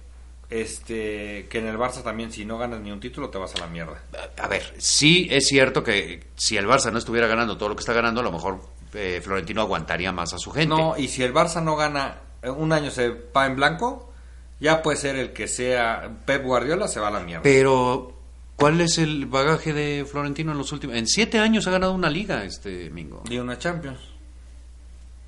este 0.48 1.46
que 1.50 1.58
en 1.58 1.66
el 1.66 1.76
Barça 1.76 2.02
también 2.02 2.32
si 2.32 2.44
no 2.44 2.56
ganas 2.56 2.80
ni 2.80 2.90
un 2.92 3.00
título 3.00 3.28
te 3.30 3.38
vas 3.38 3.54
a 3.54 3.58
la 3.58 3.66
mierda. 3.66 4.00
A 4.38 4.46
ver, 4.48 4.74
sí 4.78 5.26
es 5.30 5.46
cierto 5.48 5.82
que 5.82 6.28
si 6.36 6.56
el 6.56 6.66
Barça 6.66 6.90
no 6.92 6.98
estuviera 6.98 7.26
ganando 7.26 7.56
todo 7.58 7.68
lo 7.70 7.74
que 7.76 7.80
está 7.80 7.92
ganando, 7.92 8.20
a 8.20 8.24
lo 8.24 8.32
mejor 8.32 8.60
eh, 8.94 9.20
Florentino 9.22 9.62
aguantaría 9.62 10.12
más 10.12 10.32
a 10.32 10.38
su 10.38 10.50
gente. 10.50 10.74
No, 10.74 10.96
y 10.96 11.08
si 11.08 11.22
el 11.22 11.34
Barça 11.34 11.62
no 11.62 11.76
gana 11.76 12.18
eh, 12.42 12.50
un 12.50 12.72
año 12.72 12.90
se 12.90 13.08
va 13.08 13.46
en 13.46 13.56
blanco, 13.56 14.12
ya 14.60 14.82
puede 14.82 14.96
ser 14.96 15.16
el 15.16 15.32
que 15.32 15.48
sea 15.48 16.18
Pep 16.24 16.44
Guardiola 16.44 16.88
se 16.88 17.00
va 17.00 17.08
a 17.08 17.10
la 17.10 17.20
mierda. 17.20 17.42
Pero, 17.42 18.14
¿cuál 18.56 18.80
es 18.80 18.98
el 18.98 19.26
bagaje 19.26 19.72
de 19.72 20.06
Florentino 20.10 20.52
en 20.52 20.58
los 20.58 20.72
últimos? 20.72 20.96
En 20.96 21.06
siete 21.06 21.38
años 21.38 21.66
ha 21.66 21.70
ganado 21.70 21.92
una 21.92 22.10
liga 22.10 22.44
este 22.44 22.90
Mingo. 22.90 23.22
Y 23.28 23.38
una 23.38 23.58
Champions. 23.58 24.00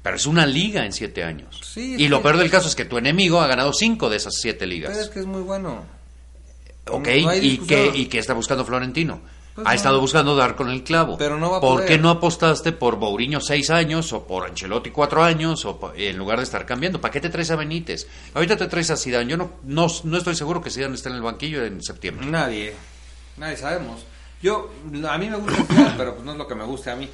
Pero 0.03 0.17
es 0.17 0.27
una 0.27 0.47
liga 0.47 0.87
en 0.87 0.93
siete 0.93 1.23
años. 1.25 1.61
Sí, 1.63 1.97
y 1.99 2.09
lo 2.09 2.23
peor 2.23 2.39
del 2.39 2.51
caso 2.51 2.69
es 2.69 2.75
que 2.75 2.87
tu 2.87 2.97
enemigo 2.97 3.41
ha 3.41 3.47
ganado 3.47 3.73
cinco 3.73 4.09
de 4.09 4.17
esas 4.17 4.35
siete 4.41 4.67
ligas. 4.67 4.93
Pero 4.93 5.05
es 5.05 5.11
que 5.11 5.21
es 5.21 5.27
muy 5.27 5.43
bueno. 5.43 5.85
Ok, 6.89 7.09
no 7.23 7.35
¿y 7.35 7.59
qué, 7.59 7.93
¿y 7.95 8.07
qué 8.07 8.19
está 8.19 8.33
buscando 8.33 8.65
Florentino? 8.65 9.21
Pues 9.63 9.67
ha 9.69 9.71
no. 9.71 9.77
estado 9.77 10.01
buscando 10.01 10.37
dar 10.37 10.57
con 10.57 10.69
el 10.71 10.83
clavo. 10.83 11.17
Pero 11.19 11.39
no 11.39 11.51
va 11.51 11.59
a 11.59 11.61
¿Por 11.61 11.75
poder. 11.77 11.89
qué 11.89 11.99
no 11.99 12.11
apostaste 12.11 12.73
por 12.73 12.97
Mourinho 12.97 13.41
seis 13.41 13.71
años 13.71 14.13
o 14.13 14.27
por 14.27 14.47
Ancelotti 14.49 14.91
cuatro 14.91 15.23
años 15.23 15.65
o 15.65 15.93
en 15.97 16.17
lugar 16.19 16.39
de 16.39 16.45
estar 16.45 16.67
cambiando? 16.67 17.01
¿Para 17.01 17.13
qué 17.13 17.21
te 17.21 17.29
traes 17.31 17.51
a 17.51 17.57
Benítez? 17.57 18.07
Ahorita 18.35 18.57
te 18.57 18.67
traes 18.67 18.91
a 18.91 18.97
Zidane. 18.97 19.31
Yo 19.31 19.37
no, 19.37 19.53
no, 19.65 19.87
no 20.05 20.17
estoy 20.17 20.35
seguro 20.35 20.61
que 20.61 20.71
Zidane 20.71 20.95
esté 20.95 21.09
en 21.09 21.17
el 21.17 21.23
banquillo 21.23 21.65
en 21.65 21.83
septiembre. 21.83 22.27
Nadie. 22.27 22.75
Nadie 23.37 23.57
sabemos. 23.57 24.05
Yo 24.43 24.71
a 25.09 25.19
mí 25.19 25.29
me 25.31 25.37
gusta 25.37 25.65
Zidane, 25.65 25.95
pero 25.97 26.15
pues 26.15 26.25
no 26.25 26.33
es 26.33 26.39
lo 26.39 26.47
que 26.47 26.55
me 26.55 26.65
guste 26.65 26.91
a 26.91 26.97
mí. 26.97 27.09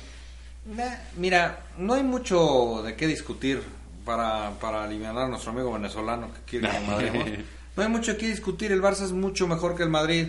Mira, 1.16 1.60
no 1.78 1.94
hay 1.94 2.02
mucho 2.02 2.82
de 2.84 2.96
qué 2.96 3.06
discutir 3.06 3.62
para, 4.04 4.50
para 4.60 4.84
aliviar 4.84 5.16
a 5.16 5.28
nuestro 5.28 5.52
amigo 5.52 5.72
venezolano 5.72 6.32
que 6.32 6.40
quiere 6.58 6.70
que 6.70 6.80
madremos. 6.80 7.28
No 7.76 7.82
hay 7.82 7.90
mucho 7.90 8.16
que 8.16 8.26
discutir, 8.26 8.72
el 8.72 8.80
Barça 8.80 9.02
es 9.04 9.12
mucho 9.12 9.46
mejor 9.46 9.76
que 9.76 9.82
el 9.82 9.90
Madrid. 9.90 10.28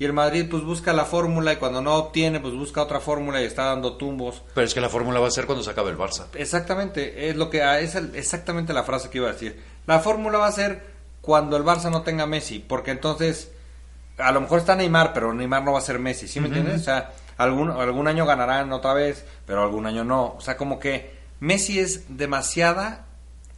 Y 0.00 0.04
el 0.04 0.12
Madrid 0.12 0.46
pues 0.48 0.62
busca 0.62 0.92
la 0.92 1.04
fórmula 1.04 1.52
y 1.52 1.56
cuando 1.56 1.82
no 1.82 1.94
obtiene 1.96 2.38
pues 2.38 2.54
busca 2.54 2.82
otra 2.82 3.00
fórmula 3.00 3.42
y 3.42 3.44
está 3.46 3.64
dando 3.64 3.96
tumbos. 3.96 4.42
Pero 4.54 4.64
es 4.66 4.72
que 4.74 4.80
la 4.80 4.88
fórmula 4.88 5.18
va 5.18 5.26
a 5.26 5.30
ser 5.32 5.46
cuando 5.46 5.64
se 5.64 5.70
acabe 5.70 5.90
el 5.90 5.98
Barça. 5.98 6.26
Exactamente, 6.34 7.28
es 7.28 7.36
lo 7.36 7.50
que 7.50 7.62
es 7.82 7.94
el- 7.96 8.14
exactamente 8.14 8.72
la 8.72 8.84
frase 8.84 9.10
que 9.10 9.18
iba 9.18 9.28
a 9.28 9.32
decir. 9.32 9.60
La 9.86 9.98
fórmula 9.98 10.38
va 10.38 10.46
a 10.46 10.52
ser 10.52 10.86
cuando 11.20 11.56
el 11.56 11.64
Barça 11.64 11.90
no 11.90 12.02
tenga 12.02 12.26
Messi, 12.26 12.60
porque 12.60 12.92
entonces 12.92 13.50
a 14.18 14.30
lo 14.32 14.40
mejor 14.40 14.60
está 14.60 14.76
Neymar, 14.76 15.12
pero 15.12 15.32
Neymar 15.34 15.64
no 15.64 15.72
va 15.72 15.78
a 15.78 15.82
ser 15.82 15.98
Messi, 15.98 16.28
¿sí 16.28 16.38
me 16.40 16.46
entiendes? 16.46 16.80
O 16.82 16.84
sea, 16.84 17.12
algún 17.36 17.70
algún 17.70 18.06
año 18.08 18.24
ganarán 18.24 18.72
otra 18.72 18.94
vez, 18.94 19.24
pero 19.46 19.62
algún 19.62 19.86
año 19.86 20.04
no. 20.04 20.34
O 20.36 20.40
sea, 20.40 20.56
como 20.56 20.78
que 20.78 21.16
Messi 21.40 21.80
es 21.80 22.16
demasiada 22.16 23.04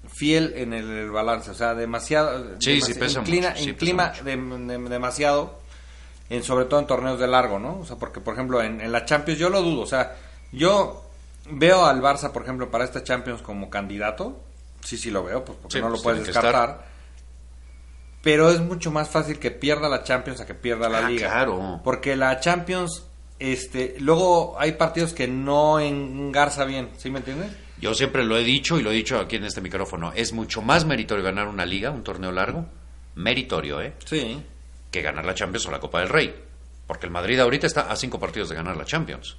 fiel 0.08 0.54
en 0.56 0.72
el, 0.72 1.10
balance, 1.10 1.50
o 1.50 1.54
sea, 1.54 1.74
demasiado 1.74 2.58
Sí, 2.60 2.78
demasi- 2.80 2.80
sí 2.86 2.94
pesa 2.94 3.20
inclina, 3.20 3.50
mucho, 3.50 3.62
sí 3.62 3.70
inclina 3.70 4.12
pesa 4.12 4.24
de- 4.24 4.36
de- 4.36 4.88
demasiado 4.88 5.60
en 6.30 6.42
sobre 6.42 6.64
todo 6.64 6.80
en 6.80 6.86
torneos 6.86 7.18
de 7.20 7.26
largo, 7.26 7.58
¿no? 7.58 7.80
O 7.80 7.84
sea, 7.84 7.96
porque 7.96 8.20
por 8.20 8.32
ejemplo 8.34 8.62
en, 8.62 8.80
en 8.80 8.90
la 8.92 9.04
Champions 9.04 9.38
yo 9.38 9.50
lo 9.50 9.60
dudo, 9.62 9.82
o 9.82 9.86
sea, 9.86 10.16
yo 10.52 11.04
veo 11.50 11.84
al 11.84 12.00
Barça, 12.00 12.32
por 12.32 12.42
ejemplo, 12.42 12.70
para 12.70 12.84
esta 12.84 13.04
Champions 13.04 13.42
como 13.42 13.68
candidato, 13.68 14.40
sí, 14.80 14.96
sí 14.96 15.10
lo 15.10 15.24
veo, 15.24 15.44
pues 15.44 15.58
porque 15.60 15.76
Sí, 15.76 15.80
no 15.82 15.88
lo 15.88 15.94
pues, 15.94 16.02
puedes 16.04 16.26
descartar. 16.26 16.88
Pero 18.22 18.50
es 18.50 18.60
mucho 18.60 18.90
más 18.90 19.08
fácil 19.08 19.38
que 19.38 19.50
pierda 19.50 19.88
la 19.88 20.04
Champions 20.04 20.40
a 20.40 20.46
que 20.46 20.54
pierda 20.54 20.88
la 20.88 20.98
Ah, 21.06 21.10
Liga. 21.10 21.28
claro. 21.30 21.80
Porque 21.82 22.16
la 22.16 22.38
Champions, 22.38 23.06
este, 23.38 23.96
luego 23.98 24.56
hay 24.58 24.72
partidos 24.72 25.14
que 25.14 25.26
no 25.26 25.80
engarza 25.80 26.64
bien, 26.64 26.90
¿sí 26.98 27.10
me 27.10 27.20
entiendes? 27.20 27.50
Yo 27.80 27.94
siempre 27.94 28.22
lo 28.24 28.36
he 28.36 28.44
dicho 28.44 28.78
y 28.78 28.82
lo 28.82 28.90
he 28.90 28.94
dicho 28.94 29.18
aquí 29.18 29.36
en 29.36 29.44
este 29.44 29.62
micrófono. 29.62 30.12
Es 30.14 30.34
mucho 30.34 30.60
más 30.60 30.84
meritorio 30.84 31.24
ganar 31.24 31.48
una 31.48 31.64
liga, 31.64 31.90
un 31.90 32.04
torneo 32.04 32.30
largo. 32.30 32.66
Meritorio, 33.14 33.80
¿eh? 33.80 33.94
Sí. 34.04 34.42
Que 34.90 35.02
ganar 35.02 35.24
la 35.24 35.34
Champions 35.34 35.66
o 35.66 35.70
la 35.70 35.80
Copa 35.80 36.00
del 36.00 36.08
Rey. 36.08 36.34
Porque 36.86 37.06
el 37.06 37.12
Madrid 37.12 37.38
ahorita 37.38 37.66
está 37.66 37.82
a 37.90 37.96
cinco 37.96 38.18
partidos 38.18 38.48
de 38.48 38.56
ganar 38.56 38.76
la 38.76 38.84
Champions. 38.84 39.36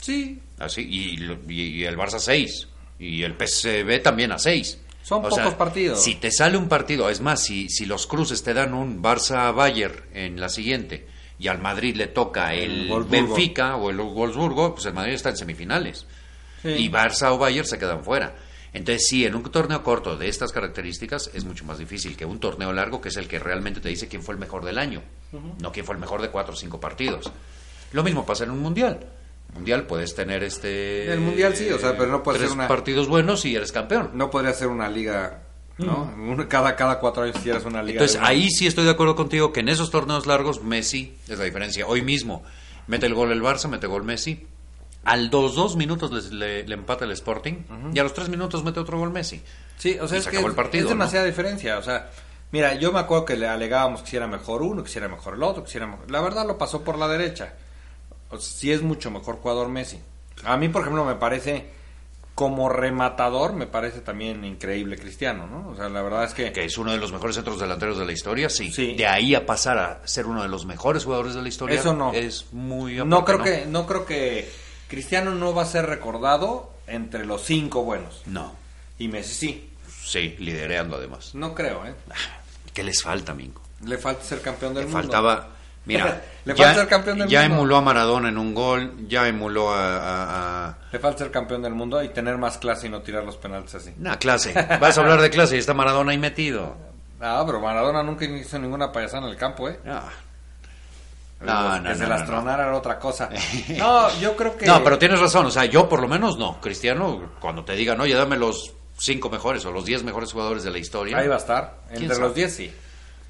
Sí. 0.00 0.40
Así, 0.58 0.82
y, 0.82 1.16
lo- 1.18 1.38
y- 1.48 1.80
y 1.80 1.84
el 1.84 1.96
Barça 1.96 2.14
a 2.14 2.18
seis. 2.20 2.68
Y 2.98 3.22
el 3.22 3.34
PSV 3.36 3.98
también 4.02 4.32
a 4.32 4.38
seis. 4.38 4.78
Son 5.02 5.22
pocos 5.22 5.54
partidos. 5.54 6.02
Si 6.02 6.16
te 6.16 6.30
sale 6.30 6.56
un 6.56 6.68
partido, 6.68 7.08
es 7.10 7.20
más, 7.20 7.42
si, 7.42 7.68
si 7.68 7.86
los 7.86 8.06
cruces 8.06 8.42
te 8.42 8.54
dan 8.54 8.74
un 8.74 9.02
Barça-Bayern 9.02 10.02
en 10.14 10.40
la 10.40 10.48
siguiente 10.48 11.06
y 11.38 11.48
al 11.48 11.60
Madrid 11.60 11.94
le 11.94 12.08
toca 12.08 12.54
el. 12.54 12.88
Benfica 13.28 13.76
o 13.76 13.90
el 13.90 13.98
Wolfsburgo, 13.98 14.74
pues 14.74 14.86
el 14.86 14.94
Madrid 14.94 15.12
está 15.14 15.28
en 15.30 15.36
semifinales. 15.36 16.06
Sí. 16.62 16.70
Y 16.70 16.88
Barça 16.90 17.30
o 17.32 17.38
Bayern 17.38 17.66
se 17.66 17.78
quedan 17.78 18.02
fuera. 18.02 18.34
Entonces, 18.76 19.06
sí, 19.08 19.24
en 19.24 19.34
un 19.34 19.42
torneo 19.44 19.82
corto 19.82 20.16
de 20.18 20.28
estas 20.28 20.52
características 20.52 21.30
es 21.32 21.44
mucho 21.44 21.64
más 21.64 21.78
difícil 21.78 22.14
que 22.16 22.26
un 22.26 22.38
torneo 22.38 22.72
largo, 22.74 23.00
que 23.00 23.08
es 23.08 23.16
el 23.16 23.26
que 23.26 23.38
realmente 23.38 23.80
te 23.80 23.88
dice 23.88 24.06
quién 24.06 24.22
fue 24.22 24.34
el 24.34 24.38
mejor 24.38 24.64
del 24.66 24.76
año, 24.78 25.02
no 25.60 25.72
quién 25.72 25.86
fue 25.86 25.94
el 25.94 26.00
mejor 26.00 26.20
de 26.20 26.28
cuatro 26.28 26.52
o 26.52 26.56
cinco 26.56 26.78
partidos. 26.78 27.32
Lo 27.92 28.02
mismo 28.04 28.26
pasa 28.26 28.44
en 28.44 28.50
un 28.50 28.60
mundial. 28.60 29.00
Mundial 29.54 29.86
puedes 29.86 30.14
tener 30.14 30.42
este... 30.42 31.10
El 31.10 31.20
Mundial 31.20 31.56
sí, 31.56 31.70
o 31.70 31.78
sea, 31.78 31.96
pero 31.96 32.10
no 32.12 32.22
puede 32.22 32.36
tres 32.38 32.50
ser 32.50 32.58
una- 32.58 32.68
partidos 32.68 33.08
buenos 33.08 33.46
y 33.46 33.56
eres 33.56 33.72
campeón. 33.72 34.10
No 34.12 34.28
podría 34.30 34.52
ser 34.52 34.68
una 34.68 34.90
liga, 34.90 35.44
¿no? 35.78 36.12
Una- 36.18 36.46
cada, 36.46 36.76
cada 36.76 36.98
cuatro 37.00 37.22
años 37.22 37.36
quieras 37.42 37.64
una 37.64 37.82
liga. 37.82 38.02
Entonces, 38.02 38.20
de 38.20 38.26
ahí 38.26 38.50
sí 38.50 38.66
estoy 38.66 38.84
de 38.84 38.90
acuerdo 38.90 39.16
contigo 39.16 39.54
que 39.54 39.60
en 39.60 39.70
esos 39.70 39.90
torneos 39.90 40.26
largos 40.26 40.62
Messi 40.62 41.16
es 41.28 41.38
la 41.38 41.44
diferencia. 41.46 41.86
Hoy 41.86 42.02
mismo 42.02 42.44
mete 42.88 43.06
el 43.06 43.14
gol 43.14 43.32
el 43.32 43.40
Barça, 43.40 43.68
mete 43.68 43.86
gol 43.86 44.04
Messi. 44.04 44.46
Al 45.06 45.30
2-2 45.30 45.76
minutos 45.76 46.10
les- 46.12 46.32
le, 46.32 46.66
le 46.66 46.74
empata 46.74 47.04
el 47.04 47.12
Sporting 47.12 47.64
y 47.94 47.98
a 47.98 48.02
los 48.02 48.12
3 48.12 48.28
minutos 48.28 48.62
mete 48.64 48.80
otro 48.80 48.98
gol 48.98 49.10
Messi. 49.10 49.40
Sí, 49.78 49.96
o 50.00 50.06
sea, 50.08 50.16
y 50.16 50.18
es 50.18 50.24
se 50.24 50.30
que 50.30 50.36
acabó 50.36 50.48
el 50.50 50.54
partido, 50.56 50.80
es 50.84 50.90
¿no? 50.90 50.96
demasiada 50.98 51.24
diferencia. 51.26 51.78
O 51.78 51.82
sea, 51.82 52.10
mira, 52.52 52.74
yo 52.74 52.92
me 52.92 52.98
acuerdo 52.98 53.24
que 53.24 53.36
le 53.36 53.46
alegábamos 53.46 54.02
que 54.02 54.10
si 54.10 54.16
era 54.16 54.26
mejor 54.26 54.62
uno, 54.62 54.82
que 54.82 54.90
si 54.90 54.98
era 54.98 55.08
mejor 55.08 55.34
el 55.34 55.42
otro, 55.42 55.64
que 55.64 55.70
si 55.70 55.76
era 55.78 55.86
mejor... 55.86 56.10
La 56.10 56.20
verdad 56.20 56.46
lo 56.46 56.58
pasó 56.58 56.82
por 56.82 56.98
la 56.98 57.08
derecha. 57.08 57.54
O 58.30 58.38
sea, 58.38 58.52
sí 58.58 58.72
es 58.72 58.82
mucho 58.82 59.10
mejor 59.10 59.36
jugador 59.36 59.68
Messi. 59.68 59.98
A 60.44 60.56
mí, 60.56 60.68
por 60.68 60.82
ejemplo, 60.82 61.04
me 61.04 61.14
parece, 61.14 61.66
como 62.34 62.68
rematador, 62.68 63.52
me 63.52 63.66
parece 63.66 64.00
también 64.00 64.44
increíble 64.44 64.98
Cristiano, 64.98 65.46
¿no? 65.46 65.68
O 65.68 65.76
sea, 65.76 65.88
la 65.88 66.02
verdad 66.02 66.24
es 66.24 66.34
que... 66.34 66.52
Que 66.52 66.64
es 66.64 66.76
uno 66.78 66.90
de 66.92 66.98
los 66.98 67.12
mejores 67.12 67.36
centros 67.36 67.60
delanteros 67.60 67.96
de 67.98 68.04
la 68.06 68.12
historia, 68.12 68.48
sí. 68.50 68.72
Sí. 68.72 68.94
De 68.94 69.06
ahí 69.06 69.34
a 69.34 69.46
pasar 69.46 69.78
a 69.78 70.00
ser 70.06 70.26
uno 70.26 70.42
de 70.42 70.48
los 70.48 70.66
mejores 70.66 71.04
jugadores 71.04 71.34
de 71.34 71.42
la 71.42 71.48
historia 71.48 71.78
Eso 71.78 71.94
no. 71.94 72.12
es 72.12 72.46
muy 72.52 72.96
no 72.96 73.18
aparte, 73.18 73.42
creo 73.42 73.44
que 73.60 73.66
no 73.66 73.86
creo 73.86 74.04
que 74.04 74.65
Cristiano 74.88 75.34
no 75.34 75.54
va 75.54 75.62
a 75.62 75.66
ser 75.66 75.86
recordado 75.86 76.70
entre 76.86 77.24
los 77.26 77.42
cinco 77.44 77.82
buenos. 77.84 78.22
No, 78.26 78.54
Y 78.98 79.08
Messi 79.08 79.34
sí. 79.34 79.70
sí, 80.04 80.36
lidereando 80.38 80.96
además. 80.96 81.34
No 81.34 81.54
creo, 81.54 81.84
¿eh? 81.86 81.94
¿Qué 82.72 82.82
les 82.84 83.02
falta, 83.02 83.34
Mingo? 83.34 83.60
Le 83.84 83.98
falta 83.98 84.22
ser 84.24 84.40
campeón 84.40 84.74
del 84.74 84.84
Le 84.84 84.90
mundo. 84.90 85.02
faltaba... 85.02 85.48
Mira, 85.86 86.20
Le 86.44 86.54
ya, 86.54 86.64
falta 86.64 86.80
ser 86.80 86.88
campeón 86.88 87.18
del 87.18 87.28
ya 87.28 87.40
mundo. 87.42 87.54
emuló 87.56 87.76
a 87.76 87.80
Maradona 87.80 88.28
en 88.28 88.38
un 88.38 88.54
gol, 88.54 89.06
ya 89.08 89.26
emuló 89.28 89.70
a- 89.72 89.96
a- 89.96 90.68
a, 90.70 90.78
Le 90.92 90.98
falta 90.98 91.18
ser 91.20 91.30
campeón 91.30 91.62
del 91.62 91.74
mundo 91.74 92.02
y 92.02 92.08
tener 92.08 92.36
más 92.38 92.58
clase 92.58 92.86
y 92.88 92.90
no 92.90 93.02
tirar 93.02 93.22
los 93.24 93.36
penaltis 93.36 93.76
así. 93.76 93.94
Una 93.98 94.18
clase. 94.18 94.52
Vas 94.80 94.98
a 94.98 95.00
hablar 95.00 95.20
de 95.20 95.30
clase 95.30 95.56
y 95.56 95.58
está 95.60 95.74
Maradona 95.74 96.12
ahí 96.12 96.18
metido. 96.18 96.76
Ah, 97.18 97.42
pero 97.46 97.60
Maradona 97.62 98.02
nunca 98.02 98.26
hizo 98.26 98.58
ninguna 98.58 98.92
payasada 98.92 99.24
en 99.24 99.30
el 99.30 99.38
campo, 99.38 99.70
¿eh? 99.70 99.80
Ah. 99.86 100.10
No, 101.46 101.80
no, 101.80 101.88
que 101.88 101.94
se 101.94 102.06
las 102.06 102.26
tronara 102.26 102.64
era 102.64 102.76
otra 102.76 102.98
cosa. 102.98 103.28
No, 103.78 104.18
yo 104.20 104.36
creo 104.36 104.56
que... 104.56 104.66
No, 104.66 104.82
pero 104.84 104.98
tienes 104.98 105.20
razón. 105.20 105.46
O 105.46 105.50
sea, 105.50 105.64
yo 105.64 105.88
por 105.88 106.00
lo 106.00 106.08
menos 106.08 106.36
no. 106.38 106.60
Cristiano, 106.60 107.32
cuando 107.40 107.64
te 107.64 107.74
digan, 107.74 108.00
oye, 108.00 108.14
dame 108.14 108.36
los 108.36 108.72
cinco 108.98 109.28
mejores 109.30 109.64
o 109.64 109.72
los 109.72 109.84
diez 109.84 110.02
mejores 110.02 110.32
jugadores 110.32 110.62
de 110.64 110.70
la 110.70 110.78
historia. 110.78 111.18
Ahí 111.18 111.28
va 111.28 111.34
a 111.34 111.38
estar. 111.38 111.80
¿Quién 111.88 112.02
Entre 112.02 112.16
sabe? 112.16 112.28
los 112.28 112.34
10 112.34 112.54
sí. 112.54 112.72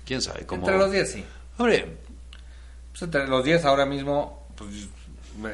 ¿Quién 0.04 0.22
sabe? 0.22 0.46
Cómo... 0.46 0.62
Entre 0.62 0.78
los 0.78 0.90
10 0.92 1.12
sí. 1.12 1.24
Hombre, 1.58 1.96
Pues 2.90 3.02
entre 3.02 3.26
los 3.26 3.44
10 3.44 3.64
ahora 3.64 3.86
mismo, 3.86 4.46
pues 4.56 4.88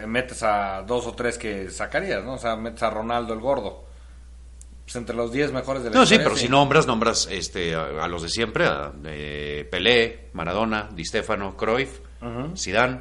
metes 0.07 0.43
a 0.43 0.83
dos 0.87 1.07
o 1.07 1.13
tres 1.13 1.39
que 1.39 1.71
sacarías, 1.71 2.23
¿no? 2.25 2.35
O 2.35 2.39
sea, 2.39 2.57
metes 2.57 2.83
a 2.83 2.91
Ronaldo 2.91 3.35
el 3.35 3.41
gordo. 3.41 3.85
Pues 4.85 4.97
entre 4.97 5.15
los 5.17 5.33
10 5.33 5.53
mejores 5.53 5.83
de 5.85 5.91
la 5.91 5.97
no, 5.97 6.07
sí, 6.07 6.19
pero 6.19 6.37
si 6.37 6.49
nombras, 6.49 6.87
nombras 6.87 7.29
este, 7.31 7.75
a, 7.75 8.05
a 8.05 8.09
los 8.09 8.23
de 8.23 8.29
siempre, 8.29 8.67
a 8.67 8.93
eh, 9.05 9.67
Pelé, 9.71 10.29
Maradona, 10.35 10.89
Di 10.93 11.05
Stefano, 11.05 11.57
Cruyff, 11.57 12.01
Zidane. 12.57 13.01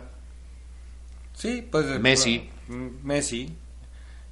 Sí, 1.34 1.68
pues... 1.72 1.86
Messi. 2.00 2.50
mm, 2.68 2.88
Messi. 3.04 3.56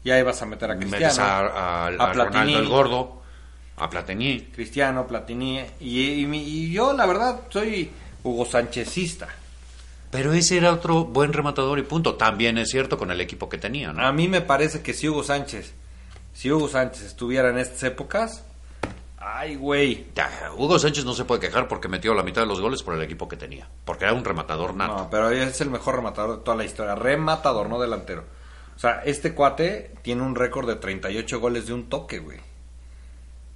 Y 0.03 0.11
ahí 0.11 0.21
vas 0.23 0.41
a 0.41 0.45
meter 0.45 0.71
a 0.71 0.75
Cristiano. 0.77 1.03
Metes 1.05 1.19
a, 1.19 1.39
a- 1.39 1.87
a 1.87 1.87
a 1.87 2.11
Platini. 2.11 2.53
Ronaldo 2.53 2.59
el 2.59 2.67
Gordo, 2.67 3.21
a 3.77 3.89
Platini. 3.89 4.41
Cristiano, 4.53 5.05
Platini. 5.07 5.61
Y, 5.79 6.21
y 6.21 6.25
mi- 6.25 6.43
y 6.43 6.71
yo, 6.71 6.93
la 6.93 7.05
verdad, 7.05 7.41
soy 7.49 7.89
Hugo 8.23 8.45
Sánchezista. 8.45 9.27
Pero 10.11 10.33
ese 10.33 10.57
era 10.57 10.71
otro 10.73 11.05
buen 11.05 11.33
rematador 11.33 11.77
y 11.79 11.83
punto. 11.83 12.15
También 12.15 12.57
es 12.57 12.69
cierto 12.69 12.97
con 12.97 13.11
el 13.11 13.21
equipo 13.21 13.47
que 13.49 13.57
tenía, 13.57 13.91
¿no? 13.93 14.05
A 14.05 14.11
mí 14.11 14.27
me 14.27 14.41
parece 14.41 14.81
que 14.81 14.93
si 14.93 15.07
Hugo 15.07 15.23
Sánchez, 15.23 15.73
si 16.33 16.49
Hugo 16.51 16.67
Sánchez 16.67 17.03
estuviera 17.03 17.49
en 17.49 17.57
estas 17.59 17.83
épocas, 17.83 18.43
ay, 19.37 19.55
güey. 19.55 20.07
Hugo 20.57 20.77
Sánchez 20.79 21.05
no 21.05 21.13
se 21.13 21.25
puede 21.25 21.41
quejar 21.41 21.67
porque 21.67 21.87
metió 21.87 22.13
la 22.13 22.23
mitad 22.23 22.41
de 22.41 22.47
los 22.47 22.59
goles 22.61 22.83
por 22.83 22.93
el 22.95 23.01
equipo 23.01 23.27
que 23.27 23.37
tenía. 23.37 23.67
Porque 23.85 24.05
era 24.05 24.13
un 24.13 24.23
rematador 24.25 24.73
nato. 24.75 24.95
No, 24.95 25.09
pero 25.09 25.29
es 25.29 25.59
el 25.61 25.69
mejor 25.69 25.95
rematador 25.95 26.37
de 26.39 26.43
toda 26.43 26.57
la 26.57 26.65
historia. 26.65 26.95
Rematador, 26.95 27.69
no 27.69 27.79
delantero. 27.79 28.23
O 28.75 28.79
sea, 28.79 29.01
este 29.05 29.33
cuate 29.33 29.93
tiene 30.01 30.21
un 30.21 30.35
récord 30.35 30.67
de 30.67 30.75
38 30.77 31.39
goles 31.39 31.67
de 31.67 31.73
un 31.73 31.89
toque, 31.89 32.19
güey. 32.19 32.39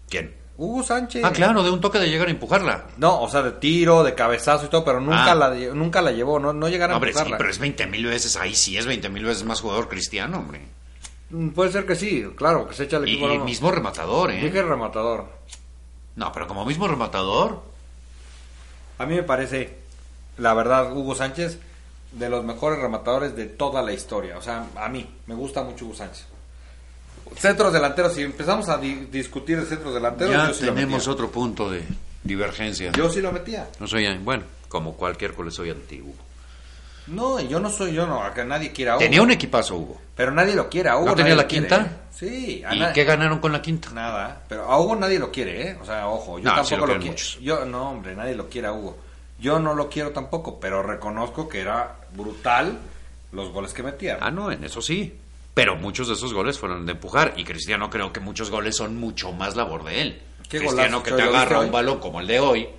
¿Quién? 0.10 0.36
Hugo 0.58 0.84
Sánchez. 0.84 1.24
Ah, 1.26 1.32
claro, 1.32 1.64
de 1.64 1.72
un 1.72 1.82
toque 1.82 1.98
de 1.98 2.08
llegar 2.10 2.28
a 2.28 2.32
empujarla. 2.32 2.86
No, 2.98 3.22
o 3.22 3.30
sea, 3.30 3.42
de 3.42 3.54
tiro, 3.54 4.04
de 4.04 4.14
cabezazo 4.14 4.66
y 4.66 4.70
todo, 4.70 4.86
pero 4.86 5.00
nunca, 5.00 5.32
Ah. 5.32 5.36
la, 5.36 5.50
nunca 5.74 6.02
la 6.02 6.12
llevó, 6.12 6.40
no, 6.40 6.54
no 6.54 6.70
llegaron 6.70 6.94
a 6.94 6.98
Hombre, 6.98 7.12
sí, 7.12 7.18
empujarla. 7.18 7.38
pero 7.38 7.50
es 7.50 7.58
20 7.58 7.88
mil 7.88 8.06
veces, 8.06 8.36
ahí 8.38 8.54
sí 8.54 8.78
es 8.78 8.86
20 8.86 9.10
mil 9.10 9.26
veces 9.26 9.44
más 9.46 9.62
jugador 9.62 9.90
cristiano, 9.90 10.38
hombre. 10.38 10.62
Mm, 11.32 11.50
Puede 11.50 11.72
ser 11.72 11.88
que 11.88 11.96
sí, 11.96 12.24
claro, 12.36 12.68
que 12.68 12.76
se 12.76 12.84
echa 12.84 12.98
el 12.98 13.04
equipo. 13.06 13.26
y 13.28 13.32
hombro. 13.32 13.46
mismo 13.46 13.72
rematador, 13.72 14.30
¿eh? 14.30 14.42
Dije 14.44 14.62
rematador. 14.62 15.26
No, 16.16 16.32
pero 16.32 16.48
como 16.48 16.66
mismo 16.66 16.88
rematador. 16.88 17.62
A 19.00 19.06
mí 19.06 19.16
me 19.16 19.24
parece, 19.24 19.78
la 20.38 20.54
verdad, 20.54 20.92
Hugo 20.96 21.16
Sánchez, 21.16 21.58
de 22.12 22.30
los 22.30 22.44
mejores 22.46 22.80
rematadores 22.80 23.36
de 23.36 23.46
toda 23.48 23.82
la 23.82 23.92
historia. 23.94 24.38
O 24.38 24.42
sea, 24.42 24.68
a 24.76 24.90
mí, 24.90 25.10
me 25.26 25.34
gusta 25.36 25.64
mucho 25.64 25.86
Hugo 25.86 25.96
Sánchez. 25.96 26.26
Centros 27.38 27.74
delanteros, 27.74 28.14
si 28.14 28.22
empezamos 28.22 28.70
a 28.70 28.78
di- 28.78 29.08
discutir 29.12 29.60
de 29.60 29.66
centros 29.66 29.94
delanteros, 29.94 30.34
ya 30.36 30.48
yo 30.50 30.54
sí 30.54 30.66
lo 30.66 30.74
tenemos 30.74 31.00
metía. 31.00 31.12
otro 31.14 31.32
punto 31.32 31.70
de 31.72 31.84
divergencia. 32.24 32.92
Yo 32.92 33.10
sí 33.10 33.22
lo 33.22 33.32
metía. 33.32 33.70
No 33.80 33.88
soy, 33.88 34.06
bueno, 34.20 34.44
como 34.70 34.94
cualquier 34.94 35.34
cole 35.34 35.50
soy 35.50 35.72
antiguo. 35.72 36.14
No, 37.08 37.40
yo 37.40 37.60
no 37.60 37.70
soy, 37.70 37.94
yo 37.94 38.08
no, 38.08 38.24
a 38.24 38.34
que 38.34 38.46
nadie 38.46 38.72
quiera 38.72 38.94
a 38.94 38.96
Hugo. 38.96 39.04
Tenía 39.04 39.22
un 39.22 39.32
equipazo, 39.32 39.76
Hugo. 39.76 40.02
Pero 40.16 40.32
nadie 40.32 40.56
lo 40.56 40.70
quiere 40.70 40.90
a 40.90 40.98
Hugo. 40.98 41.08
¿No 41.08 41.16
tenía 41.16 41.36
la 41.36 41.48
quiere, 41.48 41.68
quinta? 41.68 42.04
Sí. 42.12 42.64
a 42.66 42.76
¿Y 42.76 42.94
qué 42.94 43.04
ganaron 43.04 43.40
con 43.40 43.52
la 43.52 43.62
quinta? 43.62 43.90
Nada, 43.92 44.42
pero 44.48 44.64
a 44.66 44.80
Hugo 44.80 44.96
nadie 44.96 45.20
lo 45.20 45.32
quiere, 45.32 45.70
¿eh? 45.70 45.78
O 45.82 45.86
sea, 45.86 46.08
ojo, 46.08 46.40
yo 46.40 46.46
No, 46.46 46.64
sí 46.64 46.72
tampoco 46.72 46.94
lo 46.94 47.00
quiero. 47.00 47.18
Yo, 47.42 47.66
no, 47.66 47.92
hombre, 47.92 48.16
nadie 48.16 48.36
lo 48.36 48.48
quiere 48.48 48.68
a 48.68 48.74
Hugo. 48.74 48.98
Yo 49.40 49.60
no 49.60 49.74
lo 49.74 49.90
quiero 49.90 50.12
tampoco, 50.12 50.60
pero 50.60 50.82
reconozco 50.82 51.50
que 51.50 51.60
era 51.60 51.98
brutal 52.16 52.80
los 53.34 53.50
goles 53.50 53.74
que 53.74 53.84
metía. 53.84 54.20
Ah, 54.22 54.32
no, 54.32 54.52
en 54.52 54.64
eso 54.64 54.82
sí. 54.82 55.20
Pero 55.54 55.76
muchos 55.76 56.08
de 56.08 56.14
esos 56.14 56.34
goles 56.34 56.58
fueron 56.58 56.86
de 56.86 56.94
empujar. 56.94 57.34
Y 57.36 57.44
Cristiano 57.44 57.90
creo 57.90 58.14
que 58.14 58.20
muchos 58.20 58.50
goles 58.50 58.78
son 58.78 58.96
mucho 58.98 59.34
más 59.34 59.56
labor 59.56 59.84
de 59.84 60.02
él. 60.02 60.22
¿Qué 60.50 60.60
Cristiano 60.60 61.04
que 61.04 61.12
te 61.12 61.18
¿Lo 61.18 61.24
viste 61.24 61.38
agarra 61.38 61.60
un 61.60 61.72
balón 61.72 62.00
como 62.00 62.22
el 62.22 62.28
de 62.28 62.40
hoy. 62.40 62.70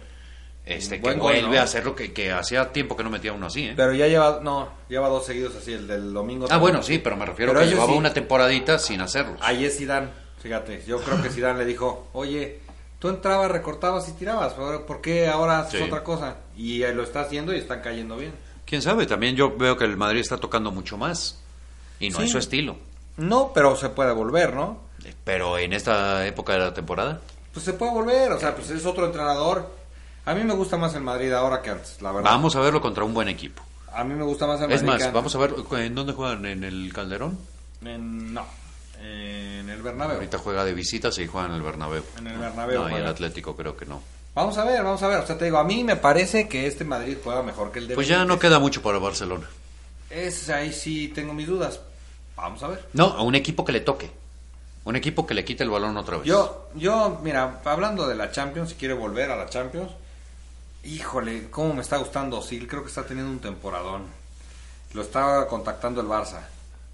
Este, 0.66 0.98
que 1.00 1.12
vuelve 1.14 1.42
¿no? 1.42 1.58
a 1.58 1.62
hacer 1.62 1.84
lo 1.84 1.94
que, 1.94 2.12
que 2.14 2.32
hacía 2.32 2.72
tiempo 2.72 2.96
que 2.96 3.04
no 3.04 3.10
metía 3.10 3.32
uno 3.34 3.46
así, 3.46 3.64
¿eh? 3.66 3.74
Pero 3.76 3.92
ya 3.92 4.06
lleva, 4.06 4.40
no, 4.42 4.68
lleva 4.88 5.08
dos 5.08 5.26
seguidos 5.26 5.54
así, 5.56 5.72
el 5.74 5.86
del 5.86 6.12
domingo. 6.14 6.46
ah, 6.50 6.56
bueno, 6.56 6.82
sí, 6.82 6.98
pero 6.98 7.16
me 7.16 7.26
refiero 7.26 7.52
Pero 7.52 7.64
que 7.64 7.70
llevaba 7.70 7.92
sí. 7.92 7.98
una 7.98 8.14
temporadita 8.14 8.78
sin 8.78 9.00
hacerlo. 9.02 9.36
Ahí 9.40 9.66
es 9.66 9.76
Zidane, 9.76 10.08
fíjate, 10.42 10.82
yo 10.86 10.98
creo 11.00 11.20
que 11.22 11.28
Zidane 11.28 11.58
le 11.58 11.64
dijo, 11.66 12.08
oye, 12.14 12.60
tú 12.98 13.10
entrabas, 13.10 13.50
recortabas 13.50 14.08
y 14.08 14.12
tirabas, 14.12 14.54
¿por 14.54 15.02
qué 15.02 15.28
ahora 15.28 15.60
haces 15.60 15.80
Sí. 15.80 15.86
otra 15.86 16.02
cosa? 16.02 16.36
Y 16.56 16.82
eh, 16.82 16.94
lo 16.94 17.02
está 17.02 17.20
haciendo 17.20 17.52
y 17.54 17.58
están 17.58 17.82
cayendo 17.82 18.16
bien. 18.16 18.32
¿Quién 18.64 18.80
sabe? 18.80 19.04
También 19.04 19.36
yo 19.36 19.54
veo 19.58 19.76
que 19.76 19.84
el 19.84 19.98
Madrid 19.98 20.20
está 20.20 20.38
tocando 20.38 20.70
mucho 20.70 20.96
más. 20.96 21.38
Y 22.00 22.08
no 22.08 22.18
Sí. 22.20 22.24
es 22.24 22.30
su 22.30 22.38
estilo. 22.38 22.76
No, 23.18 23.52
pero 23.54 23.76
se 23.76 23.90
puede 23.90 24.12
volver, 24.12 24.54
¿no? 24.54 24.80
Pero 25.24 25.58
en 25.58 25.74
esta 25.74 26.26
época 26.26 26.54
de 26.54 26.58
la 26.60 26.72
temporada. 26.72 27.20
Pues 27.52 27.66
se 27.66 27.74
puede 27.74 27.92
volver, 27.92 28.32
o 28.32 28.40
sea, 28.40 28.56
pues 28.56 28.70
es 28.70 28.86
otro 28.86 29.04
entrenador. 29.04 29.83
A 30.26 30.34
mí 30.34 30.42
me 30.44 30.54
gusta 30.54 30.76
más 30.76 30.94
el 30.94 31.02
Madrid 31.02 31.32
ahora 31.32 31.60
que 31.60 31.70
antes, 31.70 32.00
la 32.00 32.12
verdad. 32.12 32.30
Vamos 32.30 32.56
a 32.56 32.60
verlo 32.60 32.80
contra 32.80 33.04
un 33.04 33.12
buen 33.14 33.28
equipo. 33.28 33.62
A 33.92 34.02
mí 34.04 34.14
me 34.14 34.24
gusta 34.24 34.46
más 34.46 34.60
el 34.60 34.70
Es 34.72 34.82
Madrid 34.82 34.86
más, 34.88 34.96
que 34.98 35.04
antes. 35.04 35.14
vamos 35.14 35.34
a 35.34 35.38
ver 35.38 35.54
en 35.84 35.94
dónde 35.94 36.12
juegan, 36.14 36.46
en 36.46 36.64
el 36.64 36.92
Calderón. 36.92 37.38
En- 37.84 38.32
no, 38.34 38.44
en 39.00 39.68
el 39.68 39.82
Bernabéu. 39.82 40.16
Ahorita 40.16 40.38
juega 40.38 40.64
de 40.64 40.72
visitas 40.72 41.18
y 41.18 41.26
juega 41.26 41.48
en 41.48 41.54
el 41.54 41.62
Bernabéu. 41.62 42.02
En 42.18 42.26
el 42.26 42.38
Bernabéu 42.38 42.82
No, 42.82 42.90
y 42.90 42.94
el. 42.94 43.06
Atlético 43.06 43.54
creo 43.54 43.76
que 43.76 43.86
no. 43.86 44.02
Vamos 44.34 44.56
a 44.58 44.64
ver, 44.64 44.82
vamos 44.82 45.02
a 45.02 45.08
ver. 45.08 45.18
O 45.20 45.26
sea, 45.26 45.38
te 45.38 45.44
digo, 45.44 45.58
a 45.58 45.64
mí 45.64 45.84
me 45.84 45.96
parece 45.96 46.48
que 46.48 46.66
este 46.66 46.84
Madrid 46.84 47.18
juega 47.22 47.42
mejor 47.42 47.70
que 47.70 47.78
el 47.78 47.88
de 47.88 47.94
Pues 47.94 48.08
ya 48.08 48.24
no 48.24 48.38
queda 48.38 48.58
mucho 48.58 48.82
para 48.82 48.98
Barcelona. 48.98 49.46
Es, 50.10 50.48
ahí 50.48 50.72
sí 50.72 51.08
tengo 51.14 51.32
mis 51.34 51.46
dudas. 51.46 51.78
Vamos 52.36 52.62
a 52.62 52.68
ver. 52.68 52.84
No, 52.94 53.04
a 53.06 53.22
un 53.22 53.34
equipo 53.36 53.64
que 53.64 53.72
le 53.72 53.80
toque. 53.80 54.10
Un 54.84 54.96
equipo 54.96 55.24
que 55.26 55.34
le 55.34 55.44
quite 55.44 55.62
el 55.62 55.70
balón 55.70 55.96
otra 55.96 56.16
vez. 56.18 56.26
Yo, 56.26 56.68
yo, 56.74 57.20
mira, 57.22 57.60
hablando 57.64 58.06
de 58.08 58.16
la 58.16 58.30
Champions, 58.32 58.70
si 58.70 58.74
quiere 58.74 58.94
volver 58.94 59.30
a 59.30 59.36
la 59.36 59.48
Champions, 59.48 59.90
híjole, 60.84 61.50
cómo 61.50 61.74
me 61.74 61.82
está 61.82 61.96
gustando 61.98 62.38
Osil, 62.38 62.66
creo 62.66 62.82
que 62.82 62.88
está 62.88 63.04
teniendo 63.04 63.30
un 63.32 63.40
temporadón. 63.40 64.02
Lo 64.92 65.02
está 65.02 65.46
contactando 65.48 66.00
el 66.00 66.06
Barça. 66.06 66.40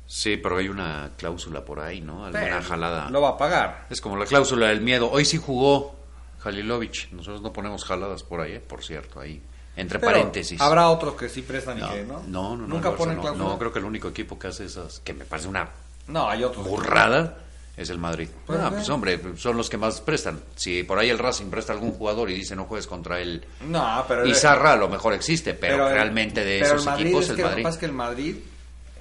Sí, 0.06 0.36
pero 0.36 0.56
hay 0.56 0.68
una 0.68 1.10
cláusula 1.16 1.64
por 1.64 1.80
ahí, 1.80 2.00
¿no? 2.00 2.24
Alguna 2.24 2.58
Eh, 2.58 2.62
jalada. 2.62 3.10
Lo 3.10 3.20
va 3.20 3.30
a 3.30 3.38
pagar. 3.38 3.86
Es 3.90 4.00
como 4.00 4.16
la 4.16 4.26
cláusula 4.26 4.68
del 4.68 4.80
miedo. 4.80 5.10
Hoy 5.10 5.24
sí 5.24 5.36
jugó 5.36 5.94
Jalilovic. 6.40 7.12
Nosotros 7.12 7.42
no 7.42 7.52
ponemos 7.52 7.84
jaladas 7.84 8.22
por 8.22 8.40
ahí, 8.40 8.52
¿eh? 8.54 8.60
por 8.60 8.82
cierto, 8.82 9.20
ahí. 9.20 9.40
Entre 9.76 9.98
Pero 10.00 10.12
paréntesis. 10.12 10.60
Habrá 10.60 10.88
otros 10.90 11.14
que 11.14 11.28
sí 11.28 11.42
prestan 11.42 11.78
y 11.78 11.80
No, 11.82 11.92
que 11.92 12.02
no. 12.02 12.14
no, 12.14 12.22
no, 12.26 12.56
no, 12.56 12.66
Nunca 12.66 12.88
el 12.88 12.94
Barça 12.94 12.98
ponen 12.98 13.16
no. 13.16 13.22
cláusula. 13.22 13.48
No, 13.50 13.58
creo 13.58 13.72
que 13.72 13.78
el 13.78 13.84
único 13.84 14.08
equipo 14.08 14.38
que 14.38 14.48
hace 14.48 14.64
esas, 14.64 15.00
que 15.00 15.14
me 15.14 15.24
parece 15.24 15.46
una 15.48 15.68
No, 16.08 16.28
hay 16.28 16.42
otros. 16.42 16.66
burrada, 16.66 17.38
es 17.82 17.90
el 17.90 17.98
Madrid. 17.98 18.28
Pues, 18.46 18.58
ah, 18.60 18.70
pues 18.70 18.88
hombre, 18.88 19.18
son 19.36 19.56
los 19.56 19.68
que 19.70 19.76
más 19.76 20.00
prestan. 20.00 20.40
Si 20.56 20.82
por 20.82 20.98
ahí 20.98 21.08
el 21.10 21.18
Racing 21.18 21.46
presta 21.50 21.72
algún 21.72 21.92
jugador 21.92 22.30
y 22.30 22.34
dice 22.34 22.54
no 22.56 22.64
juegues 22.64 22.86
contra 22.86 23.20
él, 23.20 23.44
No, 23.66 24.04
pero 24.08 24.26
Izarra 24.26 24.72
a 24.72 24.76
lo 24.76 24.88
mejor 24.88 25.14
existe, 25.14 25.54
pero, 25.54 25.88
realmente 25.88 26.44
de 26.44 26.60
pero 26.60 26.76
esos 26.76 26.86
el 26.86 27.00
equipos 27.06 27.24
es 27.24 27.30
el 27.30 27.36
que 27.36 27.42
Madrid. 27.42 27.56
Lo 27.56 27.56
que 27.56 27.62
pasa 27.64 27.74
es 27.74 27.80
que 27.80 27.86
el 27.86 27.92
Madrid 27.92 28.36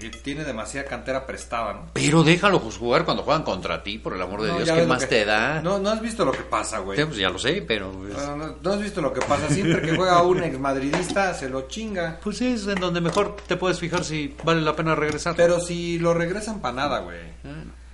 eh, 0.02 0.12
tiene 0.24 0.46
demasiada 0.46 0.88
cantera 0.88 1.26
prestada, 1.26 1.74
¿no? 1.74 1.88
Pero 1.92 2.24
déjalo 2.24 2.60
jugar 2.60 3.04
cuando 3.04 3.24
juegan 3.24 3.44
contra 3.44 3.84
ti, 3.84 3.98
por 3.98 4.14
el 4.14 4.22
amor 4.22 4.42
de 4.44 4.48
No, 4.48 4.58
Dios, 4.60 4.72
¿qué 4.72 4.86
más 4.86 5.02
que- 5.02 5.08
te 5.08 5.26
da? 5.26 5.62
No, 5.62 5.78
no 5.78 5.90
has 5.90 6.00
visto 6.00 6.24
lo 6.24 6.32
que 6.32 6.44
pasa, 6.44 6.80
güey. 6.80 6.98
Sí, 6.98 7.04
pues 7.04 7.18
ya 7.18 7.30
lo 7.30 7.38
sé, 7.38 7.62
pero... 7.68 7.92
pues, 7.92 8.14
No, 8.14 8.38
no, 8.38 8.56
no 8.62 8.72
has 8.72 8.82
visto 8.82 9.02
lo 9.02 9.12
que 9.12 9.20
pasa. 9.20 9.50
Siempre 9.50 9.82
que 9.82 9.98
juega 9.98 10.22
un 10.24 10.42
exmadridista 10.44 11.34
se 11.34 11.50
lo 11.50 11.68
chinga. 11.68 12.18
Pues 12.24 12.40
es 12.42 12.66
en 12.68 12.80
donde 12.80 13.02
mejor 13.02 13.36
te 13.46 13.58
puedes 13.58 13.78
fijar 13.78 14.06
si 14.06 14.34
vale 14.46 14.62
la 14.62 14.74
pena 14.74 14.96
regresar. 14.96 15.36
Pero 15.36 15.60
si 15.60 16.00
lo 16.00 16.14
regresan 16.14 16.62
para 16.62 16.76
nada, 16.76 17.00
güey. 17.00 17.20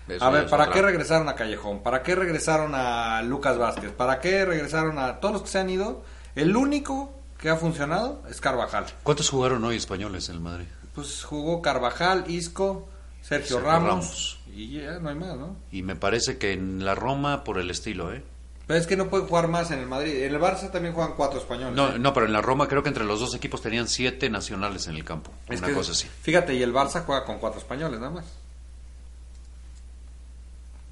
Eso 0.08 0.24
A 0.24 0.30
ver, 0.30 0.48
¿para 0.50 0.64
otra. 0.64 0.76
qué 0.76 0.82
regresaron 0.82 1.30
a 1.30 1.36
Callejón? 1.36 1.82
¿Para 1.82 2.04
qué 2.04 2.16
regresaron 2.16 2.74
a 2.76 3.22
Lucas 3.24 3.58
Vázquez? 3.58 3.92
¿Para 3.92 4.20
qué 4.20 4.46
regresaron 4.46 5.00
a 5.00 5.20
todos 5.20 5.34
los 5.34 5.42
que 5.44 5.50
se 5.50 5.60
han 5.60 5.70
ido? 5.70 6.04
El 6.36 6.56
único 6.56 7.12
que 7.40 7.50
ha 7.50 7.56
funcionado 7.56 8.22
es 8.30 8.40
Carvajal. 8.42 8.86
¿Cuántos 9.04 9.30
jugaron 9.30 9.64
hoy 9.64 9.76
españoles 9.78 10.30
en 10.30 10.36
el 10.36 10.42
Madrid? 10.42 10.66
Pues 10.94 11.24
jugó 11.24 11.62
Carvajal, 11.62 12.26
Isco, 12.28 12.88
Sergio, 13.22 13.58
Sergio 13.58 13.60
Ramos, 13.70 13.90
Ramos. 13.90 14.40
y 14.54 14.80
ya 14.82 15.00
no 15.00 15.10
hay 15.10 15.16
más, 15.16 15.36
¿no? 15.36 15.56
Y 15.72 15.82
me 15.82 15.96
parece 15.96 16.38
que 16.38 16.54
en 16.54 16.86
la 16.86 16.96
Roma 16.96 17.44
por 17.44 17.58
el 17.58 17.72
estilo, 17.72 18.14
¿eh? 18.14 18.24
Pero 18.68 18.80
es 18.80 18.88
que 18.88 18.98
no 18.98 19.10
puede 19.10 19.26
jugar 19.26 19.48
más 19.48 19.70
en 19.72 19.80
el 19.80 19.86
Madrid. 19.86 20.24
En 20.24 20.34
el 20.34 20.42
Barça 20.42 20.72
también 20.72 20.94
juegan 20.94 21.14
cuatro 21.16 21.40
españoles. 21.40 21.76
No, 21.76 21.90
¿eh? 21.90 22.00
no, 22.00 22.14
pero 22.14 22.26
en 22.26 22.34
la 22.34 22.42
Roma 22.42 22.68
creo 22.68 22.82
que 22.82 22.90
entre 22.90 23.04
los 23.04 23.20
dos 23.20 23.36
equipos 23.36 23.62
tenían 23.62 23.88
siete 23.88 24.30
nacionales 24.30 24.88
en 24.88 24.96
el 24.96 25.04
campo. 25.04 25.32
Es 25.50 25.60
una 25.60 25.68
que, 25.68 25.74
cosa 25.74 25.92
así. 25.92 26.08
Fíjate, 26.22 26.56
y 26.56 26.64
el 26.64 26.74
Barça 26.74 27.04
juega 27.06 27.26
con 27.26 27.38
cuatro 27.38 27.60
españoles 27.60 28.00
nada 28.00 28.12
más. 28.12 28.26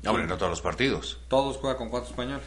Hombre, 0.05 0.27
no 0.27 0.37
todos 0.37 0.49
los 0.49 0.61
partidos. 0.61 1.19
Todos 1.27 1.57
juegan 1.57 1.77
con 1.77 1.89
cuatro 1.89 2.09
españoles. 2.09 2.45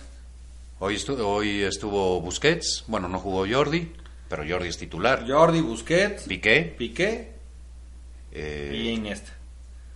Hoy, 0.78 0.94
estu- 0.96 1.18
hoy 1.20 1.62
estuvo 1.62 2.20
Busquets, 2.20 2.84
bueno, 2.86 3.09
no 3.09 3.18
jugó 3.18 3.46
Jordi, 3.50 3.92
pero 4.28 4.44
Jordi 4.46 4.68
es 4.68 4.76
titular. 4.76 5.24
Jordi, 5.26 5.61
Busquets, 5.62 6.24
Piqué, 6.24 6.74
Piqué 6.76 7.32
eh, 8.32 8.72
y 8.74 8.88
Iniesta. 8.90 9.32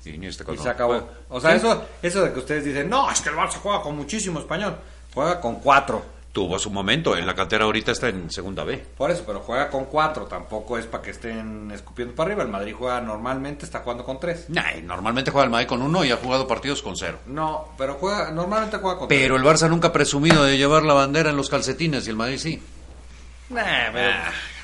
y 0.05 0.11
Iniesta 0.11 0.45
Y 0.53 0.57
se 0.57 0.69
acabó. 0.71 1.07
O 1.29 1.39
sea, 1.41 1.51
Sí. 1.51 1.57
eso, 1.59 1.85
eso 2.03 2.23
de 2.23 2.33
que 2.33 2.39
ustedes 2.39 2.65
dicen, 2.65 2.89
no, 2.89 3.11
es 3.11 3.21
que 3.21 3.29
el 3.29 3.35
Barça 3.37 3.57
juega 3.63 3.83
con 3.83 3.95
muchísimo 3.97 4.39
español. 4.41 4.79
Juega 5.13 5.41
con 5.41 5.57
cuatro. 5.57 6.03
Tuvo 6.33 6.61
su 6.61 6.71
momento, 6.71 7.17
en 7.17 7.27
la 7.27 7.35
cantera 7.35 7.65
ahorita 7.65 7.91
está 7.91 8.09
en 8.09 8.31
segunda 8.31 8.63
B. 8.63 8.79
Por 8.97 9.11
eso, 9.11 9.25
pero 9.27 9.41
juega 9.41 9.69
con 9.69 9.87
cuatro. 9.87 10.27
Tampoco 10.27 10.79
es 10.79 10.87
para 10.87 11.03
que 11.03 11.11
estén 11.11 11.73
escupiendo 11.73 12.15
para 12.15 12.29
arriba. 12.29 12.45
El 12.45 12.49
Madrid 12.51 12.73
juega 12.79 13.01
normalmente, 13.01 13.65
está 13.65 13.81
jugando 13.81 14.05
con 14.05 14.21
tres. 14.21 14.45
Nah, 14.49 14.63
normalmente 14.85 15.33
juega 15.33 15.47
el 15.47 15.51
Madrid 15.51 15.67
con 15.67 15.83
uno 15.83 16.05
y 16.05 16.13
ha 16.13 16.17
jugado 16.17 16.47
partidos 16.47 16.83
con 16.83 16.97
cero. 16.97 17.19
No, 17.27 17.71
pero 17.77 17.95
juega, 17.95 18.31
normalmente 18.31 18.77
juega 18.79 18.97
con 18.97 19.09
Pero 19.09 19.35
el 19.37 19.43
Barça 19.43 19.69
nunca 19.69 19.89
ha 19.89 19.93
presumido 19.93 20.45
de 20.45 20.57
llevar 20.57 20.85
la 20.85 20.95
bandera 20.95 21.31
en 21.31 21.37
los 21.37 21.51
calcetines 21.51 22.07
y 22.07 22.11
el 22.11 22.17
Madrid 22.17 22.39
sí. 22.39 22.63
tres. 23.49 23.65
Nah, 23.67 23.93
pero 23.93 24.11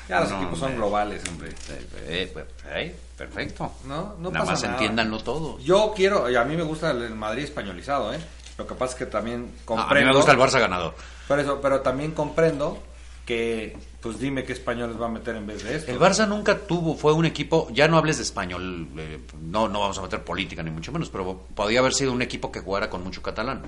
ya 0.07 0.21
los 0.21 0.29
no, 0.31 0.37
equipos 0.37 0.59
son 0.59 0.75
globales, 0.77 1.21
hombre. 1.27 1.49
Eh, 1.49 1.87
eh, 2.07 2.29
pues, 2.31 2.45
eh, 2.67 2.95
perfecto. 3.17 3.73
No, 3.83 4.15
no 4.19 4.31
Nada 4.31 4.39
pasa 4.45 4.51
más 4.53 4.63
nada. 4.63 4.73
entiéndanlo 4.75 5.19
todos. 5.21 5.61
Yo 5.65 5.91
quiero, 5.93 6.29
y 6.29 6.35
a 6.37 6.45
mí 6.45 6.55
me 6.55 6.63
gusta 6.63 6.91
el, 6.91 7.13
Madrid 7.13 7.43
españolizado, 7.43 8.13
¿eh? 8.13 8.19
Lo 8.57 8.65
que 8.65 8.73
pasa 8.73 8.93
es 8.93 8.99
que 8.99 9.05
también 9.07 9.51
No, 9.59 9.65
comprendo. 9.65 9.95
a 9.95 9.99
mí 9.99 10.05
me 10.05 10.15
gusta 10.15 10.31
el 10.31 10.37
Barça 10.39 10.61
ganador. 10.61 10.95
Por 11.27 11.39
eso, 11.39 11.59
pero 11.61 11.81
también 11.81 12.11
comprendo 12.11 12.81
que, 13.27 13.77
pues 14.01 14.19
dime 14.19 14.45
qué 14.45 14.53
españoles 14.53 14.99
va 14.99 15.07
a 15.07 15.09
meter 15.09 15.35
en 15.35 15.45
vez 15.45 15.61
de 15.61 15.75
esto. 15.75 15.91
El 15.91 15.99
Barça 15.99 16.25
nunca 16.25 16.57
tuvo, 16.59 16.95
fue 16.95 17.11
un 17.11 17.25
equipo, 17.25 17.67
ya 17.71 17.89
no 17.89 17.97
hables 17.97 18.17
de 18.17 18.23
español, 18.23 18.87
eh, 18.97 19.19
no, 19.41 19.67
no 19.67 19.81
vamos 19.81 19.99
a 19.99 20.01
meter 20.01 20.23
política 20.23 20.63
ni 20.63 20.71
mucho 20.71 20.93
menos, 20.93 21.09
pero 21.09 21.37
podía 21.53 21.79
haber 21.79 21.93
sido 21.93 22.13
un 22.13 22.21
equipo 22.21 22.51
que 22.51 22.61
jugara 22.61 22.89
con 22.89 23.03
mucho 23.03 23.21
catalán. 23.21 23.63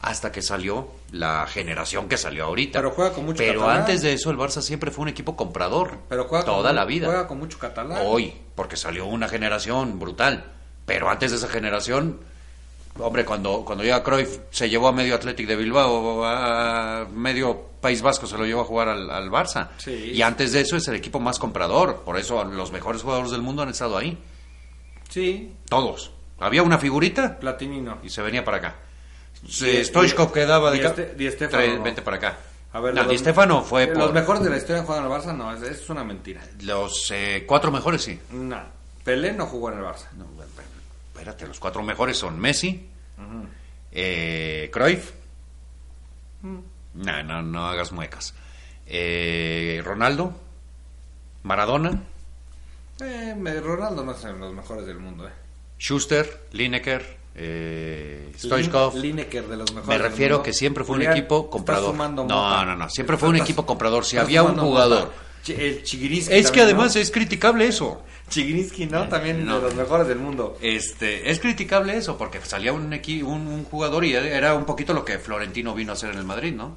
Hasta 0.00 0.32
que 0.32 0.42
salió 0.42 0.88
la 1.12 1.46
generación 1.46 2.08
que 2.08 2.16
salió 2.16 2.46
ahorita. 2.46 2.80
Pero 2.80 2.90
juega 2.90 3.12
con 3.12 3.24
mucho 3.24 3.38
Pero 3.38 3.60
catalán. 3.60 3.80
antes 3.82 4.02
de 4.02 4.14
eso 4.14 4.30
el 4.32 4.36
Barça 4.36 4.60
siempre 4.60 4.90
fue 4.90 5.02
un 5.02 5.08
equipo 5.10 5.36
comprador. 5.36 5.98
Pero 6.08 6.24
juega 6.24 6.44
toda 6.44 6.70
con, 6.70 6.76
la 6.76 6.84
vida. 6.84 7.06
Juega 7.06 7.28
con 7.28 7.38
mucho 7.38 7.58
catalán. 7.60 8.00
Hoy, 8.04 8.34
porque 8.56 8.76
salió 8.76 9.06
una 9.06 9.28
generación 9.28 10.00
brutal. 10.00 10.44
Pero 10.86 11.08
antes 11.08 11.30
de 11.30 11.36
esa 11.36 11.46
generación, 11.46 12.18
hombre, 12.98 13.24
cuando, 13.24 13.64
cuando 13.64 13.84
llega 13.84 14.02
Cruyff, 14.02 14.38
se 14.50 14.68
llevó 14.68 14.88
a 14.88 14.92
medio 14.92 15.14
Athletic 15.14 15.46
de 15.46 15.56
Bilbao, 15.56 16.24
a 16.24 17.06
medio 17.12 17.70
País 17.80 18.00
Vasco 18.02 18.26
se 18.26 18.36
lo 18.38 18.44
llevó 18.46 18.60
a 18.60 18.64
jugar 18.64 18.88
al, 18.88 19.10
al 19.10 19.30
Barça. 19.30 19.70
Sí. 19.78 20.12
Y 20.14 20.22
antes 20.22 20.52
de 20.52 20.60
eso 20.60 20.76
es 20.76 20.86
el 20.88 20.94
equipo 20.94 21.18
más 21.20 21.38
comprador. 21.38 22.02
Por 22.04 22.16
eso 22.18 22.44
los 22.44 22.70
mejores 22.72 23.02
jugadores 23.02 23.30
del 23.32 23.42
mundo 23.42 23.62
han 23.62 23.70
estado 23.70 23.96
ahí. 23.98 24.16
Sí, 25.08 25.52
Todos. 25.68 26.12
Había 26.38 26.62
una 26.62 26.78
figurita 26.78 27.38
Platini 27.38 27.80
no. 27.80 27.98
y 28.02 28.08
se 28.10 28.20
venía 28.22 28.44
para 28.44 28.56
acá. 28.58 28.74
Di- 29.42 29.52
Se- 29.52 29.84
Stoichkov 29.84 30.32
quedaba 30.32 30.70
de 30.72 30.78
acá. 30.80 30.94
Ste- 30.96 31.14
Di 31.14 31.30
Stéfano 31.30 31.62
Trae- 31.62 31.76
no. 31.78 31.82
Vente 31.84 32.02
para 32.02 32.16
acá. 32.16 32.38
A 32.72 32.80
ver, 32.80 32.94
no, 32.94 33.02
los- 33.02 33.12
Di 33.12 33.18
Stéfano 33.18 33.62
fue 33.62 33.86
Los 33.86 33.98
por... 34.06 34.12
mejores 34.12 34.42
de 34.42 34.50
la 34.50 34.56
historia 34.56 34.82
juegan 34.82 35.04
en 35.06 35.12
el 35.12 35.18
Barça, 35.18 35.36
no, 35.36 35.52
es, 35.54 35.62
es 35.62 35.88
una 35.90 36.02
mentira. 36.04 36.40
Los 36.62 37.10
eh, 37.12 37.44
cuatro 37.46 37.70
mejores, 37.70 38.02
sí. 38.02 38.18
No, 38.32 38.60
Pelé 39.04 39.32
no 39.32 39.46
jugó 39.46 39.70
en 39.70 39.78
el 39.78 39.84
Barça. 39.84 40.10
No, 40.16 40.26
espérate, 41.22 41.46
los 41.46 41.60
cuatro 41.60 41.82
mejores 41.84 42.16
son 42.18 42.38
Messi, 42.40 42.88
eh, 43.92 44.68
Cruyff, 44.72 45.12
no, 46.42 47.22
no, 47.22 47.42
no 47.42 47.66
hagas 47.68 47.92
muecas, 47.92 48.34
eh, 48.86 49.80
Ronaldo, 49.84 50.34
Maradona, 51.44 52.02
Eh, 53.00 53.34
Ronaldo 53.60 54.04
no 54.04 54.12
es 54.12 54.22
de 54.22 54.32
los 54.32 54.52
mejores 54.52 54.84
del 54.86 54.98
mundo, 54.98 55.26
eh. 55.28 55.32
Schuster, 55.78 56.46
Lineker, 56.52 57.16
eh, 57.34 58.32
Stoichkov. 58.36 58.94
Lin- 58.94 59.02
Lineker 59.16 59.46
de 59.48 59.56
los 59.56 59.70
mejores 59.72 59.88
Me 59.88 59.94
del 59.94 60.02
refiero 60.02 60.36
mundo. 60.36 60.44
que 60.44 60.52
siempre 60.52 60.84
fue 60.84 60.96
Julián, 60.96 61.12
un 61.12 61.18
equipo 61.18 61.50
comprador. 61.50 61.94
No, 61.96 62.64
no, 62.64 62.76
no, 62.76 62.90
siempre 62.90 63.16
fue 63.16 63.28
un 63.30 63.36
equipo 63.36 63.64
comprador. 63.66 64.04
Si 64.04 64.16
había 64.18 64.42
un 64.42 64.56
jugador. 64.58 65.06
mota. 65.06 65.16
El 65.48 65.82
Chigirinsky 65.82 66.32
Es 66.34 66.50
que 66.50 66.58
también, 66.60 66.64
además 66.76 66.94
¿no? 66.94 67.00
es 67.00 67.10
criticable 67.10 67.66
eso. 67.66 68.02
Chigirinsky, 68.28 68.86
¿no? 68.86 69.08
También 69.08 69.44
No. 69.44 69.56
de 69.56 69.62
los 69.62 69.74
mejores 69.74 70.06
del 70.06 70.18
mundo. 70.18 70.56
Este, 70.62 71.30
es 71.30 71.38
criticable 71.40 71.96
eso, 71.96 72.16
porque 72.16 72.40
salía 72.42 72.72
un, 72.72 72.90
equi- 72.92 73.22
un, 73.22 73.46
un 73.48 73.64
jugador 73.64 74.04
y 74.04 74.14
era 74.14 74.54
un 74.54 74.64
poquito 74.64 74.94
lo 74.94 75.04
que 75.04 75.18
Florentino 75.18 75.74
vino 75.74 75.92
a 75.92 75.94
hacer 75.94 76.10
en 76.10 76.18
el 76.18 76.24
Madrid, 76.24 76.54
¿no? 76.54 76.76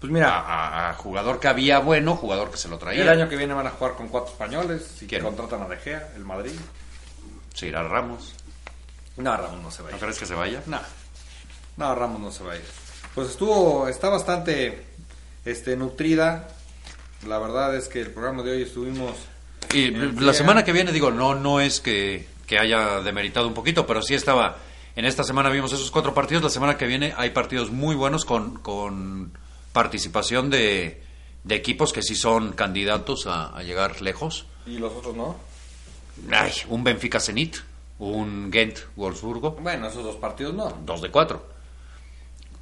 Pues 0.00 0.12
mira, 0.12 0.38
a- 0.38 0.90
a 0.90 0.94
jugador 0.94 1.40
que 1.40 1.48
había 1.48 1.78
bueno, 1.80 2.14
jugador 2.14 2.50
que 2.50 2.56
se 2.58 2.68
lo 2.68 2.78
traía. 2.78 3.02
el 3.02 3.08
año 3.08 3.28
que 3.28 3.36
viene 3.36 3.54
van 3.54 3.66
a 3.66 3.70
jugar 3.70 3.94
con 3.94 4.08
cuatro 4.08 4.30
españoles. 4.32 4.86
Si 4.98 5.06
¿Quién? 5.06 5.22
contratan 5.24 5.62
a 5.62 5.68
De 5.68 5.76
Gea, 5.78 6.12
el 6.14 6.24
Madrid. 6.24 6.52
Se 7.54 7.66
irá 7.66 7.82
Ramos. 7.82 8.34
No, 9.16 9.36
Ramos 9.36 9.60
no 9.62 9.70
se 9.72 9.82
va 9.82 9.88
a 9.88 9.92
¿No 9.92 9.98
crees 9.98 10.18
que 10.18 10.26
se 10.26 10.34
vaya? 10.34 10.62
No, 10.66 10.78
no, 11.78 11.94
Ramos 11.96 12.20
no 12.20 12.30
se 12.30 12.44
va 12.44 12.52
a 12.52 12.56
ir. 12.56 12.62
Pues 13.16 13.30
estuvo, 13.30 13.88
está 13.88 14.08
bastante 14.10 14.84
este, 15.44 15.76
nutrida. 15.76 16.46
La 17.26 17.38
verdad 17.38 17.74
es 17.76 17.88
que 17.88 18.00
el 18.00 18.10
programa 18.10 18.42
de 18.42 18.52
hoy 18.52 18.62
estuvimos... 18.62 19.12
Y 19.74 19.86
en 19.86 20.24
la 20.24 20.32
semana 20.32 20.64
que 20.64 20.72
viene, 20.72 20.92
digo, 20.92 21.10
no, 21.10 21.34
no 21.34 21.60
es 21.60 21.80
que, 21.80 22.26
que 22.46 22.58
haya 22.58 23.00
demeritado 23.00 23.46
un 23.48 23.54
poquito, 23.54 23.86
pero 23.86 24.00
sí 24.00 24.14
estaba. 24.14 24.56
En 24.96 25.04
esta 25.04 25.24
semana 25.24 25.50
vimos 25.50 25.72
esos 25.72 25.90
cuatro 25.90 26.14
partidos. 26.14 26.42
La 26.42 26.48
semana 26.50 26.78
que 26.78 26.86
viene 26.86 27.12
hay 27.16 27.30
partidos 27.30 27.70
muy 27.70 27.94
buenos 27.94 28.24
con, 28.24 28.54
con 28.60 29.32
participación 29.72 30.48
de, 30.48 31.02
de 31.44 31.54
equipos 31.54 31.92
que 31.92 32.02
sí 32.02 32.14
son 32.14 32.52
candidatos 32.52 33.26
a, 33.26 33.48
a 33.56 33.62
llegar 33.62 34.00
lejos. 34.00 34.46
¿Y 34.66 34.78
los 34.78 34.92
otros 34.92 35.14
no? 35.14 35.36
Ay, 36.30 36.52
un 36.68 36.82
Benfica 36.82 37.20
Zenit, 37.20 37.56
un 37.98 38.50
Gent 38.52 38.78
Wolfsburgo, 38.96 39.52
Bueno, 39.60 39.88
esos 39.88 40.02
dos 40.02 40.16
partidos 40.16 40.54
no. 40.54 40.78
dos 40.84 41.02
de 41.02 41.10
cuatro. 41.10 41.46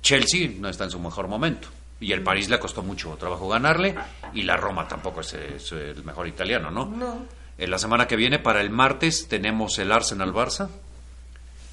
Chelsea 0.03 0.51
no 0.59 0.69
está 0.69 0.85
en 0.85 0.91
su 0.91 0.99
mejor 0.99 1.29
momento. 1.29 1.69
Y 2.01 2.13
el 2.13 2.23
París 2.23 2.49
le 2.49 2.59
costó 2.59 2.83
mucho 2.83 3.17
trabajo 3.17 3.49
ganarle. 3.49 3.95
Y 4.35 4.43
la 4.43 4.57
Roma 4.57 4.87
tampoco 4.87 5.21
es, 5.21 5.33
es 5.35 5.73
el 5.73 6.05
mejor 6.05 6.29
italiano, 6.29 6.71
¿no? 6.71 6.87
No. 6.87 7.27
En 7.59 7.71
la 7.71 7.79
semana 7.79 8.07
que 8.07 8.17
viene, 8.17 8.39
para 8.39 8.61
el 8.61 8.71
martes, 8.71 9.29
tenemos 9.29 9.79
el 9.79 9.91
Arsenal 9.91 10.33
Barça 10.33 10.69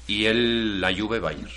y 0.06 0.24
el 0.24 0.80
la 0.80 0.94
Juve 0.94 1.20
Bayern. 1.20 1.48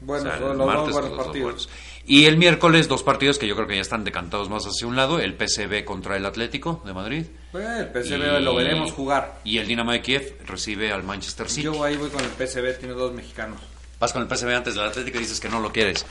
Bueno, 0.00 0.22
O 0.22 0.26
sea, 0.26 0.38
son 0.38 0.52
el 0.52 0.58
los 0.58 0.66
martes, 0.66 0.92
buenos 0.92 1.10
los 1.10 1.24
partidos. 1.26 1.68
Y 2.06 2.26
el 2.26 2.36
miércoles, 2.36 2.86
dos 2.86 3.02
partidos 3.02 3.38
que 3.38 3.48
yo 3.48 3.56
creo 3.56 3.66
que 3.66 3.76
ya 3.76 3.80
están 3.80 4.04
decantados 4.04 4.50
más 4.50 4.64
hacia 4.66 4.86
un 4.86 4.94
lado: 4.94 5.18
el 5.18 5.34
PSV 5.34 5.84
contra 5.84 6.16
el 6.16 6.26
Atlético 6.26 6.82
de 6.84 6.92
Madrid. 6.92 7.26
Pues, 7.50 7.66
el 7.66 7.86
PSV 8.04 8.40
lo 8.40 8.54
veremos 8.54 8.92
jugar. 8.92 9.40
Y 9.42 9.58
el 9.58 9.66
Dinamo 9.66 9.92
de 9.92 10.02
Kiev 10.02 10.38
recibe 10.46 10.92
al 10.92 11.02
Manchester 11.02 11.48
City. 11.48 11.62
Yo 11.62 11.82
ahí 11.82 11.96
voy 11.96 12.10
con 12.10 12.22
el 12.22 12.30
PSV, 12.30 12.78
tiene 12.78 12.94
dos 12.94 13.12
mexicanos. 13.12 13.60
Vas 14.00 14.12
con 14.12 14.22
el 14.22 14.28
PSV 14.28 14.48
antes 14.54 14.74
del 14.74 14.84
Atlético 14.84 15.18
y 15.18 15.20
dices 15.20 15.40
que 15.40 15.48
no 15.48 15.60
lo 15.60 15.72
quieres. 15.72 16.04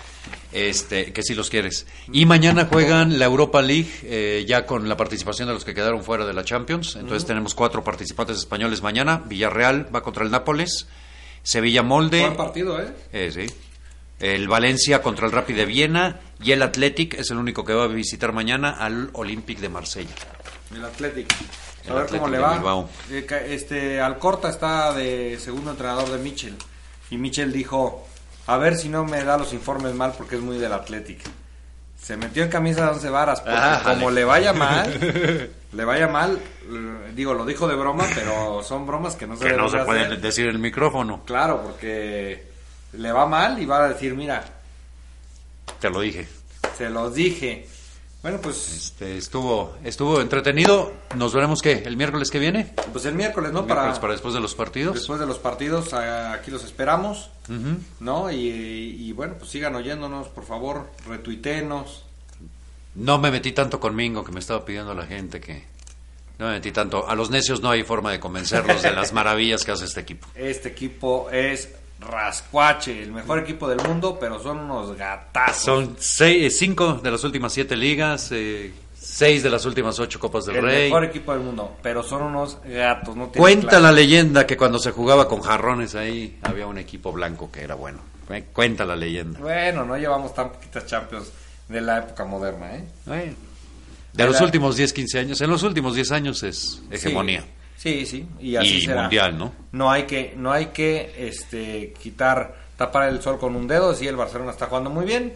Este, 0.52 1.12
que 1.14 1.22
sí 1.24 1.36
los 1.36 1.50
quieres. 1.50 1.86
Y 2.12 2.26
mañana 2.26 2.66
juegan 2.66 3.20
la 3.20 3.26
Europa 3.26 3.62
League, 3.62 3.90
eh, 4.04 4.46
ya 4.48 4.66
con 4.66 4.88
la 4.88 4.96
participación 4.98 5.48
de 5.48 5.54
los 5.54 5.66
que 5.66 5.74
quedaron 5.74 6.04
fuera 6.04 6.26
de 6.26 6.34
la 6.34 6.44
Champions. 6.44 6.96
Entonces 6.96 7.26
tenemos 7.28 7.54
cuatro 7.56 7.84
participantes 7.84 8.38
españoles 8.38 8.82
mañana. 8.82 9.22
Villarreal 9.26 9.94
va 9.94 10.02
contra 10.02 10.24
el 10.24 10.32
Nápoles. 10.32 10.88
Sevilla 11.44 11.84
Molde. 11.84 12.22
Buen 12.22 12.38
partido, 12.38 12.80
¿eh? 12.82 12.88
Eh, 13.12 13.32
sí. 13.34 13.54
El 14.20 14.48
Valencia 14.48 15.02
contra 15.02 15.26
el 15.26 15.32
Rapid 15.34 15.56
de 15.58 15.66
Viena. 15.66 16.22
Y 16.42 16.52
el 16.52 16.62
Athletic 16.62 17.16
es 17.16 17.32
el 17.32 17.38
único 17.38 17.66
que 17.66 17.74
va 17.74 17.84
a 17.84 17.88
visitar 17.88 18.32
mañana 18.32 18.72
al 18.72 19.10
Olympique 19.14 19.62
de 19.62 19.70
Marsella. 19.70 20.14
El 20.74 20.86
Athletic. 20.86 21.32
A 21.34 21.88
El 21.88 21.94
ver 21.94 22.04
Athletic 22.04 22.20
cómo 22.22 22.28
le 22.32 22.40
va. 22.40 22.86
Eh, 23.12 23.28
Este, 23.50 24.00
Alcorta 24.00 24.50
está 24.50 24.94
de 24.94 25.38
segundo 25.40 25.72
entrenador 25.72 26.10
de 26.10 26.18
Michel. 26.20 26.56
Y 27.14 27.18
Michel 27.18 27.54
dijo, 27.54 28.04
a 28.48 28.58
ver 28.58 28.76
si 28.76 28.90
no 28.90 29.06
me 29.06 29.24
da 29.24 29.38
los 29.38 29.54
informes 29.54 29.94
mal 29.94 30.14
porque 30.18 30.36
es 30.38 30.42
muy 30.42 30.58
del 30.58 30.74
Athletic. 30.74 31.20
Se 32.02 32.18
metió 32.18 32.44
en 32.44 32.50
camisa 32.50 32.86
de 32.86 32.92
once 32.94 33.08
varas, 33.08 33.40
porque 33.42 33.56
Ah, 33.56 33.82
como 33.84 34.10
le 34.10 34.24
vaya 34.26 34.52
mal, 34.52 35.52
le 35.72 35.86
vaya 35.86 36.08
mal, 36.08 36.40
eh, 36.40 37.12
digo, 37.16 37.36
lo 37.36 37.46
dijo 37.46 37.68
de 37.68 37.76
broma, 37.76 38.04
pero 38.16 38.64
son 38.64 38.88
bromas 38.88 39.16
que 39.16 39.28
no 39.28 39.38
se 39.38 39.46
Que 39.46 39.54
no 39.54 39.70
se 39.70 39.78
de 39.78 39.86
puede 39.86 40.06
hacer. 40.06 40.20
decir 40.22 40.48
el 40.48 40.58
micrófono. 40.58 41.22
Claro, 41.24 41.62
porque 41.62 42.48
le 42.94 43.12
va 43.12 43.28
mal 43.28 43.62
y 43.62 43.66
va 43.68 43.86
a 43.86 43.90
decir, 43.90 44.16
mira, 44.16 44.44
Te 45.80 45.92
lo 45.92 46.00
dije. 46.02 46.28
se 46.76 46.90
los 46.90 47.14
dije. 47.14 47.68
Bueno, 48.24 48.40
pues, 48.42 48.72
Este, 48.74 49.18
estuvo, 49.18 49.76
estuvo 49.84 50.22
entretenido. 50.22 50.94
Nos 51.16 51.34
veremos 51.34 51.62
qué, 51.62 51.84
el 51.86 51.98
miércoles 51.98 52.32
que 52.32 52.40
viene. 52.40 52.74
pues 52.94 53.04
el 53.06 53.16
miércoles, 53.16 53.52
¿no? 53.52 53.68
Para, 53.68 53.94
para 54.00 54.14
después 54.14 54.34
de 54.34 54.40
los 54.40 54.56
partidos. 54.56 54.96
después 54.96 55.20
de 55.20 55.26
los 55.26 55.40
partidos, 55.40 55.94
aquí 55.94 56.50
los 56.50 56.64
esperamos. 56.64 57.30
¿no? 58.00 58.32
Y, 58.32 58.38
y 58.40 59.12
bueno, 59.12 59.36
pues 59.38 59.52
sigan 59.52 59.76
oyéndonos, 59.76 60.30
por 60.30 60.46
favor, 60.46 60.90
retuitenos. 61.06 62.06
No 62.96 63.18
me 63.20 63.30
metí 63.30 63.52
tanto 63.52 63.80
con 63.82 63.94
Mingo 63.96 64.24
que 64.24 64.32
me 64.32 64.40
estaba 64.40 64.64
pidiendo 64.64 64.94
la 64.94 65.06
gente 65.06 65.42
que 65.42 65.66
no 66.40 66.46
me 66.46 66.54
metí 66.54 66.72
tanto. 66.72 67.10
A 67.10 67.16
los 67.16 67.30
necios 67.30 67.60
no 67.62 67.72
hay 67.72 67.84
forma 67.84 68.12
de 68.14 68.22
convencerlos 68.22 68.82
de 68.84 68.92
las 68.94 69.12
maravillas 69.12 69.66
que 69.66 69.72
hace 69.72 69.84
este 69.84 70.00
equipo. 70.00 70.28
Este 70.36 70.70
equipo 70.70 71.30
es 71.30 71.70
Rascuache, 72.04 73.02
el 73.04 73.12
mejor 73.12 73.40
equipo 73.40 73.68
del 73.68 73.80
mundo, 73.88 74.18
pero 74.20 74.42
son 74.42 74.60
unos 74.60 74.96
gatazos. 74.98 75.64
Son 75.64 75.96
seis, 76.00 76.46
eh, 76.46 76.50
cinco 76.50 76.96
de 77.04 77.12
las 77.12 77.24
últimas 77.24 77.52
siete 77.54 77.76
ligas, 77.76 78.30
eh, 78.32 78.74
seis 78.94 79.44
de 79.44 79.50
las 79.50 79.66
últimas 79.66 80.00
ocho 80.00 80.20
copas 80.20 80.46
del 80.46 80.58
el 80.58 80.64
Rey. 80.64 80.84
mejor 80.86 81.06
equipo 81.06 81.34
del 81.34 81.42
mundo, 81.42 81.76
pero 81.82 82.04
son 82.04 82.24
unos 82.24 82.60
gatos. 82.66 83.16
No 83.16 83.30
Cuenta 83.32 83.68
clase. 83.70 83.84
la 83.84 83.92
leyenda 83.92 84.46
que 84.48 84.56
cuando 84.58 84.80
se 84.80 84.92
jugaba 84.92 85.28
con 85.28 85.42
jarrones 85.42 85.96
ahí 85.96 86.40
había 86.44 86.68
un 86.68 86.78
equipo 86.78 87.12
blanco 87.12 87.52
que 87.52 87.62
era 87.62 87.76
bueno. 87.76 88.00
Cu- 88.28 88.34
Cuenta 88.54 88.86
la 88.86 88.96
leyenda. 88.96 89.40
Bueno, 89.40 89.84
no 89.86 89.98
llevamos 89.98 90.34
tan 90.34 90.52
poquitas 90.52 90.86
Champions 90.86 91.32
de 91.68 91.82
la 91.82 92.00
época 92.00 92.24
moderna, 92.26 92.76
¿eh? 92.76 92.84
Bueno, 93.06 93.34
de 94.14 94.26
los 94.26 94.40
últimos 94.42 94.76
10, 94.78 94.94
15 94.94 95.20
años, 95.20 95.42
en 95.42 95.50
los 95.50 95.64
últimos 95.64 95.96
10 95.96 96.12
años 96.12 96.44
es 96.44 96.82
hegemonía. 96.92 97.42
Sí, 97.42 97.48
sí, 97.84 98.28
y 98.40 98.56
así 98.56 98.78
Y 98.78 98.82
será. 98.82 99.02
mundial, 99.02 99.38
¿no? 99.38 99.54
No 99.72 99.92
hay 99.92 100.04
que, 100.04 100.34
no 100.38 100.52
hay 100.52 100.68
que 100.68 101.14
este, 101.28 101.94
quitar, 102.02 102.56
tapar 102.78 103.10
el 103.10 103.22
sol 103.22 103.38
con 103.40 103.56
un 103.56 103.68
dedo. 103.68 103.94
Si 103.94 104.08
el 104.08 104.16
Barcelona 104.16 104.52
está 104.52 104.68
jugando 104.68 104.90
muy 104.90 105.06
bien, 105.06 105.34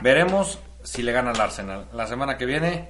veremos 0.00 0.58
si 0.82 1.02
le 1.02 1.12
gana 1.12 1.30
al 1.32 1.40
Arsenal. 1.40 1.86
La 1.92 2.06
semana 2.06 2.38
que 2.38 2.46
viene, 2.46 2.88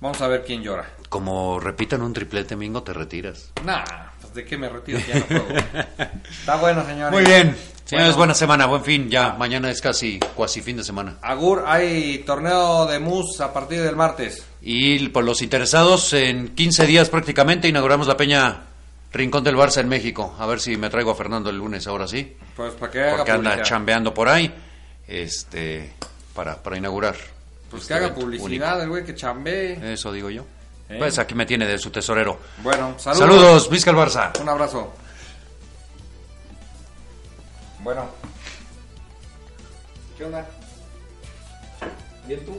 vamos 0.00 0.20
a 0.20 0.28
ver 0.28 0.44
quién 0.44 0.62
llora. 0.62 0.88
Como 1.08 1.58
repitan 1.58 2.02
un 2.02 2.12
triplete, 2.12 2.54
Mingo, 2.56 2.82
te 2.82 2.92
retiras. 2.92 3.52
Nah, 3.64 3.82
pues 4.20 4.34
de 4.34 4.44
qué 4.44 4.58
me 4.58 4.68
retiro, 4.68 4.98
ya 5.08 5.14
no 5.20 5.24
juego. 5.26 5.46
Está 6.30 6.56
bueno, 6.56 6.84
señores. 6.84 7.12
Muy 7.12 7.24
bien. 7.24 7.56
Señores, 7.90 8.10
Bueno. 8.10 8.18
buena 8.18 8.34
semana, 8.34 8.66
buen 8.66 8.84
fin. 8.84 9.10
Ya, 9.10 9.32
mañana 9.32 9.68
es 9.68 9.80
casi, 9.80 10.20
casi 10.38 10.62
fin 10.62 10.76
de 10.76 10.84
semana. 10.84 11.16
Agur, 11.22 11.64
hay 11.66 12.18
torneo 12.18 12.86
de 12.86 13.00
mus 13.00 13.40
a 13.40 13.52
partir 13.52 13.82
del 13.82 13.96
martes. 13.96 14.44
Y 14.62 15.08
por 15.08 15.24
los 15.24 15.42
interesados, 15.42 16.12
en 16.12 16.54
15 16.54 16.86
días 16.86 17.08
prácticamente 17.08 17.66
inauguramos 17.66 18.06
la 18.06 18.16
peña 18.16 18.62
Rincón 19.12 19.42
del 19.42 19.56
Barça 19.56 19.78
en 19.80 19.88
México. 19.88 20.36
A 20.38 20.46
ver 20.46 20.60
si 20.60 20.76
me 20.76 20.88
traigo 20.88 21.10
a 21.10 21.14
Fernando 21.16 21.50
el 21.50 21.56
lunes, 21.56 21.88
ahora 21.88 22.06
sí. 22.06 22.36
Pues 22.54 22.74
para 22.74 22.92
que 22.92 23.00
haga 23.02 23.16
Porque 23.16 23.32
anda 23.32 23.50
publicidad. 23.50 23.64
chambeando 23.68 24.14
por 24.14 24.28
ahí. 24.28 24.54
Este, 25.08 25.92
para, 26.32 26.62
para 26.62 26.76
inaugurar. 26.78 27.16
Pues 27.70 27.82
este 27.82 27.94
que 27.94 28.04
haga 28.04 28.14
publicidad, 28.14 28.80
el 28.84 28.88
güey 28.88 29.04
que 29.04 29.16
chambee. 29.16 29.72
único. 29.72 29.86
Eso 29.86 30.12
digo 30.12 30.30
yo. 30.30 30.44
¿Eh? 30.88 30.94
Pues 30.96 31.18
aquí 31.18 31.34
me 31.34 31.44
tiene 31.44 31.66
de 31.66 31.76
su 31.76 31.90
tesorero. 31.90 32.38
Bueno, 32.62 32.94
saludos. 32.98 33.18
Saludos, 33.18 33.68
Vizca 33.70 33.90
el 33.90 33.96
Barça. 33.96 34.40
Un 34.40 34.48
abrazo. 34.48 34.92
Bueno. 37.82 38.06
¿Qué 40.16 40.24
onda? 40.24 40.46
¿Bien 42.26 42.44
tú? 42.44 42.52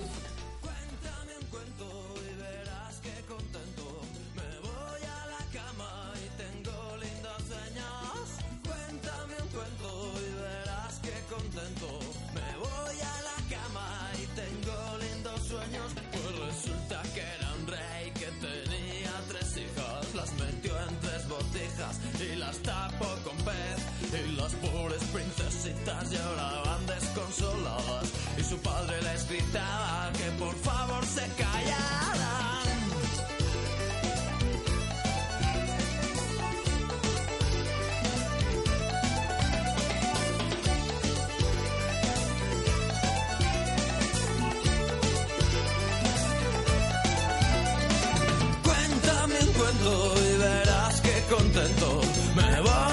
Cuéntame 48.64 49.39
un 49.39 49.54
cuento 49.54 50.14
y 50.18 50.38
verás 50.38 51.02
que 51.02 51.24
contento. 51.36 52.02
Me 52.36 52.62
voy 52.62 52.91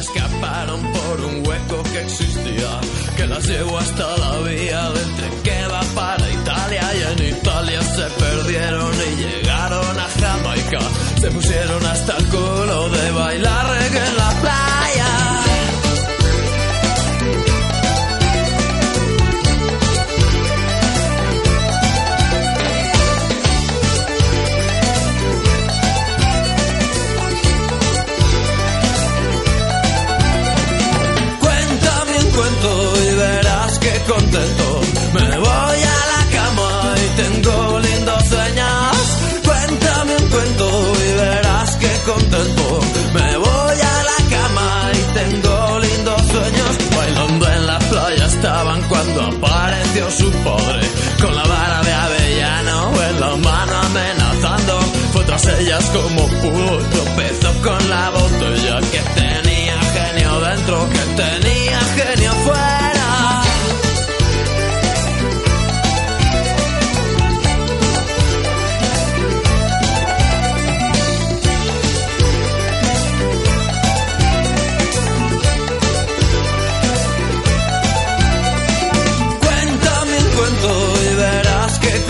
escaparon 0.00 0.80
por 0.92 1.20
un 1.20 1.46
hueco 1.46 1.82
que 1.92 2.00
existía. 2.00 2.80
Que 3.16 3.26
las 3.26 3.46
llevo 3.46 3.78
hasta 3.78 4.16
la 4.16 4.38
vía 4.38 4.90
del 4.90 5.14
tren 5.16 5.42
que 5.42 5.66
va 5.66 5.80
para 5.94 6.30
Italia. 6.30 6.82
Y 6.94 7.02
en 7.12 7.36
Italia 7.36 7.82
se 7.82 8.06
perdieron 8.22 8.92
y 8.94 9.16
llegaron 9.22 9.98
a 9.98 10.08
Jamaica. 10.20 10.80
Se 11.20 11.30
pusieron 11.30 11.84
hasta 11.86 12.16
el 12.16 12.26
culo 12.26 12.88
de 12.88 13.10
bailar 13.12 13.70
reggae 13.70 14.06
en 14.06 14.16
la 14.16 14.30
playa. 14.40 15.19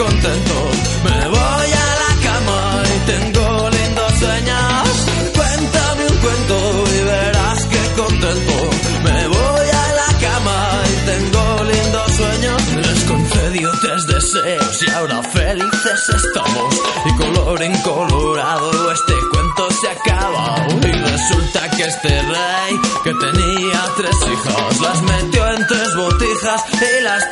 Contento. 0.01 0.57
Me 1.05 1.29
voy 1.29 1.69
a 1.85 1.89
la 2.03 2.13
cama 2.27 2.83
y 2.95 2.99
tengo 3.13 3.71
lindos 3.71 4.13
sueños. 4.19 4.89
Cuéntame 5.37 6.07
un 6.07 6.17
cuento 6.25 6.85
y 6.97 7.01
verás 7.05 7.61
que 7.67 7.83
contento. 8.01 8.57
Me 9.05 9.29
voy 9.29 9.67
a 9.83 9.87
la 10.01 10.11
cama 10.27 10.59
y 10.91 10.95
tengo 11.11 11.65
lindos 11.73 12.13
sueños. 12.17 12.63
Les 12.77 13.05
concedió 13.05 13.71
tres 13.83 14.07
deseos 14.07 14.83
y 14.87 14.91
ahora 14.91 15.23
felices 15.23 16.03
estamos. 16.09 16.75
Y 17.05 17.13
color 17.23 17.63
incolorado 17.63 18.93
este 18.93 19.15
cuento 19.33 19.69
se 19.81 19.89
acaba. 19.89 20.67
Y 20.83 20.93
resulta 20.93 21.71
que 21.77 21.83
este 21.85 22.23
rey 22.23 22.73
que 23.05 23.15
tenía 23.15 23.81
tres 23.97 24.17
hijas 24.33 24.81
las 24.81 25.03
metió 25.03 25.47
en 25.53 25.67
tres 25.67 25.95
botijas 25.95 26.65
y 26.73 27.03
las 27.03 27.31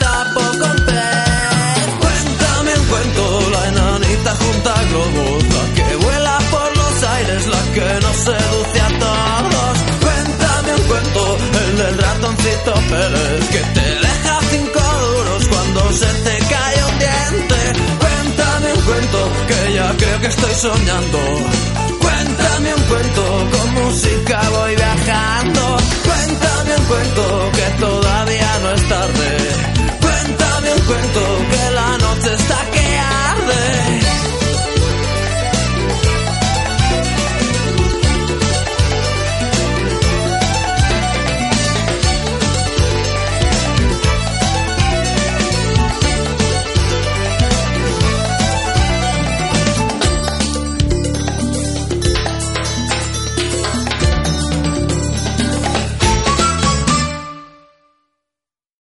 Fito 12.48 12.72
Pérez 12.72 13.48
que 13.50 13.62
te 13.74 13.86
deja 14.06 14.40
cinco 14.50 14.80
duros 14.80 15.48
cuando 15.48 15.92
se 15.92 16.06
te 16.24 16.38
cae 16.52 16.84
un 16.90 16.98
diente. 16.98 17.60
Cuéntame 18.00 18.72
un 18.72 18.82
cuento 18.88 19.20
que 19.48 19.74
ya 19.74 19.94
creo 19.98 20.20
que 20.20 20.26
estoy 20.28 20.54
soñando. 20.54 21.18
Cuéntame 22.00 22.74
un 22.74 22.82
cuento 22.84 23.22
con 23.52 23.74
música 23.74 24.40
voy 24.50 24.74
viajando. 24.76 25.76
Cuéntame 26.08 26.76
un 26.78 26.84
cuento 26.84 27.52
que 27.52 27.66
todavía 27.84 28.50
no 28.62 28.70
es 28.72 28.88
tarde. 28.88 29.28
Cuéntame 30.00 30.68
un 30.72 30.80
cuento 30.90 31.22
que 31.50 31.70
la 31.78 31.98
noche 31.98 32.34
está 32.34 32.67